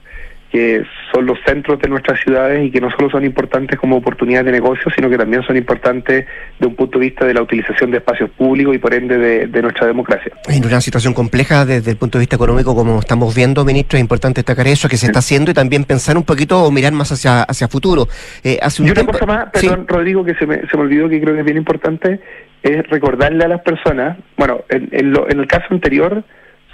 que 0.56 0.86
son 1.14 1.26
los 1.26 1.38
centros 1.46 1.82
de 1.82 1.90
nuestras 1.90 2.18
ciudades 2.22 2.66
y 2.66 2.72
que 2.72 2.80
no 2.80 2.90
solo 2.90 3.10
son 3.10 3.26
importantes 3.26 3.78
como 3.78 3.98
oportunidades 3.98 4.46
de 4.46 4.54
negocio, 4.54 4.90
sino 4.96 5.10
que 5.10 5.18
también 5.18 5.44
son 5.44 5.58
importantes 5.58 6.26
de 6.58 6.66
un 6.66 6.76
punto 6.76 6.98
de 6.98 7.08
vista 7.08 7.26
de 7.26 7.34
la 7.34 7.42
utilización 7.42 7.92
de 7.92 7.98
espacios 7.98 8.30
públicos 8.30 8.74
y 8.74 8.78
por 8.78 8.94
ende 8.94 9.18
de, 9.18 9.62
nuestra 9.62 9.86
democracia. 9.86 10.32
En 10.48 10.66
una 10.66 10.80
situación 10.80 11.14
compleja 11.14 11.66
desde 11.66 11.92
el 11.92 11.98
punto 11.98 12.18
de 12.18 12.22
vista 12.22 12.38
económico, 12.38 12.74
como 12.74 13.00
estamos 13.00 13.36
viendo, 13.36 13.66
ministro, 13.66 13.98
es 13.98 14.02
importante 14.02 14.40
destacar 14.40 14.66
eso 14.68 14.88
que 14.88 14.96
se 14.96 15.08
está 15.08 15.20
haciendo 15.20 15.52
y 15.52 15.54
también 15.54 15.84
pensar 15.84 16.16
un 16.16 16.24
poquito 16.24 16.64
o 16.64 16.72
mirar 16.72 16.94
más 16.94 17.12
hacia 17.12 17.44
hacia 17.44 17.68
futuro. 17.68 18.08
Eh, 18.42 18.58
hace 18.62 18.82
un 18.82 18.88
y 18.88 18.92
una 18.92 19.06
cosa 19.06 19.26
más, 19.26 19.50
perdón, 19.52 19.86
Rodrigo, 19.90 20.24
que 20.24 20.36
se 20.36 20.48
me, 20.48 20.62
se 20.70 20.78
me 20.78 20.84
olvidó 20.84 21.10
que 21.10 21.20
creo 21.20 21.34
que 21.34 21.42
es 21.42 21.46
bien 21.46 21.58
importante, 21.58 22.22
es 22.64 22.88
recordarle 22.88 23.44
a 23.44 23.50
las 23.50 23.60
personas, 23.60 24.18
bueno, 24.38 24.64
en, 24.70 24.88
en 24.94 25.38
el 25.38 25.48
caso 25.48 25.66
anterior, 25.72 26.24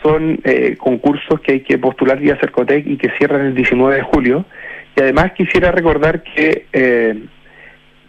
son 0.01 0.39
eh, 0.43 0.75
concursos 0.77 1.39
que 1.41 1.53
hay 1.53 1.59
que 1.61 1.77
postular 1.77 2.19
vía 2.19 2.37
Cercotec 2.39 2.85
y 2.85 2.97
que 2.97 3.11
cierran 3.17 3.45
el 3.45 3.55
19 3.55 3.95
de 3.95 4.01
julio. 4.01 4.45
Y 4.95 5.01
además 5.01 5.31
quisiera 5.33 5.71
recordar 5.71 6.23
que 6.23 6.65
eh, 6.73 7.23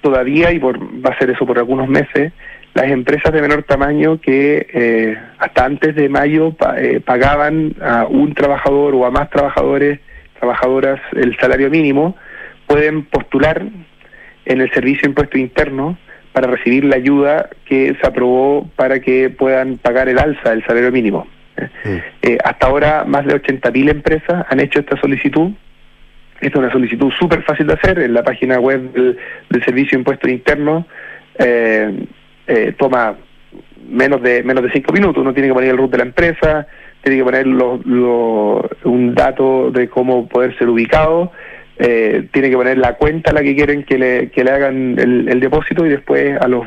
todavía, 0.01 0.53
y 0.53 0.59
por, 0.59 0.79
va 0.81 1.11
a 1.11 1.19
ser 1.19 1.31
eso 1.31 1.47
por 1.47 1.59
algunos 1.59 1.89
meses, 1.89 2.33
las 2.75 2.91
empresas 2.91 3.33
de 3.33 3.43
menor 3.43 3.65
tamaño 3.65 4.21
que 4.21 4.67
eh, 4.73 5.17
hasta 5.39 5.67
antes 5.67 5.95
de 5.95 6.09
mayo 6.09 6.57
pagaban 7.05 7.75
a 7.83 8.07
un 8.07 8.35
trabajador 8.35 8.95
o 8.95 9.05
a 9.05 9.11
más 9.11 9.29
trabajadores, 9.29 10.01
trabajadoras 10.41 10.99
el 11.13 11.37
salario 11.37 11.69
mínimo, 11.69 12.17
pueden 12.67 13.05
postular 13.05 13.63
en 14.47 14.61
el 14.61 14.71
servicio 14.73 15.03
de 15.03 15.09
impuesto 15.09 15.39
interno 15.39 15.99
para 16.33 16.51
recibir 16.51 16.85
la 16.85 16.97
ayuda 16.97 17.51
que 17.67 17.95
se 18.01 18.07
aprobó 18.07 18.69
para 18.75 19.01
que 19.01 19.31
puedan 19.31 19.77
pagar 19.77 20.09
el 20.09 20.19
alza 20.19 20.51
del 20.51 20.65
salario 20.65 20.91
mínimo. 20.91 21.27
Eh, 22.25 22.39
hasta 22.45 22.69
ahora 22.69 23.05
más 23.05 23.27
de 23.27 23.35
80.000 23.35 23.91
empresas 23.91 24.47
han 24.49 24.61
hecho 24.61 24.79
esta 24.79 24.97
solicitud. 25.01 25.51
Esta 26.41 26.59
es 26.59 26.65
una 26.65 26.71
solicitud 26.71 27.11
súper 27.19 27.43
fácil 27.43 27.67
de 27.67 27.73
hacer 27.73 27.99
en 27.99 28.15
la 28.15 28.23
página 28.23 28.61
web 28.61 28.93
del, 28.93 29.65
Servicio 29.65 29.97
de 29.97 30.01
Impuestos 30.03 30.31
Internos. 30.31 30.87
Eh, 31.37 32.07
eh, 32.47 32.75
toma 32.79 33.17
menos 33.89 34.23
de 34.23 34.45
menos 34.45 34.63
de 34.63 34.71
cinco 34.71 34.93
minutos. 34.93 35.21
Uno 35.21 35.35
tiene 35.35 35.49
que 35.49 35.55
poner 35.55 35.71
el 35.71 35.79
root 35.79 35.91
de 35.91 35.99
la 35.99 36.05
empresa, 36.05 36.69
tiene 37.03 37.19
que 37.19 37.25
poner 37.25 37.47
un 37.49 39.15
dato 39.17 39.73
de 39.73 39.89
cómo 39.89 40.29
poder 40.29 40.57
ser 40.57 40.69
ubicado 40.69 41.33
eh, 41.79 42.29
tiene 42.33 42.51
que 42.51 42.57
poner 42.57 42.79
la 42.79 42.95
cuenta 42.95 43.31
a 43.31 43.35
la 43.35 43.43
que 43.43 43.57
quieren 43.57 43.83
que 43.83 43.99
le, 43.99 44.31
que 44.31 44.45
le 44.45 44.51
hagan 44.51 44.97
el, 44.99 45.41
depósito 45.41 45.87
y 45.87 45.89
después 45.89 46.41
a 46.41 46.47
los 46.47 46.67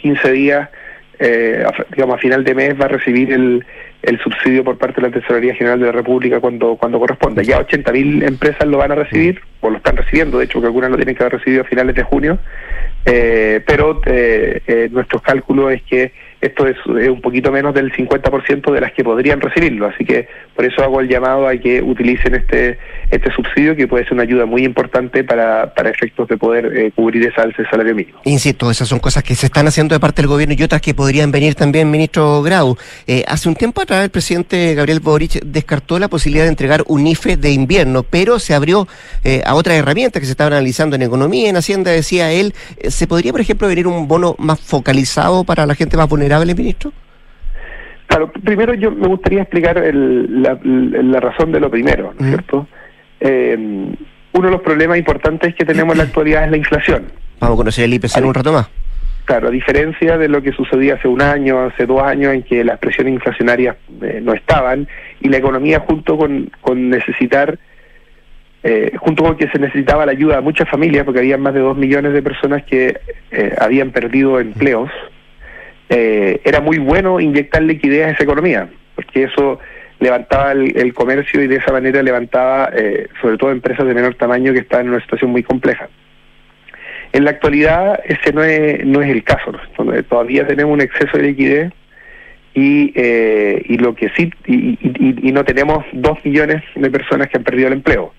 15 0.00 0.32
días, 0.32 0.70
eh, 1.18 1.66
digamos 1.90 2.16
a 2.16 2.18
final 2.18 2.44
de 2.44 2.54
mes, 2.54 2.80
va 2.80 2.86
a 2.86 2.88
recibir 2.88 3.32
el, 3.32 3.64
el 4.02 4.18
subsidio 4.20 4.64
por 4.64 4.78
parte 4.78 5.00
de 5.00 5.08
la 5.08 5.14
Tesorería 5.14 5.54
General 5.54 5.80
de 5.80 5.86
la 5.86 5.92
República 5.92 6.40
cuando, 6.40 6.76
cuando 6.76 6.98
corresponda. 6.98 7.42
Ya 7.42 7.60
80.000 7.60 8.26
empresas 8.26 8.66
lo 8.68 8.78
van 8.78 8.92
a 8.92 8.94
recibir, 8.94 9.40
o 9.60 9.70
lo 9.70 9.78
están 9.78 9.96
recibiendo, 9.96 10.38
de 10.38 10.44
hecho 10.44 10.60
que 10.60 10.66
algunas 10.66 10.90
lo 10.90 10.96
tienen 10.96 11.16
que 11.16 11.22
haber 11.22 11.34
recibido 11.34 11.62
a 11.62 11.66
finales 11.66 11.94
de 11.94 12.02
junio, 12.04 12.38
eh, 13.04 13.62
pero 13.66 14.00
eh, 14.06 14.62
eh, 14.66 14.88
nuestro 14.92 15.20
cálculo 15.20 15.70
es 15.70 15.82
que 15.82 16.12
esto 16.40 16.66
es, 16.66 16.76
un 16.86 17.20
poquito 17.20 17.50
menos 17.50 17.74
del 17.74 17.92
50% 17.92 18.72
de 18.72 18.80
las 18.80 18.92
que 18.92 19.02
podrían 19.02 19.40
recibirlo, 19.40 19.86
así 19.86 20.04
que 20.04 20.28
por 20.54 20.64
eso 20.64 20.82
hago 20.82 21.00
el 21.00 21.08
llamado 21.08 21.48
a 21.48 21.56
que 21.56 21.82
utilicen 21.82 22.34
este 22.34 22.78
este 23.10 23.32
subsidio 23.32 23.74
que 23.74 23.88
puede 23.88 24.04
ser 24.04 24.14
una 24.14 24.24
ayuda 24.24 24.44
muy 24.44 24.64
importante 24.64 25.24
para, 25.24 25.72
para 25.74 25.90
efectos 25.90 26.28
de 26.28 26.36
poder 26.36 26.76
eh, 26.76 26.92
cubrir 26.94 27.26
esa 27.26 27.42
alza 27.42 27.62
de 27.62 27.68
salario 27.68 27.94
mínimo. 27.94 28.18
Insisto, 28.24 28.70
esas 28.70 28.88
son 28.88 28.98
cosas 28.98 29.22
que 29.22 29.34
se 29.34 29.46
están 29.46 29.66
haciendo 29.66 29.94
de 29.94 30.00
parte 30.00 30.22
del 30.22 30.28
gobierno 30.28 30.54
y 30.56 30.62
otras 30.62 30.82
que 30.82 30.94
podrían 30.94 31.30
venir 31.30 31.54
también, 31.54 31.90
ministro 31.90 32.42
Grau. 32.42 32.76
Eh, 33.06 33.24
hace 33.26 33.48
un 33.48 33.54
tiempo 33.54 33.80
atrás 33.80 34.04
el 34.04 34.10
presidente 34.10 34.74
Gabriel 34.74 35.00
Boric 35.00 35.42
descartó 35.44 35.98
la 35.98 36.08
posibilidad 36.08 36.44
de 36.44 36.50
entregar 36.50 36.84
un 36.86 37.06
IFE 37.06 37.36
de 37.36 37.50
invierno, 37.50 38.02
pero 38.02 38.38
se 38.38 38.54
abrió 38.54 38.86
eh, 39.24 39.42
a 39.46 39.54
otras 39.54 39.76
herramientas 39.76 40.20
que 40.20 40.26
se 40.26 40.32
estaban 40.32 40.52
analizando 40.52 40.96
en 40.96 41.02
economía, 41.02 41.48
en 41.48 41.56
Hacienda, 41.56 41.90
decía 41.90 42.30
él. 42.30 42.54
¿Se 42.88 43.06
podría, 43.06 43.32
por 43.32 43.40
ejemplo, 43.40 43.68
venir 43.68 43.86
un 43.86 44.06
bono 44.06 44.36
más 44.38 44.60
focalizado 44.60 45.44
para 45.44 45.64
la 45.66 45.74
gente 45.74 45.96
más 45.96 46.08
vulnerable, 46.08 46.27
ministro? 46.54 46.92
Claro, 48.06 48.30
primero 48.32 48.74
yo 48.74 48.90
me 48.90 49.06
gustaría 49.08 49.42
explicar 49.42 49.76
el- 49.78 50.42
la, 50.42 50.58
la 50.62 51.20
razón 51.20 51.52
de 51.52 51.60
lo 51.60 51.70
primero, 51.70 52.14
¿no 52.18 52.24
es 52.24 52.30
cierto? 52.32 52.66
Eh, 53.20 53.56
uno 54.32 54.46
de 54.46 54.52
los 54.52 54.62
problemas 54.62 54.98
importantes 54.98 55.54
que 55.54 55.64
tenemos 55.64 55.92
en 55.94 55.98
la 55.98 56.04
actualidad 56.04 56.44
es 56.44 56.50
la 56.50 56.56
inflación. 56.56 57.04
Vamos 57.40 57.54
a 57.54 57.58
conocer 57.58 57.84
el 57.84 57.94
IPC 57.94 58.16
en 58.18 58.24
un 58.24 58.34
rato 58.34 58.52
más. 58.52 58.68
Claro, 59.24 59.48
a 59.48 59.50
diferencia 59.50 60.16
de 60.16 60.28
lo 60.28 60.40
que 60.40 60.52
sucedía 60.52 60.94
hace 60.94 61.06
un 61.06 61.20
año, 61.20 61.60
hace 61.66 61.84
dos 61.84 62.02
años, 62.02 62.32
en 62.32 62.42
que 62.44 62.64
las 62.64 62.78
presiones 62.78 63.12
inflacionarias 63.12 63.76
eh, 64.00 64.20
no 64.22 64.32
estaban 64.32 64.88
y 65.20 65.28
la 65.28 65.36
economía 65.36 65.80
junto 65.80 66.16
con, 66.16 66.50
con 66.62 66.88
necesitar, 66.88 67.58
eh, 68.62 68.92
junto 68.98 69.24
con 69.24 69.36
que 69.36 69.48
se 69.50 69.58
necesitaba 69.58 70.06
la 70.06 70.12
ayuda 70.12 70.38
a 70.38 70.40
muchas 70.40 70.68
familias, 70.70 71.04
porque 71.04 71.20
había 71.20 71.36
más 71.36 71.52
de 71.52 71.60
dos 71.60 71.76
millones 71.76 72.14
de 72.14 72.22
personas 72.22 72.62
que 72.64 72.98
eh, 73.30 73.54
habían 73.60 73.90
perdido 73.90 74.40
empleos, 74.40 74.90
eh, 75.88 76.40
era 76.44 76.60
muy 76.60 76.78
bueno 76.78 77.20
inyectar 77.20 77.62
liquidez 77.62 78.06
a 78.06 78.10
esa 78.10 78.24
economía, 78.24 78.68
porque 78.94 79.24
eso 79.24 79.58
levantaba 80.00 80.52
el, 80.52 80.94
comercio 80.94 81.42
y 81.42 81.48
de 81.48 81.56
esa 81.56 81.72
manera 81.72 82.02
levantaba 82.02 82.70
eh, 82.74 83.08
sobre 83.20 83.36
todo 83.36 83.50
empresas 83.50 83.86
de 83.86 83.94
menor 83.94 84.14
tamaño 84.14 84.52
que 84.52 84.60
están 84.60 84.82
en 84.82 84.90
una 84.90 85.00
situación 85.00 85.30
muy 85.30 85.42
compleja. 85.42 85.88
En 87.12 87.24
la 87.24 87.30
actualidad 87.30 88.00
ese 88.04 88.32
no 88.32 88.44
es, 88.44 88.84
no 88.84 89.00
es 89.02 89.10
el 89.10 89.24
caso, 89.24 89.50
¿no? 89.50 90.02
Todavía 90.04 90.46
tenemos 90.46 90.72
un 90.74 90.82
exceso 90.82 91.16
de 91.16 91.22
liquidez 91.24 91.72
y, 92.54 92.92
eh, 92.94 93.62
y 93.64 93.78
lo 93.78 93.94
que 93.94 94.10
sí, 94.16 94.30
y- 94.46 94.78
y- 94.80 95.28
y 95.28 95.32
no 95.32 95.44
tenemos 95.44 95.84
dos 95.92 96.18
millones 96.24 96.62
de 96.74 96.90
personas 96.90 97.28
que 97.28 97.38
han 97.38 97.44
perdido 97.44 97.68
el 97.68 97.74
empleo. 97.74 98.12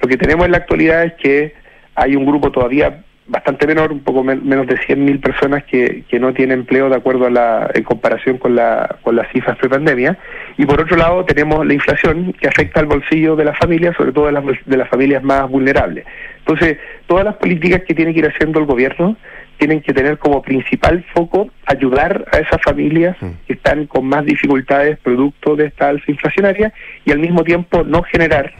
Lo 0.00 0.08
que 0.08 0.16
tenemos 0.16 0.46
en 0.46 0.52
la 0.52 0.58
actualidad 0.58 1.04
es 1.04 1.12
que 1.14 1.52
hay 1.94 2.16
un 2.16 2.24
grupo 2.24 2.50
todavía 2.50 3.04
bastante 3.30 3.66
menor, 3.66 3.92
un 3.92 4.00
poco 4.00 4.24
men- 4.24 4.46
menos 4.46 4.66
de 4.66 4.76
100.000 4.76 5.20
personas 5.20 5.64
que, 5.64 6.02
que 6.08 6.18
no 6.18 6.34
tienen 6.34 6.60
empleo 6.60 6.88
de 6.88 6.96
acuerdo 6.96 7.26
a 7.26 7.30
la, 7.30 7.70
en 7.72 7.84
comparación 7.84 8.38
con, 8.38 8.56
la, 8.56 8.96
con 9.02 9.14
las 9.14 9.30
cifras 9.32 9.56
prepandemia. 9.56 10.18
Y 10.58 10.66
por 10.66 10.80
otro 10.80 10.96
lado 10.96 11.24
tenemos 11.24 11.64
la 11.64 11.72
inflación 11.72 12.32
que 12.32 12.48
afecta 12.48 12.80
al 12.80 12.86
bolsillo 12.86 13.36
de 13.36 13.44
las 13.44 13.56
familias, 13.58 13.96
sobre 13.96 14.12
todo 14.12 14.26
de 14.26 14.32
las, 14.32 14.44
de 14.66 14.76
las 14.76 14.88
familias 14.88 15.22
más 15.22 15.48
vulnerables. 15.48 16.04
Entonces, 16.40 16.78
todas 17.06 17.24
las 17.24 17.36
políticas 17.36 17.82
que 17.86 17.94
tiene 17.94 18.12
que 18.12 18.18
ir 18.18 18.26
haciendo 18.26 18.58
el 18.58 18.66
gobierno 18.66 19.16
tienen 19.60 19.82
que 19.82 19.92
tener 19.92 20.16
como 20.18 20.40
principal 20.40 21.04
foco 21.14 21.50
ayudar 21.66 22.24
a 22.32 22.38
esas 22.38 22.60
familias 22.64 23.14
que 23.46 23.52
están 23.52 23.86
con 23.86 24.06
más 24.06 24.24
dificultades 24.24 24.98
producto 25.00 25.54
de 25.54 25.66
esta 25.66 25.90
alza 25.90 26.10
inflacionaria 26.10 26.72
y 27.04 27.12
al 27.12 27.18
mismo 27.18 27.44
tiempo 27.44 27.84
no 27.84 28.02
generar 28.02 28.54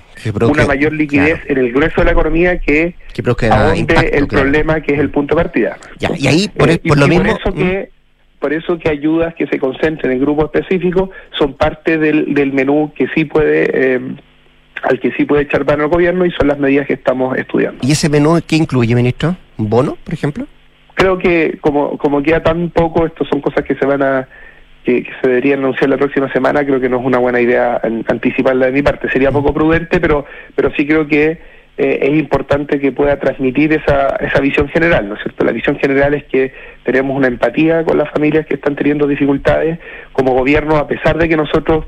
una 0.46 0.66
mayor 0.66 0.92
liquidez 0.92 1.40
en 1.46 1.56
el 1.56 1.72
grueso 1.72 2.02
de 2.02 2.04
la 2.04 2.12
economía 2.12 2.58
que 2.60 2.94
Que 3.14 3.22
ahonde 3.50 3.94
el 4.12 4.26
claro. 4.28 4.44
problema 4.44 4.82
que 4.82 4.92
es 4.92 5.00
el 5.00 5.08
punto 5.08 5.34
de 5.34 5.42
partida. 5.42 5.78
Ya, 5.98 6.10
y 6.18 6.26
ahí, 6.26 6.48
por, 6.48 6.68
Eh, 6.70 6.78
por 6.86 6.98
y- 6.98 7.00
lo 7.00 7.06
y 7.06 7.08
mismo... 7.08 7.24
Por 7.24 7.40
eso, 7.40 7.54
que, 7.54 7.90
por 8.38 8.52
eso 8.52 8.78
que 8.78 8.88
ayudas 8.90 9.34
que 9.34 9.46
se 9.46 9.58
concentren 9.58 10.12
en 10.12 10.20
grupos 10.20 10.50
específicos 10.52 11.08
son 11.38 11.54
parte 11.54 11.96
del, 11.96 12.34
del 12.34 12.52
menú 12.52 12.92
que 12.94 13.06
sí 13.14 13.24
puede, 13.24 13.70
eh, 13.72 14.00
al 14.82 15.00
que 15.00 15.12
sí 15.12 15.24
puede 15.24 15.44
echar 15.44 15.64
mano 15.64 15.84
el 15.84 15.88
gobierno 15.88 16.26
y 16.26 16.30
son 16.32 16.48
las 16.48 16.58
medidas 16.58 16.86
que 16.86 16.92
estamos 16.94 17.36
estudiando. 17.38 17.78
¿Y 17.82 17.92
ese 17.92 18.10
menú 18.10 18.38
qué 18.46 18.56
incluye, 18.56 18.94
ministro? 18.94 19.34
¿Un 19.56 19.70
bono, 19.70 19.96
por 20.04 20.12
ejemplo? 20.12 20.46
Creo 21.00 21.16
que 21.16 21.56
como, 21.62 21.96
como 21.96 22.22
queda 22.22 22.42
tan 22.42 22.68
poco, 22.68 23.06
estos 23.06 23.26
son 23.28 23.40
cosas 23.40 23.64
que 23.64 23.74
se 23.74 23.86
van 23.86 24.02
a 24.02 24.28
que, 24.84 25.02
que 25.02 25.10
se 25.22 25.28
deberían 25.28 25.60
anunciar 25.60 25.88
la 25.88 25.96
próxima 25.96 26.30
semana, 26.30 26.62
creo 26.64 26.78
que 26.78 26.90
no 26.90 26.98
es 27.00 27.04
una 27.06 27.16
buena 27.16 27.40
idea 27.40 27.80
an- 27.82 28.04
anticiparla 28.06 28.66
de 28.66 28.72
mi 28.72 28.82
parte. 28.82 29.08
Sería 29.10 29.30
poco 29.32 29.54
prudente, 29.54 29.98
pero, 29.98 30.26
pero 30.54 30.70
sí 30.76 30.86
creo 30.86 31.06
que 31.06 31.38
eh, 31.78 31.98
es 32.02 32.10
importante 32.18 32.78
que 32.78 32.92
pueda 32.92 33.18
transmitir 33.18 33.72
esa, 33.72 34.16
esa 34.16 34.40
visión 34.40 34.68
general, 34.68 35.08
¿no 35.08 35.14
es 35.14 35.22
cierto? 35.22 35.42
La 35.46 35.52
visión 35.52 35.78
general 35.78 36.12
es 36.12 36.24
que 36.24 36.52
tenemos 36.82 37.16
una 37.16 37.28
empatía 37.28 37.82
con 37.84 37.96
las 37.96 38.10
familias 38.10 38.44
que 38.44 38.56
están 38.56 38.76
teniendo 38.76 39.06
dificultades 39.06 39.78
como 40.12 40.34
gobierno, 40.34 40.76
a 40.76 40.86
pesar 40.86 41.16
de 41.16 41.30
que 41.30 41.36
nosotros 41.36 41.86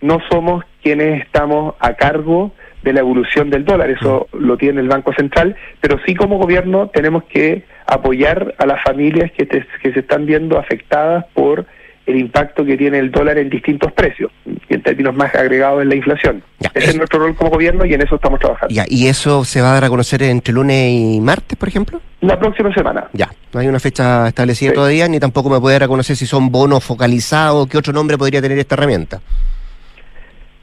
no 0.00 0.20
somos 0.30 0.64
quienes 0.80 1.22
estamos 1.22 1.74
a 1.80 1.94
cargo 1.94 2.52
de 2.84 2.92
la 2.92 3.00
evolución 3.00 3.50
del 3.50 3.64
dólar, 3.64 3.90
eso 3.90 4.28
lo 4.32 4.56
tiene 4.56 4.80
el 4.80 4.88
Banco 4.88 5.12
Central, 5.14 5.56
pero 5.80 5.98
sí 6.06 6.14
como 6.14 6.38
gobierno 6.38 6.88
tenemos 6.92 7.24
que 7.24 7.64
apoyar 7.86 8.54
a 8.58 8.66
las 8.66 8.82
familias 8.84 9.32
que, 9.32 9.46
te- 9.46 9.66
que 9.82 9.92
se 9.92 10.00
están 10.00 10.26
viendo 10.26 10.58
afectadas 10.58 11.24
por 11.34 11.66
el 12.06 12.16
impacto 12.16 12.66
que 12.66 12.76
tiene 12.76 12.98
el 12.98 13.10
dólar 13.10 13.38
en 13.38 13.48
distintos 13.48 13.90
precios, 13.92 14.30
y 14.68 14.74
en 14.74 14.82
términos 14.82 15.14
más 15.14 15.34
agregados 15.34 15.80
en 15.82 15.88
la 15.88 15.94
inflación. 15.94 16.42
Ese 16.74 16.90
es 16.90 16.96
nuestro 16.96 17.18
rol 17.20 17.34
como 17.34 17.48
gobierno 17.50 17.86
y 17.86 17.94
en 17.94 18.02
eso 18.02 18.16
estamos 18.16 18.38
trabajando. 18.40 18.74
Ya, 18.74 18.84
¿y 18.86 19.06
eso 19.06 19.42
se 19.44 19.62
va 19.62 19.70
a 19.70 19.74
dar 19.74 19.84
a 19.84 19.88
conocer 19.88 20.22
entre 20.22 20.52
lunes 20.52 20.90
y 20.90 21.20
martes, 21.22 21.56
por 21.56 21.68
ejemplo? 21.68 22.02
La 22.20 22.38
próxima 22.38 22.72
semana. 22.74 23.06
Ya, 23.14 23.30
no 23.54 23.60
hay 23.60 23.68
una 23.68 23.80
fecha 23.80 24.28
establecida 24.28 24.74
todavía, 24.74 25.08
ni 25.08 25.18
tampoco 25.18 25.48
me 25.48 25.58
puede 25.58 25.76
dar 25.76 25.84
a 25.84 25.88
conocer 25.88 26.14
si 26.16 26.26
son 26.26 26.50
bonos 26.52 26.84
focalizados, 26.84 27.66
qué 27.68 27.78
otro 27.78 27.94
nombre 27.94 28.18
podría 28.18 28.42
tener 28.42 28.58
esta 28.58 28.74
herramienta. 28.74 29.20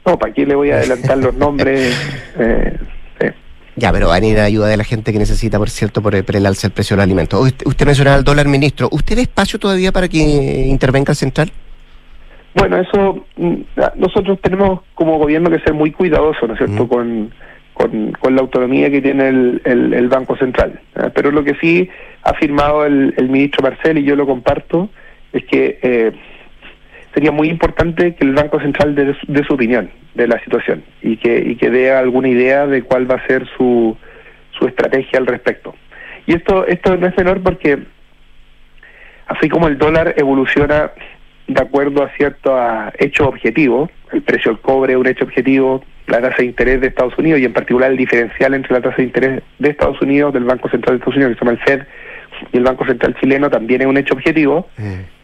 No, 0.04 0.18
¿para 0.18 0.32
qué 0.32 0.46
le 0.46 0.54
voy 0.54 0.70
a 0.70 0.76
adelantar 0.76 1.18
los 1.18 1.34
nombres? 1.34 1.96
Eh. 2.38 2.78
Ya, 3.76 3.90
pero 3.90 4.08
van 4.08 4.22
a 4.22 4.26
ir 4.26 4.38
a 4.38 4.44
ayuda 4.44 4.68
de 4.68 4.76
la 4.76 4.84
gente 4.84 5.12
que 5.12 5.18
necesita, 5.18 5.58
por 5.58 5.70
cierto, 5.70 6.02
por 6.02 6.14
el, 6.14 6.24
por 6.24 6.36
el 6.36 6.44
alza 6.44 6.68
del 6.68 6.74
precio 6.74 6.94
de 6.94 6.98
los 6.98 7.04
alimentos. 7.04 7.40
Usted, 7.40 7.66
usted 7.66 7.86
mencionaba 7.86 8.18
el 8.18 8.24
dólar, 8.24 8.46
ministro. 8.46 8.88
¿Usted 8.90 9.16
ve 9.16 9.22
espacio 9.22 9.58
todavía 9.58 9.92
para 9.92 10.08
que 10.08 10.18
intervenga 10.18 11.12
el 11.12 11.16
central? 11.16 11.50
Bueno, 12.54 12.76
eso 12.76 13.24
mm, 13.36 13.54
nosotros 13.96 14.38
tenemos 14.42 14.80
como 14.94 15.18
gobierno 15.18 15.50
que 15.50 15.58
ser 15.60 15.72
muy 15.72 15.90
cuidadosos, 15.90 16.46
¿no 16.46 16.54
es 16.54 16.58
cierto?, 16.58 16.86
con, 16.86 17.32
con, 17.72 18.12
con 18.12 18.34
la 18.34 18.42
autonomía 18.42 18.90
que 18.90 19.00
tiene 19.00 19.28
el, 19.28 19.62
el, 19.64 19.94
el 19.94 20.08
Banco 20.08 20.36
Central. 20.36 20.78
¿eh? 20.96 21.10
Pero 21.14 21.30
lo 21.30 21.42
que 21.42 21.54
sí 21.54 21.88
ha 22.24 22.30
afirmado 22.30 22.84
el, 22.84 23.14
el 23.16 23.30
ministro 23.30 23.62
Marcel, 23.62 23.96
y 23.98 24.04
yo 24.04 24.16
lo 24.16 24.26
comparto, 24.26 24.90
es 25.32 25.44
que 25.46 25.78
eh, 25.82 26.12
sería 27.14 27.30
muy 27.32 27.48
importante 27.48 28.14
que 28.14 28.24
el 28.24 28.32
Banco 28.34 28.60
Central 28.60 28.94
dé, 28.94 29.14
su- 29.44 29.54
opinión 29.54 29.90
de 30.14 30.26
la 30.26 30.38
situación 30.40 30.82
y 31.02 31.16
que, 31.16 31.38
y 31.38 31.56
que 31.56 31.70
dé 31.70 31.92
alguna 31.92 32.28
idea 32.28 32.66
de 32.66 32.82
cuál 32.82 33.10
va 33.10 33.16
a 33.16 33.26
ser 33.26 33.46
su, 33.56 33.96
su 34.58 34.66
estrategia 34.66 35.18
al 35.18 35.26
respecto. 35.26 35.74
Y 36.26 36.34
esto, 36.34 36.66
esto 36.66 36.96
no 36.96 37.06
es 37.06 37.16
menor 37.16 37.42
porque 37.42 37.78
así 39.26 39.48
como 39.48 39.68
el 39.68 39.78
dólar 39.78 40.14
evoluciona 40.16 40.92
de 41.48 41.60
acuerdo 41.60 42.02
a 42.02 42.08
ciertos 42.10 42.58
hechos 42.98 43.26
objetivos, 43.26 43.90
el 44.12 44.22
precio 44.22 44.52
del 44.52 44.60
cobre 44.60 44.92
es 44.92 44.98
un 44.98 45.06
hecho 45.06 45.24
objetivo, 45.24 45.82
la 46.06 46.20
tasa 46.20 46.36
de 46.38 46.44
interés 46.46 46.80
de 46.80 46.88
Estados 46.88 47.16
Unidos 47.18 47.40
y 47.40 47.44
en 47.44 47.52
particular 47.52 47.90
el 47.90 47.96
diferencial 47.96 48.54
entre 48.54 48.72
la 48.74 48.80
tasa 48.80 48.96
de 48.96 49.02
interés 49.04 49.42
de 49.58 49.70
Estados 49.70 50.00
Unidos, 50.00 50.32
del 50.32 50.44
Banco 50.44 50.68
Central 50.68 50.94
de 50.96 50.98
Estados 50.98 51.16
Unidos, 51.16 51.32
que 51.34 51.38
se 51.38 51.44
llama 51.44 51.58
el 51.58 51.66
Fed, 51.66 51.86
y 52.52 52.56
el 52.56 52.64
Banco 52.64 52.84
Central 52.86 53.14
chileno 53.20 53.50
también 53.50 53.82
es 53.82 53.86
un 53.86 53.96
hecho 53.96 54.14
objetivo, 54.14 54.68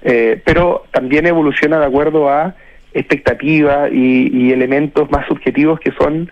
eh, 0.03 0.41
pero 0.45 0.85
también 0.93 1.27
evoluciona 1.27 1.79
de 1.79 1.87
acuerdo 1.87 2.29
a 2.31 2.55
expectativas 2.93 3.91
y, 3.93 4.31
y 4.33 4.53
elementos 4.53 5.11
más 5.11 5.27
subjetivos 5.27 5.81
que 5.81 5.93
son 5.93 6.31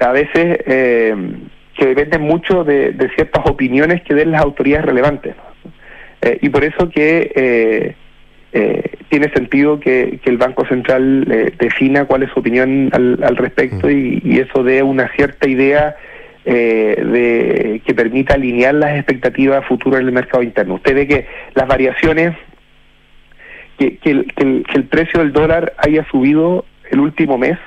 a 0.00 0.12
veces 0.12 0.58
eh, 0.66 1.14
que 1.74 1.86
dependen 1.86 2.22
mucho 2.22 2.64
de, 2.64 2.92
de 2.92 3.08
ciertas 3.10 3.46
opiniones 3.46 4.02
que 4.02 4.14
den 4.14 4.32
las 4.32 4.42
autoridades 4.42 4.86
relevantes. 4.86 5.34
¿no? 5.36 5.70
Eh, 6.20 6.38
y 6.42 6.48
por 6.48 6.64
eso 6.64 6.90
que 6.90 7.94
eh, 8.52 8.90
tiene 9.08 9.30
sentido 9.32 9.78
que, 9.78 10.20
que 10.22 10.30
el 10.30 10.38
Banco 10.38 10.66
Central 10.66 11.26
eh, 11.30 11.52
defina 11.58 12.06
cuál 12.06 12.22
es 12.24 12.30
su 12.32 12.40
opinión 12.40 12.90
al, 12.92 13.22
al 13.22 13.36
respecto 13.36 13.90
y, 13.90 14.20
y 14.24 14.40
eso 14.40 14.62
dé 14.62 14.82
una 14.82 15.08
cierta 15.14 15.48
idea 15.48 15.96
eh, 16.50 16.96
de 17.04 17.82
que 17.84 17.92
permita 17.94 18.34
alinear 18.34 18.74
las 18.74 18.96
expectativas 18.96 19.66
futuras 19.66 20.00
en 20.00 20.06
el 20.06 20.12
mercado 20.14 20.42
interno. 20.42 20.74
Usted 20.76 20.94
ve 20.94 21.06
que 21.06 21.26
las 21.54 21.66
variaciones, 21.68 22.34
que, 23.78 23.98
que 23.98 24.10
el, 24.10 24.32
que 24.34 24.44
el- 24.44 24.64
que 24.66 24.76
el 24.78 24.84
precio 24.84 25.20
del 25.20 25.32
dólar 25.32 25.74
haya 25.78 26.04
subido 26.10 26.64
el 26.90 27.00
último 27.00 27.36
mes 27.38 27.58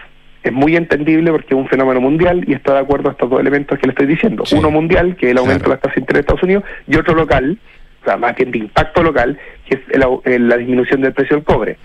es 0.44 0.52
muy 0.52 0.76
entendible 0.76 1.30
porque 1.32 1.54
es 1.54 1.60
un 1.60 1.68
fenómeno 1.68 2.02
mundial 2.02 2.44
y 2.48 2.54
está 2.54 2.74
de 2.74 2.80
acuerdo 2.80 3.10
a 3.10 3.12
estos 3.12 3.30
dos 3.30 3.40
elementos 3.40 3.78
que 3.78 3.86
le 3.86 3.92
estoy 3.92 4.08
diciendo. 4.08 4.44
Uno 4.58 4.72
mundial, 4.72 5.16
que 5.16 5.28
es 5.28 5.32
el 5.34 5.38
aumento 5.38 5.66
de 5.66 5.70
las 5.70 5.80
tasas 5.82 5.96
de 5.96 6.02
interés 6.02 6.18
de 6.18 6.22
Estados 6.22 6.44
Unidos, 6.44 6.64
y 6.88 6.96
otro 6.96 7.14
local, 7.14 7.60
o 8.02 8.06
sea, 8.06 8.18
más 8.18 8.36
bien 8.36 8.50
de 8.50 8.58
impacto 8.58 9.04
local, 9.04 9.38
que 9.68 9.76
es 9.76 9.82
el 9.92 10.04
el- 10.34 10.50
la 10.50 10.58
disminución 10.58 11.02
del 11.02 11.14
precio 11.14 11.36
del 11.36 11.46
cobre. 11.46 11.78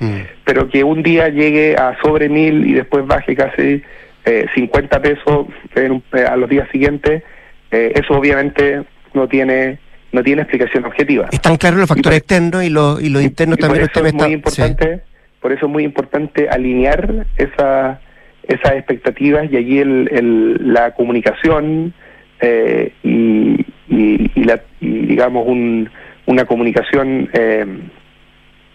Pero 0.45 0.69
que 0.71 0.83
un 0.83 1.03
día 1.03 1.29
llegue 1.29 1.77
a 1.77 1.95
sobre 2.03 2.31
mil 2.31 2.67
y 2.67 2.73
después 2.73 3.07
baje 3.07 3.37
casi 3.37 3.83
eh, 4.27 4.47
50 4.55 5.01
pesos 5.01 5.47
en 5.75 5.93
un- 5.93 6.03
eh, 6.13 6.25
a 6.29 6.37
los 6.37 6.51
días 6.51 6.69
siguientes, 6.71 7.23
eh, 7.71 7.93
eso 7.95 8.15
obviamente 8.15 8.83
no 9.15 9.27
tiene 9.29 9.79
no 10.13 10.23
tiene 10.23 10.43
explicación 10.43 10.85
objetiva. 10.87 11.29
Están 11.31 11.57
claros 11.57 11.79
los 11.81 11.89
factores 11.89 12.19
externos 12.21 12.65
y 12.65 12.71
los, 12.71 13.03
y 13.03 13.11
los 13.11 13.23
internos 13.23 13.59
Y 13.59 13.61
por 13.61 13.69
también. 13.69 13.89
eso 13.91 14.07
es 14.07 14.15
muy 14.15 14.35
está- 14.35 14.51
sí. 14.51 14.63
importante, 14.63 15.03
por 15.41 15.53
eso 15.53 15.67
es 15.67 15.73
muy 15.73 15.85
importante 15.85 16.49
alinear 16.49 17.27
esa, 17.37 18.01
esas 18.45 18.73
expectativas 18.73 19.51
y 19.53 19.57
allí 19.57 19.79
el, 19.81 20.09
el- 20.13 20.73
la 20.73 20.93
comunicación 20.95 21.93
eh, 22.41 22.93
y, 23.03 23.61
y- 23.89 24.31
y 24.35 24.45
la, 24.45 24.61
y 24.81 25.07
digamos 25.07 25.47
un- 25.47 25.91
una 26.27 26.45
comunicación 26.47 27.29
eh, 27.35 27.67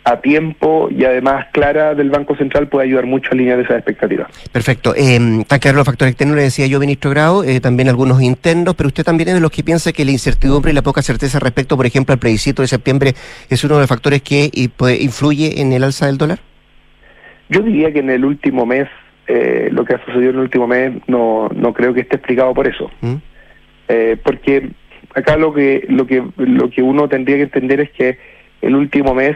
a 0.04 0.20
tiempo 0.20 0.90
y 0.90 1.06
además 1.06 1.48
clara 1.52 1.94
del 1.94 2.10
Banco 2.10 2.36
Central 2.36 2.68
puede 2.68 2.88
ayudar 2.88 3.06
mucho 3.06 3.30
a 3.30 3.34
alinear 3.34 3.60
esas 3.60 3.78
expectativas. 3.78 4.28
Perfecto. 4.52 4.96
Eh, 4.96 5.20
están 5.42 5.60
claros 5.60 5.78
los 5.78 5.86
factores 5.86 6.14
externos, 6.14 6.36
le 6.36 6.44
decía 6.44 6.66
yo, 6.66 6.80
ministro 6.80 7.12
Grau, 7.12 7.44
eh, 7.44 7.60
también 7.60 7.88
algunos 7.88 8.22
internos, 8.22 8.76
pero 8.76 8.88
usted 8.88 9.04
también 9.04 9.30
es 9.30 9.36
de 9.36 9.42
los 9.42 9.52
que 9.52 9.64
piensa 9.64 9.92
que 9.92 10.04
la 10.04 10.12
incertidumbre 10.12 10.72
y 10.72 10.76
la 10.76 10.82
poca 10.82 11.02
certeza 11.02 11.40
respecto, 11.40 11.78
por 11.78 11.86
ejemplo, 11.86 12.14
al 12.14 12.20
plebiscito 12.20 12.62
de 12.62 12.68
septiembre 12.68 13.14
es 13.50 13.64
uno 13.64 13.76
de 13.76 13.82
los 13.82 13.90
factores 13.90 14.22
que 14.22 14.50
y, 14.52 14.70
pues, 14.70 15.00
influye 15.02 15.62
en 15.62 15.72
el 15.72 15.84
alza 15.84 16.08
del 16.08 16.18
dólar. 16.18 16.40
Yo 17.50 17.62
diría 17.62 17.92
que 17.92 18.00
en 18.00 18.10
el 18.10 18.26
último 18.26 18.66
mes, 18.66 18.88
eh, 19.28 19.70
lo 19.72 19.86
que 19.86 19.96
ha 19.96 20.06
sucedido 20.06 20.32
en 20.32 20.38
el 20.38 20.42
último 20.44 20.68
mes, 20.68 20.94
no, 21.08 21.50
no 21.54 21.74
creo 21.74 21.94
que 21.94 22.02
esté 22.02 22.16
explicado 22.16 22.54
por 22.54 22.68
eso. 22.68 22.90
¿Mm? 23.02 23.16
Eh, 23.90 24.18
porque 24.24 24.72
acá 25.14 25.36
lo 25.36 25.54
que, 25.54 25.86
lo, 25.90 26.08
que, 26.08 26.24
lo 26.38 26.70
que 26.70 26.82
uno 26.82 27.08
tendría 27.08 27.36
que 27.36 27.44
entender 27.44 27.82
es 27.82 27.92
que 27.92 28.18
el 28.62 28.76
último 28.76 29.14
mes 29.14 29.36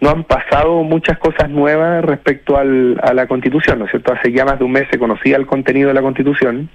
no 0.00 0.10
han 0.10 0.24
pasado 0.24 0.82
muchas 0.82 1.18
cosas 1.18 1.48
nuevas 1.48 2.04
respecto 2.04 2.56
al, 2.58 2.98
a 3.02 3.14
la 3.14 3.26
Constitución, 3.26 3.78
¿no 3.78 3.84
es 3.86 3.90
cierto? 3.90 4.12
Hace 4.12 4.32
ya 4.32 4.44
más 4.44 4.58
de 4.58 4.64
un 4.64 4.72
mes 4.72 4.86
se 4.90 4.98
conocía 4.98 5.36
el 5.36 5.46
contenido 5.46 5.88
de 5.88 5.94
la 5.94 6.02
Constitución, 6.02 6.68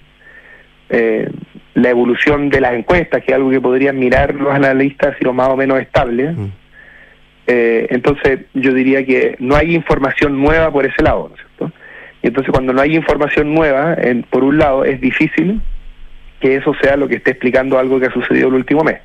eh, 0.90 1.30
la 1.76 1.90
evolución 1.90 2.50
de 2.50 2.62
las 2.62 2.74
encuestas, 2.74 3.24
que 3.24 3.32
es 3.32 3.36
algo 3.36 3.52
que 3.52 3.62
podrían 3.62 4.00
mirar 4.00 4.34
los 4.34 4.54
analistas 4.54 5.16
y 5.20 5.24
lo 5.26 5.34
más 5.34 5.50
o 5.50 5.56
menos 5.58 5.80
estable. 5.80 6.34
Eh, 7.48 7.88
entonces 7.90 8.42
yo 8.54 8.74
diría 8.74 9.04
que 9.06 9.36
no 9.40 9.56
hay 9.56 9.74
información 9.76 10.40
nueva 10.42 10.72
por 10.72 10.86
ese 10.86 11.02
lado, 11.02 11.30
¿no 11.30 11.36
es 11.36 11.42
cierto? 11.42 11.76
Y 12.22 12.28
entonces 12.28 12.52
cuando 12.52 12.74
no 12.74 12.82
hay 12.82 12.96
información 12.96 13.54
nueva, 13.54 13.96
en- 13.96 14.24
por 14.24 14.44
un 14.44 14.58
lado 14.58 14.84
es 14.86 15.00
difícil 15.02 15.62
que 16.40 16.56
eso 16.56 16.74
sea 16.82 16.96
lo 16.96 17.08
que 17.08 17.16
esté 17.16 17.32
explicando 17.32 17.78
algo 17.80 18.00
que 18.00 18.06
ha 18.08 18.12
sucedido 18.14 18.50
el 18.50 18.54
último 18.56 18.84
mes. 18.84 18.98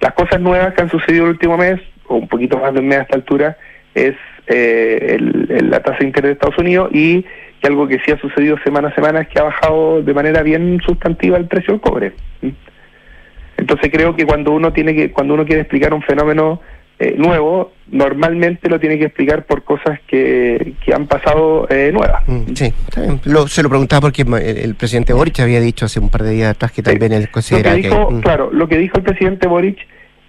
Las 0.00 0.12
cosas 0.12 0.40
nuevas 0.40 0.74
que 0.74 0.82
han 0.82 0.90
sucedido 0.90 1.24
el 1.24 1.30
último 1.30 1.56
mes, 1.56 1.80
o 2.08 2.16
un 2.16 2.28
poquito 2.28 2.58
más 2.58 2.74
de 2.74 2.80
un 2.80 2.88
mes 2.88 2.98
a 2.98 3.02
esta 3.02 3.16
altura, 3.16 3.56
es 3.94 4.14
eh, 4.46 5.16
el- 5.18 5.46
el- 5.50 5.70
la 5.70 5.80
tasa 5.82 5.98
de 6.00 6.06
interés 6.06 6.28
de 6.30 6.32
Estados 6.32 6.58
Unidos 6.58 6.88
y 6.92 7.22
que 7.60 7.66
algo 7.66 7.86
que 7.86 7.98
sí 8.04 8.12
ha 8.12 8.18
sucedido 8.18 8.56
semana 8.64 8.88
a 8.88 8.94
semana 8.94 9.20
es 9.20 9.28
que 9.28 9.38
ha 9.38 9.42
bajado 9.42 10.02
de 10.02 10.14
manera 10.14 10.42
bien 10.42 10.80
sustantiva 10.86 11.36
el 11.36 11.46
precio 11.46 11.74
del 11.74 11.80
cobre. 11.82 12.12
Entonces 13.56 13.90
creo 13.92 14.14
que 14.14 14.24
cuando 14.24 14.52
uno 14.52 14.72
tiene 14.72 14.94
que 14.94 15.10
cuando 15.10 15.34
uno 15.34 15.44
quiere 15.44 15.62
explicar 15.62 15.92
un 15.92 16.02
fenómeno 16.02 16.60
eh, 17.00 17.14
nuevo, 17.16 17.72
normalmente 17.92 18.68
lo 18.68 18.80
tiene 18.80 18.98
que 18.98 19.04
explicar 19.04 19.44
por 19.44 19.62
cosas 19.62 20.00
que, 20.08 20.72
que 20.84 20.92
han 20.94 21.06
pasado 21.06 21.66
eh, 21.70 21.90
nuevas. 21.92 22.22
Mm, 22.26 22.54
Sí. 22.54 22.72
Lo- 23.24 23.46
se 23.46 23.62
lo 23.62 23.68
preguntaba 23.68 24.00
porque 24.02 24.22
el, 24.22 24.34
el 24.58 24.74
presidente 24.74 25.12
Boric 25.12 25.38
había 25.40 25.60
dicho 25.60 25.84
hace 25.84 26.00
un 26.00 26.08
par 26.08 26.22
de 26.24 26.30
días 26.30 26.50
atrás 26.50 26.72
que 26.72 26.82
también 26.82 27.12
él 27.12 27.20
Lo 27.22 27.26
que 27.26 27.32
considera 27.32 27.70
que... 27.76 27.82
dijo, 27.82 28.10
mm, 28.10 28.20
claro, 28.20 28.50
lo 28.52 28.66
que 28.68 28.78
dijo 28.78 28.96
el 28.98 29.04
presidente 29.04 29.46
Boric 29.46 29.78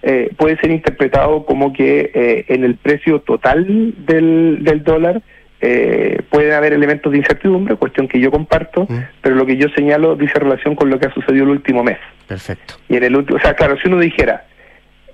eh, 0.02 0.30
puede 0.36 0.56
ser 0.58 0.70
interpretado 0.70 1.44
como 1.44 1.72
que 1.72 2.10
eh, 2.14 2.44
en 2.48 2.64
el 2.64 2.76
precio 2.76 3.20
total 3.20 3.94
del, 4.06 4.58
del 4.62 4.82
dólar 4.82 5.20
eh, 5.60 6.22
pueden 6.30 6.52
haber 6.52 6.72
elementos 6.72 7.12
de 7.12 7.18
incertidumbre, 7.18 7.76
cuestión 7.76 8.08
que 8.08 8.18
yo 8.18 8.30
comparto, 8.30 8.86
Mm. 8.88 8.98
pero 9.20 9.34
lo 9.36 9.44
que 9.44 9.56
yo 9.58 9.68
señalo 9.70 10.16
dice 10.16 10.38
relación 10.38 10.74
con 10.74 10.88
lo 10.88 10.98
que 10.98 11.08
ha 11.08 11.12
sucedido 11.12 11.44
el 11.44 11.50
último 11.50 11.84
mes. 11.84 11.98
Perfecto. 12.26 12.74
Y 12.88 12.96
en 12.96 13.04
el 13.04 13.16
último, 13.16 13.36
o 13.36 13.40
sea, 13.42 13.54
claro, 13.54 13.76
si 13.78 13.88
uno 13.88 13.98
dijera, 13.98 14.44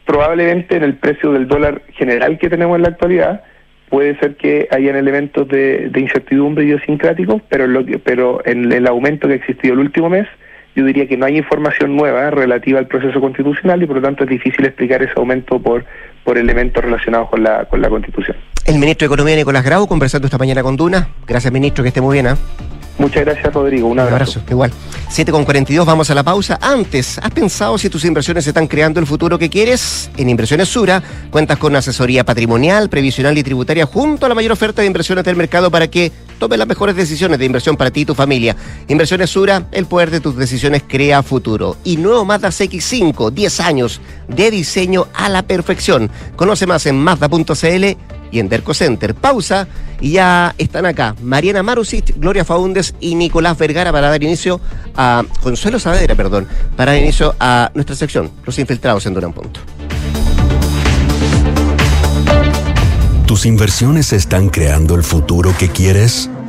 probablemente 0.04 0.76
en 0.76 0.84
el 0.84 0.94
precio 0.94 1.32
del 1.32 1.48
dólar 1.48 1.82
general 1.94 2.38
que 2.38 2.48
tenemos 2.48 2.76
en 2.76 2.82
la 2.82 2.88
actualidad, 2.90 3.42
puede 3.88 4.16
ser 4.18 4.36
que 4.36 4.68
hayan 4.70 4.94
elementos 4.96 5.48
de, 5.48 5.88
de 5.90 6.00
incertidumbre 6.00 6.64
idiosincráticos, 6.64 7.42
pero, 7.48 7.64
en 7.64 7.72
lo 7.72 7.84
que, 7.84 7.98
pero 7.98 8.40
en 8.44 8.70
el 8.70 8.86
aumento 8.86 9.26
que 9.26 9.34
ha 9.34 9.36
existido 9.36 9.74
el 9.74 9.80
último 9.80 10.08
mes, 10.08 10.28
yo 10.76 10.84
diría 10.84 11.08
que 11.08 11.16
no 11.16 11.24
hay 11.24 11.38
información 11.38 11.96
nueva 11.96 12.30
relativa 12.30 12.78
al 12.78 12.86
proceso 12.86 13.18
constitucional 13.20 13.82
y 13.82 13.86
por 13.86 13.96
lo 13.96 14.02
tanto 14.02 14.24
es 14.24 14.30
difícil 14.30 14.66
explicar 14.66 15.02
ese 15.02 15.14
aumento 15.16 15.58
por, 15.58 15.84
por 16.22 16.36
elementos 16.36 16.84
relacionados 16.84 17.30
con 17.30 17.42
la, 17.42 17.64
con 17.64 17.80
la 17.80 17.88
constitución. 17.88 18.36
El 18.66 18.78
ministro 18.78 19.08
de 19.08 19.14
Economía, 19.14 19.36
Nicolás 19.36 19.64
Grau, 19.64 19.86
conversando 19.86 20.26
esta 20.26 20.38
mañana 20.38 20.62
con 20.62 20.76
Duna. 20.76 21.08
Gracias, 21.26 21.52
ministro, 21.52 21.82
que 21.82 21.88
esté 21.88 22.02
muy 22.02 22.14
bien. 22.14 22.26
¿ah? 22.26 22.36
Muchas 22.98 23.24
gracias, 23.24 23.52
Rodrigo. 23.52 23.88
Un 23.88 24.00
abrazo. 24.00 24.40
igual. 24.48 24.72
7 25.08 25.30
con 25.30 25.44
42, 25.44 25.86
vamos 25.86 26.10
a 26.10 26.14
la 26.14 26.22
pausa. 26.22 26.58
Antes, 26.60 27.18
¿has 27.18 27.30
pensado 27.30 27.76
si 27.78 27.90
tus 27.90 28.04
inversiones 28.04 28.46
están 28.46 28.66
creando 28.66 29.00
el 29.00 29.06
futuro 29.06 29.38
que 29.38 29.50
quieres? 29.50 30.10
En 30.16 30.28
Inversiones 30.30 30.68
Sura 30.68 31.02
cuentas 31.30 31.58
con 31.58 31.76
asesoría 31.76 32.24
patrimonial, 32.24 32.88
previsional 32.88 33.36
y 33.36 33.42
tributaria 33.42 33.86
junto 33.86 34.26
a 34.26 34.28
la 34.28 34.34
mayor 34.34 34.52
oferta 34.52 34.80
de 34.80 34.86
inversiones 34.86 35.24
del 35.24 35.36
mercado 35.36 35.70
para 35.70 35.88
que 35.88 36.10
tomes 36.38 36.58
las 36.58 36.68
mejores 36.68 36.96
decisiones 36.96 37.38
de 37.38 37.44
inversión 37.44 37.76
para 37.76 37.90
ti 37.90 38.00
y 38.00 38.04
tu 38.04 38.14
familia. 38.14 38.56
Inversiones 38.88 39.30
Sura, 39.30 39.66
el 39.72 39.86
poder 39.86 40.10
de 40.10 40.20
tus 40.20 40.36
decisiones 40.36 40.82
crea 40.86 41.22
futuro. 41.22 41.76
Y 41.84 41.98
nuevo 41.98 42.24
Mazda 42.24 42.48
CX5, 42.48 43.30
10 43.30 43.60
años 43.60 44.00
de 44.28 44.50
diseño 44.50 45.06
a 45.14 45.28
la 45.28 45.42
perfección. 45.42 46.10
Conoce 46.36 46.66
más 46.66 46.86
en 46.86 46.96
Mazda.cl 46.96 48.15
y 48.30 48.38
en 48.38 48.48
Derco 48.48 48.74
Center. 48.74 49.14
Pausa 49.14 49.68
y 50.00 50.12
ya 50.12 50.54
están 50.58 50.86
acá 50.86 51.14
Mariana 51.22 51.62
Marusic, 51.62 52.18
Gloria 52.18 52.44
Faúndes 52.44 52.94
y 53.00 53.14
Nicolás 53.14 53.56
Vergara 53.58 53.92
para 53.92 54.10
dar 54.10 54.22
inicio 54.22 54.60
a 54.96 55.24
Consuelo 55.42 55.78
Saavedra, 55.78 56.14
perdón, 56.14 56.46
para 56.76 56.92
dar 56.92 57.00
inicio 57.00 57.34
a 57.40 57.70
nuestra 57.74 57.96
sección, 57.96 58.30
Los 58.44 58.58
Infiltrados 58.58 59.06
en 59.06 59.14
Durán 59.14 59.32
Punto. 59.32 59.60
¿Tus 63.26 63.44
inversiones 63.44 64.12
están 64.12 64.50
creando 64.50 64.94
el 64.94 65.02
futuro 65.02 65.52
que 65.58 65.68
quieres? 65.68 66.30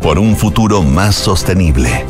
por 0.00 0.18
un 0.18 0.36
futuro 0.36 0.82
más 0.82 1.14
sostenible. 1.14 2.04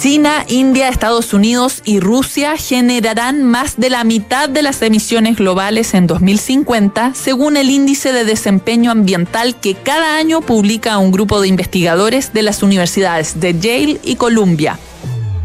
China, 0.00 0.44
India, 0.48 0.88
Estados 0.88 1.32
Unidos 1.32 1.82
y 1.84 2.00
Rusia 2.00 2.56
generarán 2.56 3.44
más 3.44 3.76
de 3.76 3.90
la 3.90 4.02
mitad 4.02 4.48
de 4.48 4.62
las 4.62 4.82
emisiones 4.82 5.36
globales 5.36 5.94
en 5.94 6.06
2050, 6.06 7.14
según 7.14 7.56
el 7.56 7.70
índice 7.70 8.12
de 8.12 8.24
desempeño 8.24 8.90
ambiental 8.90 9.60
que 9.60 9.74
cada 9.74 10.16
año 10.16 10.40
publica 10.40 10.98
un 10.98 11.12
grupo 11.12 11.40
de 11.40 11.48
investigadores 11.48 12.32
de 12.32 12.42
las 12.42 12.62
universidades 12.62 13.38
de 13.38 13.58
Yale 13.58 14.00
y 14.02 14.16
Columbia. 14.16 14.78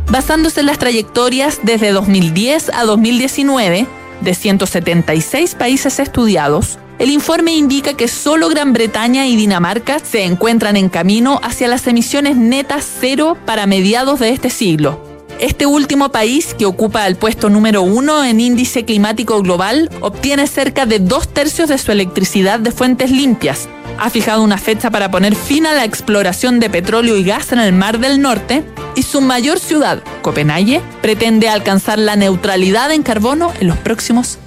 Basándose 0.09 0.61
en 0.61 0.67
las 0.67 0.79
trayectorias 0.79 1.59
desde 1.63 1.91
2010 1.91 2.71
a 2.73 2.83
2019 2.85 3.85
de 4.21 4.33
176 4.33 5.55
países 5.55 5.99
estudiados, 5.99 6.79
el 6.99 7.11
informe 7.11 7.53
indica 7.53 7.93
que 7.93 8.07
solo 8.07 8.49
Gran 8.49 8.73
Bretaña 8.73 9.27
y 9.27 9.35
Dinamarca 9.35 9.99
se 9.99 10.23
encuentran 10.23 10.77
en 10.77 10.89
camino 10.89 11.39
hacia 11.43 11.67
las 11.67 11.85
emisiones 11.85 12.35
netas 12.35 12.87
cero 12.99 13.37
para 13.45 13.67
mediados 13.67 14.19
de 14.19 14.31
este 14.31 14.49
siglo. 14.49 15.05
Este 15.39 15.67
último 15.67 16.09
país, 16.09 16.55
que 16.55 16.65
ocupa 16.65 17.05
el 17.05 17.15
puesto 17.15 17.51
número 17.51 17.83
uno 17.83 18.23
en 18.23 18.39
índice 18.39 18.85
climático 18.85 19.39
global, 19.43 19.91
obtiene 20.01 20.47
cerca 20.47 20.87
de 20.87 20.97
dos 20.97 21.27
tercios 21.27 21.69
de 21.69 21.77
su 21.77 21.91
electricidad 21.91 22.59
de 22.59 22.71
fuentes 22.71 23.11
limpias. 23.11 23.69
Ha 23.99 24.09
fijado 24.09 24.41
una 24.41 24.57
fecha 24.57 24.89
para 24.89 25.11
poner 25.11 25.35
fin 25.35 25.67
a 25.67 25.73
la 25.73 25.85
exploración 25.85 26.59
de 26.59 26.71
petróleo 26.71 27.15
y 27.17 27.23
gas 27.23 27.51
en 27.51 27.59
el 27.59 27.73
Mar 27.73 27.99
del 27.99 28.19
Norte 28.19 28.63
y 28.95 29.03
su 29.03 29.21
mayor 29.21 29.59
ciudad, 29.59 30.01
Copenhague, 30.23 30.81
pretende 31.03 31.49
alcanzar 31.49 31.99
la 31.99 32.15
neutralidad 32.15 32.91
en 32.91 33.03
carbono 33.03 33.53
en 33.59 33.67
los 33.67 33.77
próximos 33.77 34.39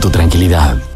tu 0.00 0.10
tranquilidad. 0.10 0.95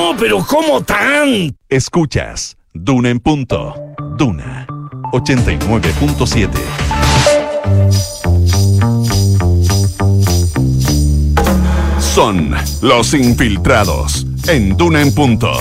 pero 0.17 0.45
¿cómo 0.45 0.81
tan? 0.81 1.55
Escuchas 1.69 2.57
Duna 2.73 3.09
en 3.09 3.19
punto. 3.19 3.75
Duna 4.17 4.65
89.7. 5.11 6.49
Son 11.99 12.55
los 12.81 13.13
infiltrados 13.13 14.25
en 14.47 14.75
Duna 14.77 15.01
en 15.01 15.13
punto. 15.13 15.51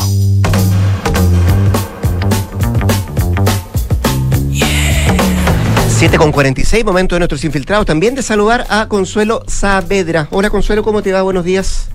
Siete 5.89 6.17
con 6.17 6.33
46, 6.33 6.85
momento 6.85 7.15
de 7.15 7.21
nuestros 7.21 7.45
infiltrados. 7.45 7.85
También 7.85 8.15
de 8.15 8.23
saludar 8.23 8.67
a 8.71 8.87
Consuelo 8.89 9.43
Saavedra. 9.47 10.29
Hola 10.31 10.49
Consuelo, 10.49 10.83
¿cómo 10.83 11.03
te 11.03 11.13
va? 11.13 11.23
Buenos 11.23 11.45
días. 11.45 11.91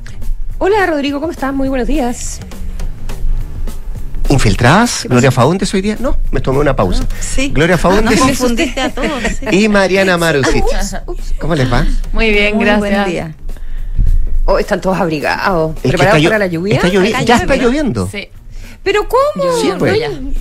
Hola 0.57 0.85
Rodrigo, 0.85 1.19
¿cómo 1.19 1.31
estás? 1.31 1.53
Muy 1.53 1.69
buenos 1.69 1.87
días. 1.87 2.39
¿Infiltradas? 4.29 5.05
¿Gloria 5.07 5.31
Faúndes 5.31 5.73
hoy 5.73 5.81
día? 5.81 5.97
No, 5.99 6.17
me 6.31 6.41
tomé 6.41 6.59
una 6.59 6.75
pausa. 6.75 7.03
Sí. 7.19 7.49
Gloria 7.49 7.77
Ah, 7.83 8.01
nos 8.01 8.15
confundiste 8.19 8.81
a 8.81 8.89
todos. 8.89 9.09
sí. 9.39 9.45
y 9.63 9.69
Mariana 9.69 10.17
Marusic. 10.17 10.63
¿Cómo 11.39 11.55
les 11.55 11.71
va? 11.71 11.85
Muy 12.11 12.31
bien, 12.31 12.55
Muy 12.55 12.65
gracias. 12.65 12.79
buen 12.91 13.05
día. 13.11 13.35
Oh, 14.45 14.57
están 14.59 14.79
todos 14.81 14.97
abrigados. 14.99 15.75
Es 15.83 15.89
¿Preparados 15.91 16.23
para 16.23 16.39
la 16.39 16.47
lluvia? 16.47 16.75
está 16.75 16.87
llovi- 16.87 17.09
Acá 17.09 17.21
ya 17.23 17.37
está 17.37 17.55
lloviendo. 17.55 18.07
Sí. 18.11 18.29
¿Pero 18.83 19.07
cómo? 19.07 19.57
Sí, 19.61 19.71
pues. 19.77 19.97
No, 20.09 20.31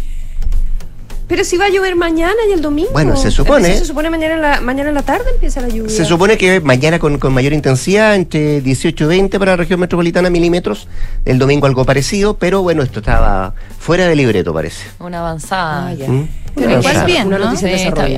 Pero 1.26 1.42
si 1.44 1.56
va 1.56 1.66
a 1.66 1.68
llover 1.70 1.96
mañana 1.96 2.34
y 2.48 2.52
el 2.52 2.60
domingo. 2.60 2.90
Bueno, 2.92 3.16
se 3.16 3.30
supone. 3.30 3.78
Se 3.78 3.84
supone 3.84 4.10
mañana 4.10 4.34
en 4.34 4.42
la, 4.42 4.60
mañana 4.60 4.90
en 4.90 4.94
la 4.94 5.02
tarde 5.02 5.24
empieza 5.32 5.60
la 5.60 5.68
lluvia. 5.68 5.90
Se 5.90 6.04
supone 6.04 6.36
que 6.36 6.60
mañana 6.60 6.98
con, 6.98 7.18
con 7.18 7.32
mayor 7.32 7.52
intensidad, 7.52 8.14
entre 8.14 8.60
18 8.60 9.04
y 9.04 9.06
20 9.06 9.38
para 9.38 9.52
la 9.52 9.56
región 9.56 9.80
metropolitana 9.80 10.28
milímetros, 10.28 10.86
el 11.24 11.38
domingo 11.38 11.66
algo 11.66 11.84
parecido, 11.84 12.36
pero 12.36 12.62
bueno, 12.62 12.82
esto 12.82 13.00
estaba 13.00 13.54
fuera 13.78 14.06
de 14.06 14.16
libreto 14.16 14.52
parece. 14.52 14.84
Una 14.98 15.20
avanzada. 15.20 15.88
Ah, 15.88 15.94
ya. 15.94 16.08
¿Mm? 16.08 16.28
Pero 16.54 16.68
Una 16.68 16.78
igual 16.78 17.06
bien, 17.06 17.30
¿no? 17.30 17.50
en 17.50 17.56
Sí. 17.56 17.66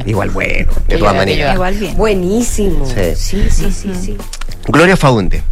Igual 0.06 0.30
bueno, 0.30 0.72
de 0.88 0.98
todas 0.98 1.14
maneras. 1.14 1.54
Igual 1.54 1.74
bien. 1.74 1.96
Buenísimo. 1.96 2.86
Sí. 2.86 3.14
Sí, 3.14 3.48
sí, 3.50 3.70
sí, 3.72 3.92
sí. 3.94 4.16
Gloria 4.68 4.96
Faunde. 4.96 5.42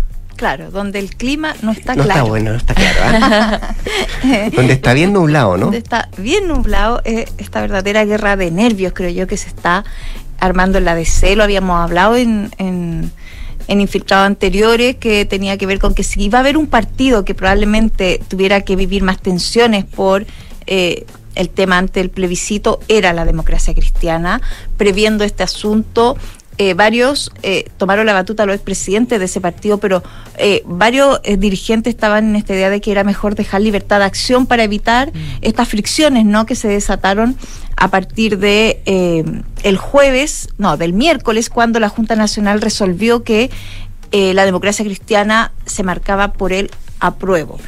Claro, 0.44 0.70
donde 0.70 0.98
el 0.98 1.16
clima 1.16 1.56
no 1.62 1.72
está 1.72 1.94
No 1.94 2.04
claro. 2.04 2.20
está 2.20 2.28
bueno, 2.28 2.50
no 2.50 2.58
está 2.58 2.74
claro. 2.74 3.00
¿ah? 3.02 3.74
Donde 4.54 4.74
está 4.74 4.92
bien 4.92 5.14
nublado, 5.14 5.56
¿no? 5.56 5.62
Donde 5.62 5.78
está 5.78 6.10
bien 6.18 6.48
nublado 6.48 7.00
eh, 7.06 7.24
esta 7.38 7.62
verdadera 7.62 8.04
guerra 8.04 8.36
de 8.36 8.50
nervios, 8.50 8.92
creo 8.94 9.08
yo, 9.08 9.26
que 9.26 9.38
se 9.38 9.48
está 9.48 9.86
armando 10.40 10.76
en 10.76 10.84
la 10.84 10.94
DC. 10.94 11.34
Lo 11.34 11.44
habíamos 11.44 11.82
hablado 11.82 12.16
en, 12.16 12.50
en, 12.58 13.10
en 13.68 13.80
infiltrados 13.80 14.26
anteriores, 14.26 14.96
que 14.96 15.24
tenía 15.24 15.56
que 15.56 15.64
ver 15.64 15.78
con 15.78 15.94
que 15.94 16.02
si 16.02 16.24
iba 16.24 16.36
a 16.36 16.42
haber 16.42 16.58
un 16.58 16.66
partido 16.66 17.24
que 17.24 17.34
probablemente 17.34 18.20
tuviera 18.28 18.60
que 18.60 18.76
vivir 18.76 19.02
más 19.02 19.22
tensiones 19.22 19.86
por 19.86 20.26
eh, 20.66 21.06
el 21.36 21.48
tema 21.48 21.78
ante 21.78 22.02
el 22.02 22.10
plebiscito, 22.10 22.80
era 22.88 23.14
la 23.14 23.24
democracia 23.24 23.72
cristiana. 23.72 24.42
Previendo 24.76 25.24
este 25.24 25.42
asunto, 25.42 26.18
eh, 26.56 26.74
varios 26.74 27.32
eh, 27.42 27.68
tomaron 27.78 28.06
la 28.06 28.12
batuta 28.12 28.44
a 28.44 28.46
los 28.46 28.54
expresidentes 28.54 29.18
de 29.18 29.24
ese 29.24 29.40
partido, 29.40 29.78
pero 29.78 30.04
eh, 30.38 30.62
varios 30.66 31.20
dirigentes 31.38 31.94
estaban 31.94 32.28
en 32.28 32.36
esta 32.36 32.54
idea 32.54 32.70
de 32.70 32.80
que 32.80 32.92
era 32.92 33.02
mejor 33.02 33.34
dejar 33.34 33.60
libertad 33.60 33.98
de 33.98 34.04
acción 34.04 34.46
para 34.46 34.62
evitar 34.62 35.12
estas 35.40 35.68
fricciones 35.68 36.24
¿no? 36.24 36.46
que 36.46 36.54
se 36.54 36.68
desataron 36.68 37.36
a 37.76 37.88
partir 37.88 38.38
de 38.38 39.42
el 39.64 39.76
jueves, 39.78 40.48
no, 40.58 40.76
del 40.76 40.92
miércoles, 40.92 41.50
cuando 41.50 41.80
la 41.80 41.88
Junta 41.88 42.14
Nacional 42.14 42.60
resolvió 42.60 43.24
que 43.24 43.50
la 44.12 44.44
democracia 44.44 44.84
cristiana 44.84 45.50
se 45.66 45.82
marcaba 45.82 46.34
por 46.34 46.52
el 46.52 46.70
apruebo. 47.00 47.58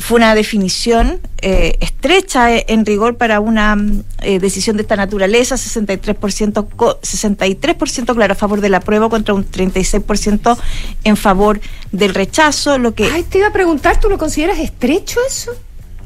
Fue 0.00 0.16
una 0.16 0.34
definición 0.34 1.20
eh, 1.42 1.76
estrecha 1.80 2.54
eh, 2.56 2.64
en 2.68 2.84
rigor 2.86 3.16
para 3.16 3.38
una 3.40 3.76
eh, 4.22 4.38
decisión 4.38 4.76
de 4.76 4.82
esta 4.82 4.96
naturaleza, 4.96 5.56
63%, 5.56 6.68
co- 6.74 6.98
63% 7.02 8.14
claro 8.14 8.32
a 8.32 8.36
favor 8.36 8.60
del 8.60 8.74
apruebo 8.74 9.10
contra 9.10 9.34
un 9.34 9.44
36% 9.48 10.56
en 11.04 11.16
favor 11.16 11.60
del 11.92 12.14
rechazo, 12.14 12.78
lo 12.78 12.94
que 12.94 13.04
Ay, 13.04 13.24
te 13.24 13.38
iba 13.38 13.48
a 13.48 13.52
preguntar, 13.52 14.00
¿tú 14.00 14.08
lo 14.08 14.16
consideras 14.18 14.58
estrecho 14.58 15.20
eso? 15.28 15.52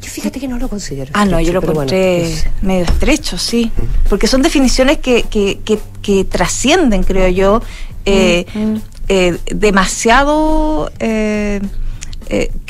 Yo 0.02 0.10
fíjate 0.10 0.38
que 0.40 0.48
no 0.48 0.58
lo 0.58 0.68
considero. 0.68 1.10
Ah, 1.14 1.24
no, 1.24 1.40
yo 1.40 1.52
lo 1.54 1.60
bueno, 1.62 1.72
encontré 1.82 2.34
medio 2.60 2.84
estrecho, 2.84 3.38
sí. 3.38 3.70
Porque 4.10 4.26
son 4.26 4.42
definiciones 4.42 4.98
que, 4.98 5.22
que, 5.22 5.60
que, 5.64 5.78
que 6.02 6.24
trascienden, 6.24 7.04
creo 7.04 7.28
yo, 7.28 7.62
eh, 8.04 8.44
Mm, 8.54 8.74
eh, 9.08 9.38
demasiado... 9.54 10.90
eh, 10.98 11.60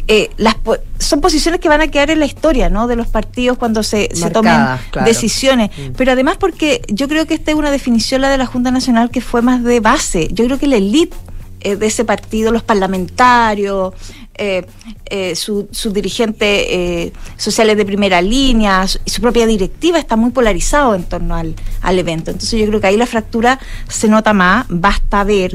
eh, 0.08 0.30
las 0.36 0.54
po- 0.56 0.76
son 0.98 1.20
posiciones 1.20 1.60
que 1.60 1.68
van 1.68 1.80
a 1.80 1.88
quedar 1.88 2.10
en 2.10 2.18
la 2.18 2.26
historia 2.26 2.68
¿no? 2.68 2.86
de 2.86 2.96
los 2.96 3.06
partidos 3.08 3.56
cuando 3.58 3.82
se, 3.82 4.10
se 4.14 4.30
tomen 4.30 4.52
claro. 4.90 5.06
decisiones. 5.08 5.70
Mm. 5.76 5.92
Pero 5.96 6.12
además 6.12 6.36
porque 6.38 6.82
yo 6.88 7.08
creo 7.08 7.26
que 7.26 7.34
esta 7.34 7.50
es 7.50 7.56
una 7.56 7.70
definición, 7.70 8.20
la 8.20 8.28
de 8.30 8.38
la 8.38 8.46
Junta 8.46 8.70
Nacional, 8.70 9.10
que 9.10 9.20
fue 9.20 9.40
más 9.42 9.62
de 9.64 9.80
base. 9.80 10.28
Yo 10.32 10.44
creo 10.44 10.58
que 10.58 10.66
la 10.66 10.76
élite 10.76 11.16
eh, 11.64 11.76
de 11.76 11.86
ese 11.86 12.04
partido, 12.04 12.52
los 12.52 12.62
parlamentarios, 12.62 13.92
eh, 14.36 14.66
eh, 15.06 15.34
su- 15.36 15.68
sus 15.70 15.92
dirigentes 15.92 16.66
eh, 16.68 17.12
sociales 17.36 17.76
de 17.76 17.84
primera 17.84 18.20
línea 18.20 18.86
su- 18.88 18.98
y 19.04 19.10
su 19.10 19.20
propia 19.20 19.46
directiva 19.46 19.98
está 19.98 20.16
muy 20.16 20.30
polarizado 20.30 20.94
en 20.94 21.04
torno 21.04 21.34
al, 21.36 21.54
al 21.82 21.98
evento. 21.98 22.30
Entonces 22.32 22.58
yo 22.60 22.66
creo 22.66 22.80
que 22.80 22.86
ahí 22.88 22.96
la 22.96 23.06
fractura 23.06 23.58
se 23.88 24.08
nota 24.08 24.32
más, 24.32 24.66
basta 24.68 25.22
ver 25.24 25.52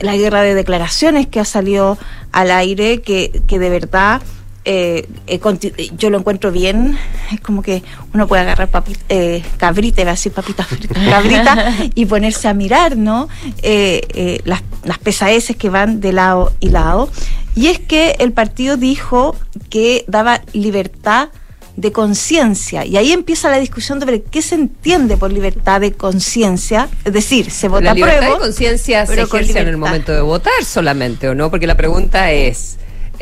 la 0.00 0.16
guerra 0.16 0.42
de 0.42 0.54
declaraciones 0.54 1.26
que 1.26 1.40
ha 1.40 1.44
salido 1.44 1.98
al 2.32 2.50
aire, 2.50 3.00
que, 3.02 3.42
que 3.46 3.58
de 3.58 3.70
verdad... 3.70 4.22
eh, 4.64 5.06
eh, 5.26 5.40
eh, 5.44 5.90
yo 5.98 6.10
lo 6.10 6.18
encuentro 6.18 6.50
bien, 6.50 6.98
es 7.32 7.40
como 7.40 7.62
que 7.62 7.82
uno 8.12 8.26
puede 8.26 8.42
agarrar 8.42 8.70
papi- 8.70 8.96
eh, 9.08 9.42
cabrita, 9.56 10.00
iba 10.02 10.10
a 10.10 10.14
decir 10.14 10.32
papitas 10.32 10.66
cabrita, 11.10 11.74
y 11.94 12.06
ponerse 12.06 12.48
a 12.48 12.54
mirar, 12.54 12.96
¿no? 12.96 13.28
Eh, 13.62 14.40
las, 14.44 14.62
las 14.84 14.98
pesadeces 14.98 15.56
que 15.56 15.68
van 15.68 16.00
de 16.00 16.12
lado 16.12 16.52
y 16.60 16.70
lado. 16.70 17.10
Y 17.54 17.68
es 17.68 17.78
que 17.78 18.16
el 18.18 18.32
partido 18.32 18.76
dijo 18.76 19.36
que 19.70 20.04
daba 20.08 20.40
libertad 20.52 21.28
de 21.76 21.90
conciencia. 21.92 22.84
Y 22.86 22.96
ahí 22.96 23.12
empieza 23.12 23.50
la 23.50 23.58
discusión 23.58 23.98
sobre 24.00 24.22
qué 24.22 24.42
se 24.42 24.54
entiende 24.54 25.16
por 25.16 25.32
libertad 25.32 25.80
de 25.80 25.92
conciencia. 25.92 26.88
Es 27.04 27.12
decir, 27.12 27.50
se 27.50 27.68
vota 27.68 27.86
la 27.86 27.94
libertad 27.94 28.30
de 28.32 28.38
conciencia 28.38 29.06
se 29.06 29.26
con 29.26 29.40
ejerce 29.40 29.58
en 29.58 29.68
el 29.68 29.76
momento 29.76 30.12
de 30.12 30.20
votar 30.20 30.64
solamente, 30.64 31.28
¿o 31.28 31.34
no? 31.34 31.50
Porque 31.50 31.66
la 31.66 31.76
pregunta 31.76 32.30
es, 32.30 32.76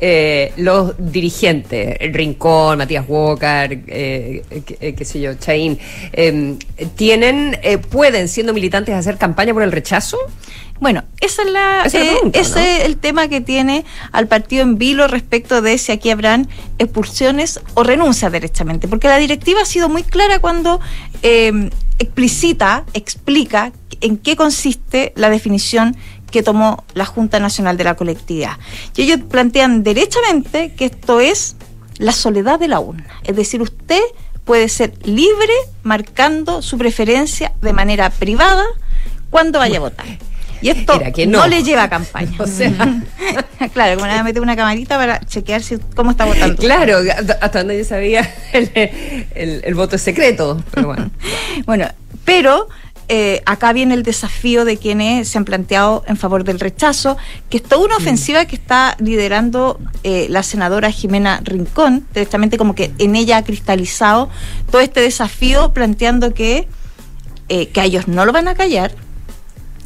eh, 0.04 0.52
los 0.56 0.94
dirigentes, 0.98 1.96
Rincón, 2.12 2.76
Matías 2.76 3.04
Walker, 3.06 3.84
eh, 3.86 4.42
qué, 4.66 4.96
qué 4.96 5.04
sé 5.04 5.20
yo, 5.20 5.34
Chaín, 5.34 5.78
eh, 6.12 6.56
tienen, 6.96 7.56
eh, 7.62 7.78
pueden, 7.78 8.26
siendo 8.26 8.52
militantes, 8.52 8.96
hacer 8.96 9.16
campaña 9.16 9.54
por 9.54 9.62
el 9.62 9.70
rechazo? 9.70 10.18
Bueno, 10.80 11.04
esa 11.20 11.42
es 11.42 11.50
la, 11.52 11.84
eh, 11.86 11.90
pregunta, 11.90 12.40
ese 12.40 12.54
¿no? 12.54 12.60
es 12.60 12.84
el 12.86 12.96
tema 12.96 13.28
que 13.28 13.40
tiene 13.40 13.84
al 14.10 14.26
partido 14.26 14.64
en 14.64 14.76
vilo 14.76 15.06
respecto 15.06 15.62
de 15.62 15.78
si 15.78 15.92
aquí 15.92 16.10
habrán 16.10 16.48
expulsiones 16.80 17.60
o 17.74 17.84
renuncias 17.84 18.32
derechamente. 18.32 18.88
Porque 18.88 19.06
la 19.06 19.18
directiva 19.18 19.62
ha 19.62 19.66
sido 19.66 19.88
muy 19.88 20.02
clara 20.02 20.40
cuando 20.40 20.80
eh, 21.22 21.70
explicita, 22.00 22.84
explica 22.94 23.70
en 24.00 24.16
qué 24.16 24.34
consiste 24.34 25.12
la 25.14 25.30
definición 25.30 25.96
que 26.32 26.42
tomó 26.42 26.82
la 26.94 27.04
Junta 27.06 27.38
Nacional 27.38 27.76
de 27.76 27.84
la 27.84 27.94
Colectividad. 27.94 28.56
Y 28.96 29.02
ellos 29.02 29.20
plantean 29.30 29.84
derechamente 29.84 30.72
que 30.74 30.86
esto 30.86 31.20
es 31.20 31.54
la 31.98 32.10
soledad 32.12 32.58
de 32.58 32.66
la 32.68 32.80
urna. 32.80 33.06
Es 33.22 33.36
decir, 33.36 33.62
usted 33.62 34.00
puede 34.44 34.68
ser 34.68 34.94
libre 35.06 35.52
marcando 35.84 36.62
su 36.62 36.76
preferencia 36.78 37.52
de 37.60 37.72
manera 37.72 38.10
privada 38.10 38.64
cuando 39.30 39.60
vaya 39.60 39.76
a 39.76 39.80
votar. 39.80 40.06
Y 40.62 40.70
esto 40.70 41.00
que 41.14 41.26
no. 41.26 41.38
no. 41.40 41.46
le 41.48 41.62
lleva 41.64 41.84
a 41.84 41.88
campaña. 41.90 42.32
O 42.38 42.46
sea, 42.46 42.70
claro, 43.74 43.94
como 43.96 44.06
le 44.06 44.12
van 44.12 44.20
a 44.20 44.24
meter 44.24 44.40
una 44.42 44.56
camarita 44.56 44.96
para 44.96 45.20
chequear 45.20 45.62
si, 45.62 45.76
cómo 45.94 46.12
está 46.12 46.24
votando. 46.24 46.56
claro, 46.56 46.98
hasta 47.40 47.58
donde 47.58 47.78
yo 47.78 47.84
sabía 47.84 48.32
el, 48.52 48.70
el- 48.74 49.62
el 49.64 49.74
voto 49.74 49.96
es 49.96 50.02
secreto, 50.02 50.62
pero 50.72 50.86
bueno. 50.88 51.10
Bueno, 51.66 51.88
pero 52.24 52.68
eh, 53.14 53.42
acá 53.44 53.74
viene 53.74 53.92
el 53.92 54.04
desafío 54.04 54.64
de 54.64 54.78
quienes 54.78 55.28
se 55.28 55.36
han 55.36 55.44
planteado 55.44 56.02
en 56.06 56.16
favor 56.16 56.44
del 56.44 56.58
rechazo, 56.58 57.18
que 57.50 57.58
es 57.58 57.62
toda 57.62 57.84
una 57.84 57.98
ofensiva 57.98 58.46
que 58.46 58.56
está 58.56 58.96
liderando 59.00 59.78
eh, 60.02 60.28
la 60.30 60.42
senadora 60.42 60.90
Jimena 60.90 61.42
Rincón, 61.44 62.06
directamente 62.14 62.56
como 62.56 62.74
que 62.74 62.90
en 62.96 63.14
ella 63.14 63.36
ha 63.36 63.44
cristalizado 63.44 64.30
todo 64.70 64.80
este 64.80 65.02
desafío 65.02 65.74
planteando 65.74 66.32
que, 66.32 66.66
eh, 67.50 67.68
que 67.68 67.82
a 67.82 67.84
ellos 67.84 68.08
no 68.08 68.24
lo 68.24 68.32
van 68.32 68.48
a 68.48 68.54
callar, 68.54 68.94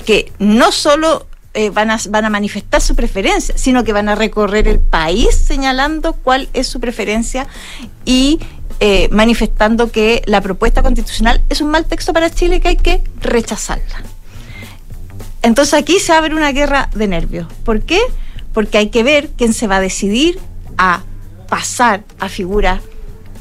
que 0.05 0.31
no 0.39 0.71
solo 0.71 1.27
eh, 1.59 1.71
van, 1.71 1.91
a, 1.91 1.99
van 2.11 2.27
a 2.27 2.31
manifestar 2.31 2.83
su 2.83 2.95
preferencia, 2.95 3.57
sino 3.57 3.83
que 3.83 3.95
van 3.95 4.11
a 4.11 4.15
recorrer 4.15 4.69
el 4.69 4.79
país 4.79 5.35
señalando 5.35 6.13
cuál 6.13 6.51
es 6.53 6.67
su 6.67 6.81
preferencia 6.81 7.49
y 8.05 8.39
eh, 8.81 9.09
manifestando 9.11 9.91
que 9.91 10.23
la 10.27 10.41
propuesta 10.41 10.83
constitucional 10.83 11.43
es 11.49 11.61
un 11.61 11.71
mal 11.71 11.87
texto 11.87 12.13
para 12.13 12.31
Chile 12.31 12.61
que 12.61 12.69
hay 12.69 12.77
que 12.77 13.03
rechazarla. 13.21 14.03
Entonces 15.43 15.75
aquí 15.75 15.99
se 16.01 16.13
abre 16.13 16.35
una 16.35 16.53
guerra 16.53 16.91
de 16.95 17.07
nervios. 17.07 17.47
¿Por 17.65 17.83
qué? 17.83 18.01
Porque 18.53 18.79
hay 18.79 18.89
que 18.89 19.03
ver 19.03 19.31
quién 19.37 19.53
se 19.53 19.67
va 19.67 19.77
a 19.77 19.81
decidir 19.81 20.39
a 20.77 21.03
pasar 21.49 22.05
a 22.19 22.29
figuras 22.29 22.81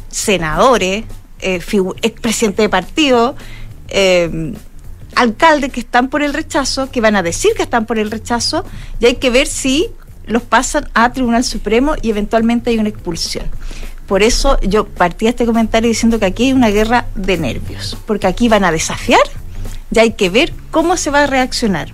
senadores, 0.10 1.06
eh, 1.40 1.60
figu- 1.60 1.96
de 2.56 2.70
partido, 2.70 3.36
eh, 3.88 4.54
alcaldes 5.16 5.72
que 5.72 5.80
están 5.80 6.10
por 6.10 6.22
el 6.22 6.34
rechazo, 6.34 6.92
que 6.92 7.02
van 7.02 7.16
a 7.16 7.24
decir 7.24 7.52
que 7.56 7.64
están 7.64 7.86
por 7.86 7.98
el 7.98 8.12
rechazo, 8.12 8.66
y 9.00 9.06
hay 9.06 9.16
que 9.16 9.30
ver 9.30 9.48
si 9.48 9.90
los 10.26 10.44
pasan 10.44 10.90
a 10.94 11.12
Tribunal 11.12 11.44
Supremo 11.44 11.96
y 12.02 12.10
eventualmente 12.10 12.70
hay 12.70 12.78
una 12.78 12.90
expulsión. 12.90 13.46
Por 14.08 14.22
eso 14.22 14.60
yo 14.62 14.86
partí 14.86 15.28
este 15.28 15.46
comentario 15.46 15.88
diciendo 15.88 16.20
que 16.20 16.26
aquí 16.26 16.46
hay 16.46 16.54
una 16.54 16.70
guerra 16.70 17.08
de 17.16 17.38
nervios, 17.38 17.98
porque 18.06 18.28
aquí 18.28 18.50
van 18.50 18.64
a 18.64 18.72
desafiar 18.72 19.22
y 19.92 20.00
hay 20.00 20.12
que 20.12 20.30
ver 20.30 20.54
cómo 20.72 20.98
se 20.98 21.10
va 21.10 21.24
a 21.24 21.28
reaccionar. 21.28 21.92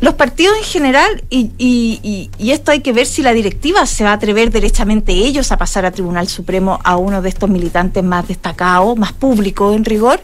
Los 0.00 0.14
partidos 0.14 0.56
en 0.56 0.64
general, 0.64 1.24
y, 1.28 2.30
esto 2.38 2.70
hay 2.70 2.80
que 2.80 2.92
ver 2.92 3.06
si 3.06 3.22
la 3.22 3.32
directiva 3.32 3.84
se 3.84 4.04
va 4.04 4.10
a 4.10 4.14
atrever 4.14 4.50
derechamente 4.50 5.12
ellos 5.12 5.50
a 5.50 5.58
pasar 5.58 5.84
a 5.84 5.90
Tribunal 5.90 6.28
Supremo 6.28 6.78
a 6.84 6.96
uno 6.96 7.20
de 7.20 7.28
estos 7.28 7.50
militantes 7.50 8.04
más 8.04 8.28
destacados, 8.28 8.96
más 8.96 9.12
públicos 9.12 9.74
en 9.74 9.84
rigor, 9.84 10.20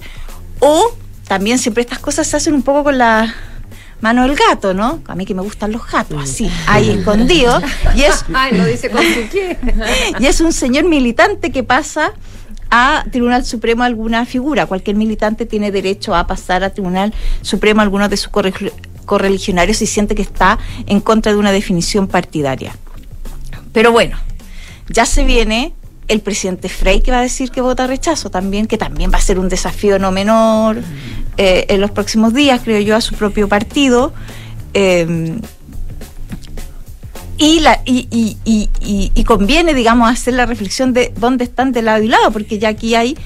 o 0.61 0.93
también 1.27 1.59
siempre 1.59 1.83
estas 1.83 1.99
cosas 1.99 2.27
se 2.27 2.37
hacen 2.37 2.55
un 2.55 2.63
poco 2.63 2.85
con 2.85 2.99
la 2.99 3.35
mano 4.05 4.23
del 4.29 4.37
gato, 4.37 4.75
¿no? 4.75 5.01
A 5.09 5.15
mí 5.15 5.25
que 5.25 5.35
me 5.35 5.41
gustan 5.41 5.73
los 5.73 5.91
gatos, 5.91 6.23
así, 6.23 6.51
ahí 6.67 6.91
escondidos. 6.91 7.63
Y 7.97 8.03
es, 8.03 8.23
Ay, 8.35 8.55
lo 8.55 8.67
dice 8.67 8.91
con 8.91 9.01
su 9.03 9.29
qué. 9.33 9.57
y 10.21 10.27
es 10.27 10.41
un 10.43 10.53
señor 10.53 10.85
militante 10.85 11.51
que 11.51 11.63
pasa 11.65 12.13
a 12.71 13.05
Tribunal 13.11 13.47
Supremo 13.47 13.83
alguna 13.83 14.27
figura. 14.27 14.67
Cualquier 14.67 14.97
militante 14.97 15.47
tiene 15.47 15.71
derecho 15.73 16.15
a 16.15 16.27
pasar 16.27 16.65
a 16.65 16.71
Tribunal 16.71 17.15
Supremo 17.41 17.81
algunos 17.81 18.11
de 18.11 18.19
sus 18.19 18.31
corre- 18.31 18.73
correligionarios 19.07 19.79
si 19.79 19.87
siente 19.87 20.15
que 20.15 20.23
está 20.23 20.59
en 20.87 21.01
contra 21.01 21.33
de 21.33 21.39
una 21.39 21.51
definición 21.53 22.07
partidaria. 22.07 22.77
Pero 23.73 23.91
bueno, 23.91 24.19
ya 24.91 25.07
se 25.07 25.25
viene 25.25 25.73
el 26.09 26.21
presidente 26.21 26.69
Frey 26.69 27.01
que 27.01 27.11
va 27.11 27.19
a 27.19 27.23
decir 27.23 27.51
que 27.51 27.61
vota 27.61 27.87
rechazo 27.87 28.31
también, 28.31 28.67
que 28.67 28.77
también 28.79 29.11
va 29.13 29.19
a 29.19 29.23
ser 29.23 29.39
un 29.39 29.49
desafío 29.49 29.99
no 29.99 30.11
menor 30.13 30.79
eh, 31.37 31.67
en 31.69 31.81
los 31.81 31.91
próximos 31.91 32.35
días, 32.35 32.61
creo 32.63 32.81
yo, 32.81 32.95
a 32.97 33.01
su 33.01 33.15
propio 33.15 33.49
partido. 33.49 34.13
Eh, 34.75 35.39
y, 37.37 37.61
la, 37.61 37.81
y, 37.85 38.07
y, 38.13 38.37
y, 38.45 39.11
y- 39.15 39.25
conviene, 39.25 39.75
digamos, 39.75 40.09
hacer 40.11 40.35
la 40.35 40.47
reflexión 40.47 40.93
de 40.93 41.13
dónde 41.17 41.45
están 41.45 41.73
de 41.73 41.83
lado 41.83 42.03
y 42.03 42.07
lado, 42.09 42.31
porque 42.31 42.61
ya 42.61 42.69
aquí 42.69 42.95
hay, 42.95 43.17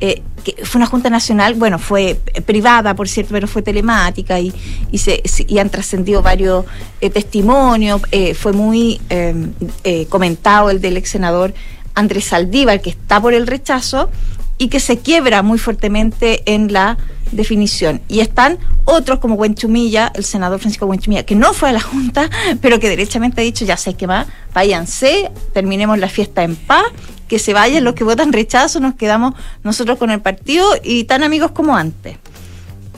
eh, 0.00 0.22
que 0.42 0.64
fue 0.64 0.78
una 0.78 0.86
Junta 0.86 1.10
Nacional, 1.10 1.52
bueno, 1.54 1.78
fue 1.78 2.18
privada, 2.46 2.94
por 2.94 3.08
cierto, 3.08 3.32
pero 3.32 3.46
fue 3.46 3.60
telemática 3.60 4.40
y, 4.40 4.54
y, 4.90 4.98
se, 4.98 5.22
y 5.46 5.58
han 5.58 5.68
trascendido 5.68 6.22
varios 6.22 6.64
eh, 7.02 7.10
testimonios, 7.10 8.00
fue 8.38 8.52
muy 8.54 9.00
eh, 9.10 10.06
comentado 10.08 10.70
el 10.70 10.80
del 10.80 10.96
ex 10.96 11.10
senador 11.10 11.52
Andrés 11.98 12.26
Saldívar, 12.26 12.80
que 12.80 12.90
está 12.90 13.20
por 13.20 13.34
el 13.34 13.46
rechazo 13.46 14.08
y 14.56 14.68
que 14.68 14.78
se 14.78 14.98
quiebra 14.98 15.42
muy 15.42 15.58
fuertemente 15.58 16.42
en 16.52 16.72
la 16.72 16.96
definición. 17.32 18.00
Y 18.08 18.20
están 18.20 18.58
otros 18.84 19.18
como 19.18 19.36
Buenchumilla, 19.36 20.12
el 20.14 20.24
senador 20.24 20.60
Francisco 20.60 20.86
Buenchumilla, 20.86 21.24
que 21.24 21.34
no 21.34 21.52
fue 21.52 21.70
a 21.70 21.72
la 21.72 21.80
Junta, 21.80 22.30
pero 22.60 22.78
que 22.78 22.88
derechamente 22.88 23.40
ha 23.40 23.44
dicho, 23.44 23.64
ya 23.64 23.76
sé 23.76 23.94
que 23.94 24.06
va, 24.06 24.26
váyanse, 24.54 25.30
terminemos 25.52 25.98
la 25.98 26.08
fiesta 26.08 26.44
en 26.44 26.54
paz, 26.54 26.84
que 27.26 27.40
se 27.40 27.52
vayan 27.52 27.82
los 27.82 27.94
que 27.94 28.04
votan 28.04 28.32
rechazo, 28.32 28.78
nos 28.78 28.94
quedamos 28.94 29.34
nosotros 29.64 29.98
con 29.98 30.10
el 30.10 30.20
partido 30.20 30.66
y 30.82 31.04
tan 31.04 31.24
amigos 31.24 31.50
como 31.50 31.76
antes. 31.76 32.16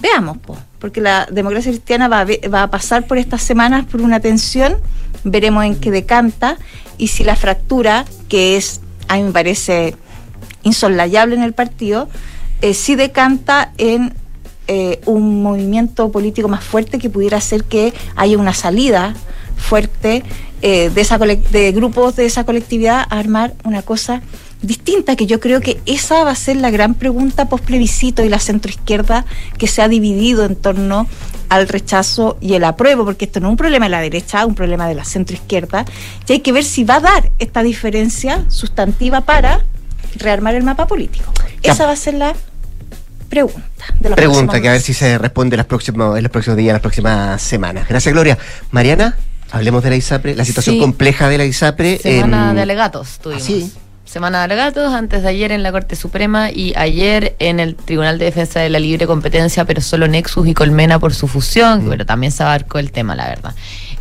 Veamos, 0.01 0.39
po, 0.39 0.57
porque 0.79 1.01
la 1.01 1.27
democracia 1.31 1.73
cristiana 1.73 2.09
va 2.09 2.63
a 2.63 2.71
pasar 2.71 3.07
por 3.07 3.19
estas 3.19 3.43
semanas 3.43 3.87
por 3.87 4.01
una 4.03 4.21
tensión, 4.21 4.77
veremos 5.25 5.65
en 5.65 5.81
qué 5.81 5.91
decanta 5.91 6.59
y 6.97 7.09
si 7.09 7.25
la 7.25 7.35
fractura, 7.37 8.05
que 8.29 8.57
es, 8.57 8.81
a 9.11 9.17
mí 9.17 9.25
me 9.25 9.33
parece 9.33 9.97
insoslayable 10.63 11.35
en 11.35 11.43
el 11.43 11.53
partido, 11.53 12.09
eh, 12.63 12.75
sí 12.75 12.95
decanta 12.95 13.73
en 13.77 14.15
eh, 14.69 15.01
un 15.05 15.43
movimiento 15.43 16.13
político 16.13 16.47
más 16.49 16.63
fuerte 16.63 16.99
que 17.01 17.11
pudiera 17.11 17.39
hacer 17.39 17.65
que 17.65 17.93
haya 18.15 18.39
una 18.39 18.55
salida 18.55 19.15
fuerte 19.57 20.23
eh, 20.63 20.91
de, 20.91 21.01
esa 21.01 21.19
de 21.19 21.73
grupos 21.73 22.15
de 22.15 22.27
esa 22.27 22.45
colectividad 22.45 23.01
a 23.11 23.19
armar 23.19 23.55
una 23.65 23.83
cosa 23.83 24.23
distinta, 24.63 25.17
que 25.17 25.27
yo 25.27 25.41
creo 25.41 25.61
que 25.61 25.81
esa 25.87 26.23
va 26.25 26.33
a 26.33 26.35
ser 26.35 26.57
la 26.57 26.71
gran 26.71 26.95
pregunta 26.95 27.49
post 27.49 27.65
plebiscito 27.65 28.23
y 28.25 28.29
la 28.29 28.39
centroizquierda 28.39 29.25
que 29.59 29.67
se 29.67 29.81
ha 29.83 29.89
dividido 29.89 30.45
en 30.45 30.55
torno 30.57 31.07
al 31.49 31.67
rechazo 31.67 32.37
y 32.41 32.55
el 32.55 32.65
apruebo, 32.65 33.05
porque 33.05 33.25
esto 33.25 33.41
no 33.41 33.49
es 33.49 33.51
un 33.53 33.57
problema 33.57 33.87
de 33.87 33.91
la 33.91 34.01
derecha, 34.01 34.41
es 34.41 34.47
un 34.47 34.55
problema 34.55 34.87
de 34.87 34.95
la 34.95 35.05
centroizquierda, 35.05 35.85
y 36.29 36.33
hay 36.33 36.41
que 36.41 36.53
ver 36.53 36.65
si 36.65 36.85
va 36.85 36.97
a 36.97 37.01
dar 37.01 37.31
esta 37.39 37.63
diferencia 37.63 38.45
sustantiva 38.49 39.23
para 39.23 39.65
rearmar 40.17 40.55
el 40.55 40.63
mapa 40.63 40.87
político. 40.87 41.33
Ya. 41.63 41.73
Esa 41.73 41.87
va 41.87 41.93
a 41.93 41.97
ser 41.97 42.15
la 42.15 42.35
pregunta. 43.29 43.63
De 43.99 44.11
Pregunta 44.11 44.61
que 44.61 44.69
a 44.69 44.73
ver 44.73 44.81
si 44.81 44.93
se 44.93 45.17
responde 45.19 45.55
en 45.55 45.59
los 45.59 45.67
próximos, 45.67 46.17
en 46.17 46.23
los 46.23 46.31
próximos 46.33 46.57
días, 46.57 46.69
en 46.71 46.75
las 46.75 46.83
próximas 46.83 47.41
semanas. 47.43 47.89
Gracias, 47.89 48.13
Gloria. 48.13 48.37
Mariana, 48.73 49.17
hablemos 49.51 49.83
de 49.83 49.91
la 49.91 49.97
ISAPRE, 49.97 50.35
la 50.37 50.45
situación 50.45 50.77
Sí. 50.77 50.81
compleja 50.81 51.29
de 51.29 51.39
la 51.39 51.45
ISAPRE. 51.45 51.99
Semana 51.99 52.51
en- 52.51 52.57
de 52.57 52.63
alegatos 52.63 53.19
tuvimos. 53.21 53.43
¿Ah, 53.43 53.47
sí? 53.47 53.73
Semana 54.11 54.39
de 54.39 54.45
alegatos, 54.47 54.93
antes 54.93 55.23
de 55.23 55.29
ayer 55.29 55.53
en 55.53 55.63
la 55.63 55.71
Corte 55.71 55.95
Suprema 55.95 56.51
y 56.51 56.73
ayer 56.75 57.37
en 57.39 57.61
el 57.61 57.77
Tribunal 57.77 58.19
de 58.19 58.25
Defensa 58.25 58.59
de 58.59 58.69
la 58.69 58.81
Libre 58.81 59.07
Competencia, 59.07 59.65
pero 59.67 59.81
solo 59.81 60.09
Nexus 60.09 60.49
y 60.49 60.53
Colmena 60.53 60.99
por 60.99 61.15
su 61.15 61.29
fusión, 61.29 61.87
pero 61.89 62.05
también 62.05 62.33
se 62.33 62.43
abarcó 62.43 62.81
el 62.81 62.91
tema, 62.91 63.15
la 63.15 63.29
verdad. 63.29 63.55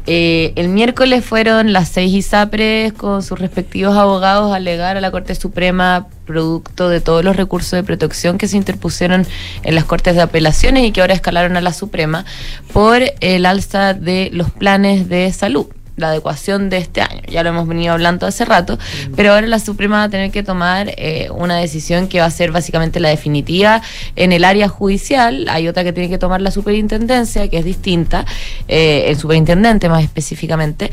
Eh, 0.08 0.54
el 0.56 0.70
miércoles 0.70 1.24
fueron 1.24 1.74
las 1.74 1.90
seis 1.90 2.12
ISAPRES 2.12 2.94
con 2.94 3.22
sus 3.22 3.38
respectivos 3.38 3.96
abogados 3.96 4.52
a 4.52 4.56
alegar 4.56 4.98
a 4.98 5.02
la 5.02 5.12
Corte 5.12 5.36
Suprema 5.36 6.08
producto 6.26 6.90
de 6.90 7.02
todos 7.02 7.24
los 7.24 7.36
recursos 7.36 7.74
de 7.74 7.84
protección 7.84 8.40
que 8.40 8.48
se 8.48 8.58
interpusieron 8.58 9.28
en 9.62 9.76
las 9.76 9.86
Cortes 9.86 10.16
de 10.16 10.24
Apelaciones 10.24 10.86
y 10.86 10.92
que 10.92 11.02
ahora 11.02 11.14
escalaron 11.14 11.56
a 11.56 11.62
la 11.62 11.72
Suprema 11.72 12.26
por 12.74 13.04
el 13.20 13.46
alza 13.46 13.94
de 13.94 14.32
los 14.34 14.50
planes 14.50 15.08
de 15.08 15.32
salud 15.32 15.68
la 16.00 16.10
adecuación 16.10 16.70
de 16.70 16.78
este 16.78 17.02
año. 17.02 17.22
Ya 17.28 17.44
lo 17.44 17.50
hemos 17.50 17.68
venido 17.68 17.94
hablando 17.94 18.26
hace 18.26 18.46
rato, 18.46 18.78
pero 19.16 19.34
ahora 19.34 19.48
la 19.48 19.60
Suprema 19.60 19.98
va 19.98 20.04
a 20.04 20.10
tener 20.10 20.32
que 20.32 20.44
tomar 20.44 20.94
eh, 20.98 21.30
una 21.32 21.58
decisión 21.58 22.08
que 22.08 22.20
va 22.20 22.26
a 22.26 22.32
ser 22.32 22.52
básicamente 22.52 23.00
la 23.00 23.10
definitiva 23.10 23.82
en 24.16 24.32
el 24.32 24.44
área 24.44 24.68
judicial. 24.68 25.48
Hay 25.50 25.68
otra 25.68 25.84
que 25.84 25.94
tiene 25.94 26.10
que 26.10 26.18
tomar 26.18 26.42
la 26.42 26.52
superintendencia, 26.52 27.48
que 27.48 27.60
es 27.60 27.66
distinta, 27.66 28.26
eh, 28.68 29.06
el 29.08 29.18
superintendente 29.18 29.90
más 29.90 30.04
específicamente. 30.04 30.92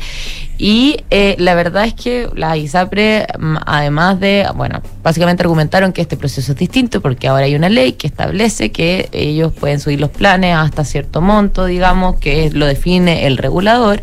Y 0.57 1.03
eh, 1.11 1.35
la 1.37 1.53
verdad 1.53 1.85
es 1.85 1.93
que 1.93 2.29
la 2.35 2.57
ISAPRE, 2.57 3.27
mm, 3.37 3.57
además 3.65 4.19
de, 4.19 4.47
bueno, 4.55 4.81
básicamente 5.03 5.43
argumentaron 5.43 5.93
que 5.93 6.01
este 6.01 6.17
proceso 6.17 6.51
es 6.51 6.57
distinto 6.57 7.01
porque 7.01 7.27
ahora 7.27 7.45
hay 7.45 7.55
una 7.55 7.69
ley 7.69 7.93
que 7.93 8.07
establece 8.07 8.71
que 8.71 9.09
ellos 9.11 9.53
pueden 9.53 9.79
subir 9.79 9.99
los 9.99 10.09
planes 10.09 10.55
hasta 10.55 10.83
cierto 10.83 11.21
monto, 11.21 11.65
digamos, 11.65 12.19
que 12.19 12.49
lo 12.51 12.65
define 12.65 13.27
el 13.27 13.37
regulador, 13.37 14.01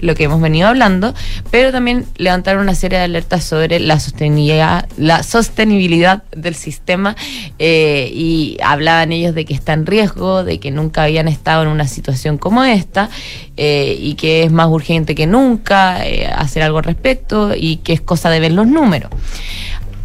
lo 0.00 0.14
que 0.14 0.24
hemos 0.24 0.40
venido 0.40 0.68
hablando, 0.68 1.14
pero 1.50 1.70
también 1.70 2.06
levantaron 2.16 2.62
una 2.62 2.74
serie 2.74 2.98
de 2.98 3.04
alertas 3.04 3.44
sobre 3.44 3.78
la 3.78 4.00
sostenibilidad, 4.00 4.88
la 4.96 5.22
sostenibilidad 5.22 6.24
del 6.32 6.54
sistema 6.54 7.14
eh, 7.58 8.10
y 8.12 8.58
hablaban 8.62 9.12
ellos 9.12 9.34
de 9.34 9.44
que 9.44 9.54
está 9.54 9.72
en 9.72 9.86
riesgo, 9.86 10.42
de 10.44 10.58
que 10.58 10.70
nunca 10.70 11.04
habían 11.04 11.28
estado 11.28 11.62
en 11.62 11.68
una 11.68 11.86
situación 11.86 12.38
como 12.38 12.64
esta 12.64 13.08
eh, 13.56 13.96
y 13.98 14.14
que 14.14 14.42
es 14.42 14.50
más 14.52 14.68
urgente 14.68 15.14
que 15.14 15.26
nunca 15.26 15.91
eh, 16.04 16.26
hacer 16.26 16.62
algo 16.62 16.78
al 16.78 16.84
respecto 16.84 17.54
y 17.56 17.76
que 17.76 17.92
es 17.92 18.00
cosa 18.00 18.30
de 18.30 18.40
ver 18.40 18.52
los 18.52 18.66
números. 18.66 19.10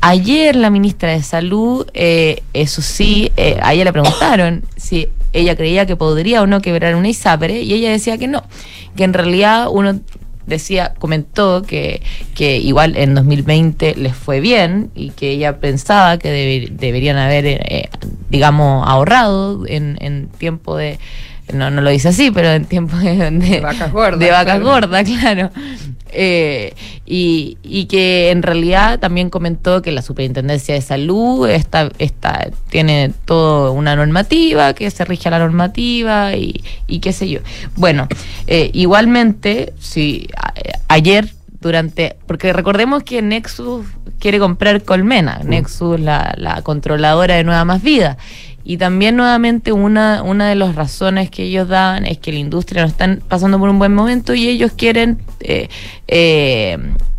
Ayer 0.02 0.56
la 0.56 0.70
ministra 0.70 1.10
de 1.12 1.24
Salud, 1.24 1.88
eh, 1.94 2.44
eso 2.54 2.82
sí, 2.82 3.32
eh, 3.36 3.58
a 3.62 3.74
ella 3.74 3.86
le 3.86 3.94
preguntaron 3.94 4.64
si 4.78 5.08
ella 5.34 5.56
creía 5.56 5.86
que 5.86 5.96
podría 5.96 6.42
o 6.42 6.48
no 6.48 6.62
quebrar 6.62 6.96
una 6.96 7.10
ISAPRE 7.10 7.62
y 7.64 7.74
ella 7.74 7.90
decía 7.92 8.18
que 8.18 8.28
no, 8.28 8.44
que 8.96 9.04
en 9.04 9.14
realidad 9.14 9.68
uno 9.72 10.00
decía, 10.46 10.94
comentó 10.98 11.64
que, 11.64 12.02
que 12.34 12.58
igual 12.58 12.96
en 12.96 13.16
2020 13.16 13.96
les 13.96 14.16
fue 14.16 14.40
bien 14.40 14.92
y 14.96 15.10
que 15.10 15.32
ella 15.32 15.60
pensaba 15.60 16.18
que 16.18 16.30
deber- 16.30 16.70
deberían 16.78 17.18
haber, 17.18 17.46
eh, 17.46 17.90
digamos, 18.30 18.88
ahorrado 18.88 19.66
en, 19.68 19.98
en 20.00 20.30
tiempo 20.30 20.78
de, 20.78 21.00
no, 21.54 21.70
no 21.72 21.82
lo 21.82 21.90
dice 21.90 22.10
así, 22.10 22.32
pero 22.32 22.50
en 22.52 22.66
tiempo 22.66 22.98
de, 22.98 23.32
de, 23.32 23.60
vacas 23.62 23.92
gordas, 23.92 24.20
de 24.20 24.32
vacas 24.32 24.60
claro. 24.60 24.66
gordas, 24.66 25.04
claro. 25.10 25.52
Eh, 26.10 26.74
y, 27.06 27.58
y 27.64 27.86
que 27.86 28.32
en 28.32 28.42
realidad 28.42 28.98
también 29.00 29.30
comentó 29.30 29.82
que 29.82 29.92
la 29.92 30.02
Superintendencia 30.02 30.74
de 30.74 30.82
Salud 30.82 31.48
está, 31.50 31.92
está, 32.00 32.48
tiene 32.70 33.12
toda 33.26 33.72
una 33.72 33.96
normativa, 33.96 34.74
que 34.74 34.90
se 34.90 35.04
rige 35.06 35.28
a 35.28 35.32
la 35.32 35.40
normativa 35.40 36.34
y, 36.36 36.64
y 36.88 37.00
qué 37.00 37.12
sé 37.12 37.28
yo. 37.30 37.42
Bueno, 37.76 38.08
eh, 38.48 38.70
igualmente, 38.74 39.74
si 39.80 40.28
a- 40.38 40.54
eh, 40.56 40.72
ayer 40.88 41.30
durante, 41.60 42.16
porque 42.26 42.54
recordemos 42.54 43.04
que 43.04 43.22
Nexus 43.22 43.86
quiere 44.20 44.40
comprar 44.40 44.84
Colmena, 44.84 45.42
Nexus 45.44 46.00
la, 46.00 46.34
la 46.38 46.62
controladora 46.62 47.36
de 47.36 47.44
Nueva 47.44 47.66
Más 47.66 47.82
Vida. 47.84 48.18
Y 48.70 48.76
también 48.76 49.16
nuevamente 49.16 49.72
una, 49.72 50.22
una 50.24 50.50
de 50.50 50.56
las 50.56 50.76
razones 50.76 51.32
que 51.32 51.44
ellos 51.44 51.70
dan 51.70 52.06
es 52.06 52.18
que 52.18 52.34
la 52.34 52.40
industria 52.40 52.82
no 52.82 52.90
están 52.90 53.22
pasando 53.26 53.58
por 53.58 53.70
un 53.70 53.80
buen 53.80 53.94
momento 53.94 54.34
y 54.34 54.50
ellos 54.50 54.74
quieren 54.76 55.20
eh, 55.40 55.70
eh, 56.10 56.78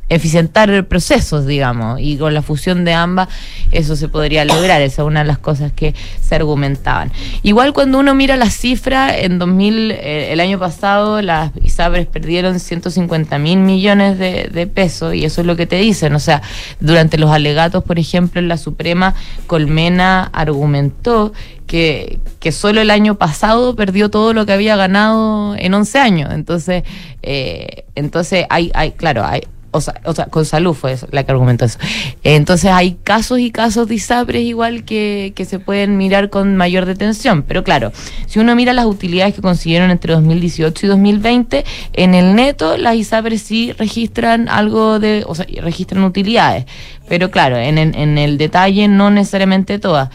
eficientar 0.09 0.86
procesos, 0.86 1.46
digamos, 1.46 2.00
y 2.00 2.16
con 2.16 2.34
la 2.34 2.42
fusión 2.42 2.84
de 2.84 2.94
ambas 2.94 3.28
eso 3.72 3.96
se 3.96 4.09
podría 4.09 4.44
lograr, 4.44 4.80
esa 4.80 5.02
es 5.02 5.06
una 5.06 5.20
de 5.20 5.26
las 5.26 5.38
cosas 5.38 5.72
que 5.72 5.94
se 6.20 6.34
argumentaban. 6.34 7.12
Igual 7.42 7.72
cuando 7.72 7.98
uno 7.98 8.14
mira 8.14 8.36
las 8.36 8.54
cifras, 8.54 9.14
en 9.18 9.38
2000, 9.38 9.90
eh, 9.90 10.32
el 10.32 10.40
año 10.40 10.59
pasado 10.59 11.20
las 11.20 11.52
ISAPRES 11.62 12.06
perdieron 12.06 12.59
150 12.61 13.38
mil 13.38 13.59
millones 13.59 14.18
de, 14.18 14.48
pesos 14.68 15.14
y 15.14 15.24
eso 15.24 15.40
es 15.40 15.46
lo 15.46 15.56
que 15.56 15.66
te 15.66 15.76
dicen, 15.76 16.14
o 16.14 16.18
sea, 16.18 16.42
durante 16.80 17.16
los 17.16 17.30
alegatos, 17.30 17.84
por 17.84 17.98
ejemplo, 17.98 18.40
en 18.40 18.48
la 18.48 18.59
Suprema, 18.59 19.14
Colmena 19.46 20.30
argumentó 20.32 21.32
que, 21.66 22.20
que 22.40 22.52
solo 22.52 22.80
el 22.80 22.90
año 22.90 23.16
pasado 23.16 23.76
perdió 23.76 24.11
todo 24.11 24.32
lo 24.32 24.46
que 24.46 24.52
había 24.52 24.76
ganado 24.76 25.54
en 25.56 25.74
11 25.74 25.98
años. 25.98 26.30
Entonces, 26.32 26.82
eh, 27.22 27.84
entonces 27.94 28.46
hay, 28.50 28.70
hay, 28.74 28.92
claro, 28.92 29.24
hay, 29.24 29.42
o 29.71 29.81
sea, 29.81 30.01
o 30.05 30.14
sea, 30.14 30.27
con 30.27 30.45
salud 30.45 30.75
fue 30.75 30.93
eso, 30.93 31.07
la 31.11 31.25
que 31.25 31.33
argumentó 31.33 31.64
eso. 31.64 31.79
Entonces 32.23 32.71
hay 32.71 32.97
casos 33.05 33.39
y 33.39 33.51
casos 33.51 33.89
de 33.89 33.97
ISAPRES 33.97 34.43
igual 34.43 34.85
que, 34.85 35.33
que 35.35 35.45
se 35.45 35.59
pueden 35.59 35.97
mirar 35.97 36.31
con 36.31 36.57
mayor 36.57 36.87
detención. 36.87 37.43
Pero 37.43 37.64
claro, 37.64 37.93
si 38.27 38.39
uno 38.39 38.55
mira 38.57 38.73
las 38.73 38.87
utilidades 38.87 39.35
que 39.35 39.43
consiguieron 39.43 39.91
entre 39.91 40.14
2018 40.14 40.87
y 40.87 40.89
2020, 40.89 41.64
en 41.93 42.14
el 42.14 42.35
neto 42.35 42.77
las 42.77 42.97
ISAPRES 42.97 43.43
sí 43.43 43.73
registran 43.73 44.49
algo 44.49 44.99
de, 44.99 45.25
o 45.27 45.35
sea, 45.35 45.47
registran 45.61 46.05
utilidades. 46.05 46.64
Pero 47.09 47.31
claro, 47.31 47.57
en, 47.57 47.79
en, 47.79 47.95
en 47.95 48.19
el 48.19 48.39
detalle 48.39 48.89
no 48.89 49.11
necesariamente 49.11 49.79
todas. 49.79 50.11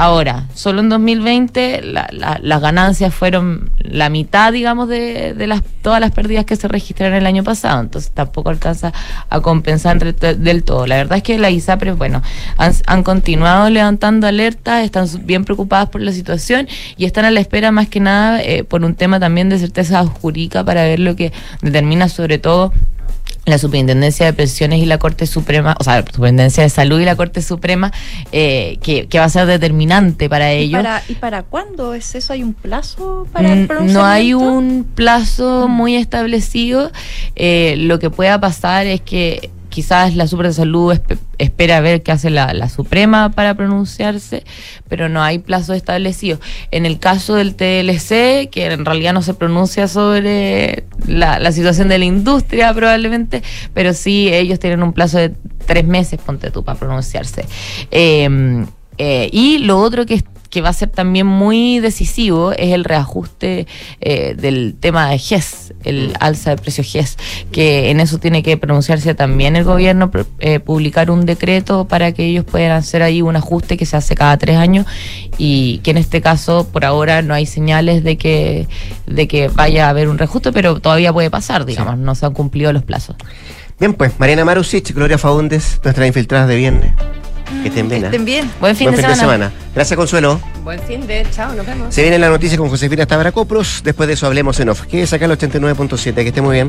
Ahora, 0.00 0.44
solo 0.54 0.78
en 0.78 0.88
2020 0.90 1.82
la- 1.82 2.08
la- 2.12 2.38
las 2.40 2.60
ganancias 2.60 3.12
fueron 3.12 3.70
la 3.78 4.08
mitad, 4.10 4.52
digamos, 4.52 4.88
de, 4.88 5.34
de 5.34 5.46
las, 5.48 5.60
todas 5.82 6.00
las 6.00 6.12
pérdidas 6.12 6.44
que 6.44 6.54
se 6.54 6.68
registraron 6.68 7.16
el 7.16 7.26
año 7.26 7.42
pasado. 7.42 7.80
Entonces 7.80 8.12
tampoco 8.12 8.50
alcanza 8.50 8.92
a 9.28 9.40
compensar 9.40 9.98
del 10.14 10.62
todo. 10.62 10.86
La 10.86 10.94
verdad 10.98 11.16
es 11.16 11.24
que 11.24 11.36
las 11.36 11.50
ISAPRES, 11.50 11.98
bueno, 11.98 12.22
han, 12.58 12.72
han 12.86 13.02
continuado 13.02 13.70
levantando 13.70 14.28
alertas, 14.28 14.84
están 14.84 15.08
bien 15.24 15.44
preocupadas 15.44 15.88
por 15.88 16.00
la 16.00 16.12
situación 16.12 16.68
y 16.96 17.04
están 17.04 17.24
a 17.24 17.32
la 17.32 17.40
espera 17.40 17.72
más 17.72 17.88
que 17.88 17.98
nada 17.98 18.40
eh, 18.40 18.62
por 18.62 18.84
un 18.84 18.94
tema 18.94 19.18
también 19.18 19.48
de 19.48 19.58
certeza 19.58 20.06
jurídica 20.06 20.62
para 20.62 20.84
ver 20.84 21.00
lo 21.00 21.16
que 21.16 21.32
determina 21.60 22.08
sobre 22.08 22.38
todo 22.38 22.72
la 23.50 23.58
Superintendencia 23.58 24.26
de 24.26 24.32
Pensiones 24.32 24.80
y 24.80 24.86
la 24.86 24.98
Corte 24.98 25.26
Suprema, 25.26 25.76
o 25.78 25.84
sea, 25.84 26.00
la 26.00 26.06
Superintendencia 26.06 26.62
de 26.62 26.70
Salud 26.70 27.00
y 27.00 27.04
la 27.04 27.16
Corte 27.16 27.42
Suprema, 27.42 27.92
eh, 28.32 28.78
que, 28.82 29.06
que 29.06 29.18
va 29.18 29.26
a 29.26 29.28
ser 29.28 29.46
determinante 29.46 30.28
para 30.28 30.54
¿Y 30.54 30.64
ellos. 30.64 30.82
para, 30.82 31.02
¿Y 31.08 31.14
para 31.14 31.42
cuándo 31.42 31.94
es 31.94 32.14
eso? 32.14 32.32
¿Hay 32.32 32.42
un 32.42 32.54
plazo 32.54 33.26
para 33.32 33.52
el 33.52 33.68
Mm? 33.68 33.92
No 33.92 34.04
hay 34.04 34.34
un 34.34 34.86
plazo 34.94 35.68
muy 35.68 35.96
establecido. 35.96 36.90
Eh, 37.36 37.74
lo 37.78 37.98
que 37.98 38.10
pueda 38.10 38.40
pasar 38.40 38.86
es 38.86 39.00
que 39.00 39.50
quizás 39.78 40.16
la 40.16 40.26
Super 40.26 40.48
de 40.48 40.54
Salud 40.54 40.92
espe- 40.92 41.18
espera 41.38 41.80
ver 41.80 42.02
qué 42.02 42.10
hace 42.10 42.30
la, 42.30 42.68
Suprema 42.68 43.30
para 43.30 43.54
pronunciarse, 43.54 44.42
pero 44.88 45.08
no 45.08 45.22
hay 45.22 45.38
plazo 45.38 45.72
establecido. 45.72 46.40
En 46.72 46.84
el 46.84 46.98
caso 46.98 47.36
del 47.36 47.54
TLC, 47.54 48.50
que 48.50 48.72
en 48.72 48.84
realidad 48.84 49.12
no 49.12 49.22
se 49.22 49.34
pronuncia 49.34 49.86
sobre 49.86 50.82
la, 51.06 51.52
situación 51.52 51.86
de 51.86 51.98
la 51.98 52.06
industria 52.06 52.74
probablemente, 52.74 53.44
pero 53.72 53.94
sí 53.94 54.28
ellos 54.34 54.58
tienen 54.58 54.82
un 54.82 54.92
plazo 54.92 55.18
de 55.18 55.32
tres 55.64 55.84
meses, 55.84 56.18
ponte 56.26 56.50
tú, 56.50 56.64
para 56.64 56.76
pronunciarse. 56.76 57.46
Eh, 57.92 58.66
eh, 58.98 59.30
y 59.32 59.58
lo 59.58 59.78
otro 59.78 60.06
que, 60.06 60.24
que 60.50 60.60
va 60.60 60.70
a 60.70 60.72
ser 60.72 60.88
también 60.88 61.26
muy 61.26 61.80
decisivo 61.80 62.52
es 62.52 62.72
el 62.72 62.84
reajuste 62.84 63.66
eh, 64.00 64.34
del 64.34 64.76
tema 64.78 65.10
de 65.10 65.18
GES, 65.18 65.74
el 65.84 66.14
alza 66.20 66.50
de 66.50 66.56
precio 66.56 66.84
GES, 66.84 67.16
que 67.52 67.90
en 67.90 68.00
eso 68.00 68.18
tiene 68.18 68.42
que 68.42 68.56
pronunciarse 68.56 69.14
también 69.14 69.56
el 69.56 69.64
gobierno, 69.64 70.10
eh, 70.40 70.60
publicar 70.60 71.10
un 71.10 71.26
decreto 71.26 71.86
para 71.86 72.12
que 72.12 72.24
ellos 72.26 72.44
puedan 72.44 72.72
hacer 72.72 73.02
ahí 73.02 73.22
un 73.22 73.36
ajuste 73.36 73.76
que 73.76 73.86
se 73.86 73.96
hace 73.96 74.14
cada 74.14 74.36
tres 74.36 74.56
años 74.56 74.86
y 75.36 75.78
que 75.78 75.90
en 75.90 75.98
este 75.98 76.20
caso 76.20 76.66
por 76.70 76.84
ahora 76.84 77.22
no 77.22 77.34
hay 77.34 77.46
señales 77.46 78.02
de 78.04 78.16
que, 78.16 78.66
de 79.06 79.28
que 79.28 79.48
vaya 79.48 79.86
a 79.86 79.90
haber 79.90 80.08
un 80.08 80.18
reajuste, 80.18 80.52
pero 80.52 80.80
todavía 80.80 81.12
puede 81.12 81.30
pasar, 81.30 81.64
digamos, 81.64 81.98
no 81.98 82.14
se 82.14 82.26
han 82.26 82.32
cumplido 82.32 82.72
los 82.72 82.82
plazos. 82.82 83.16
Bien, 83.78 83.94
pues, 83.94 84.18
Mariana 84.18 84.44
Marusic, 84.44 84.92
Gloria 84.92 85.18
Faúndes, 85.18 85.80
nuestras 85.84 86.06
infiltradas 86.06 86.48
de 86.48 86.56
viernes. 86.56 86.92
Que 87.62 87.68
estén 87.68 87.88
bien. 87.88 88.02
¿eh? 88.02 88.06
Estén 88.06 88.24
bien. 88.24 88.50
Buen 88.60 88.74
fin, 88.76 88.90
de, 88.90 89.14
semana. 89.14 89.52
Gracias, 89.74 89.96
Consuelo. 89.96 90.40
Buen 90.64 90.80
fin 90.80 91.06
de 91.06 91.24
chao, 91.30 91.52
nos 91.54 91.64
vemos. 91.64 91.94
Se 91.94 92.02
viene 92.02 92.18
la 92.18 92.28
noticia 92.28 92.58
con 92.58 92.68
Josefina 92.68 93.06
Tabra 93.06 93.32
Copros. 93.32 93.82
Después 93.84 94.06
de 94.06 94.14
eso 94.14 94.26
hablemos 94.26 94.58
en 94.60 94.70
off. 94.70 94.82
Que 94.82 95.02
es 95.02 95.12
acá 95.12 95.26
el 95.26 95.32
89.7. 95.32 96.14
Que 96.14 96.28
esté 96.28 96.42
muy 96.42 96.54
bien. 96.54 96.66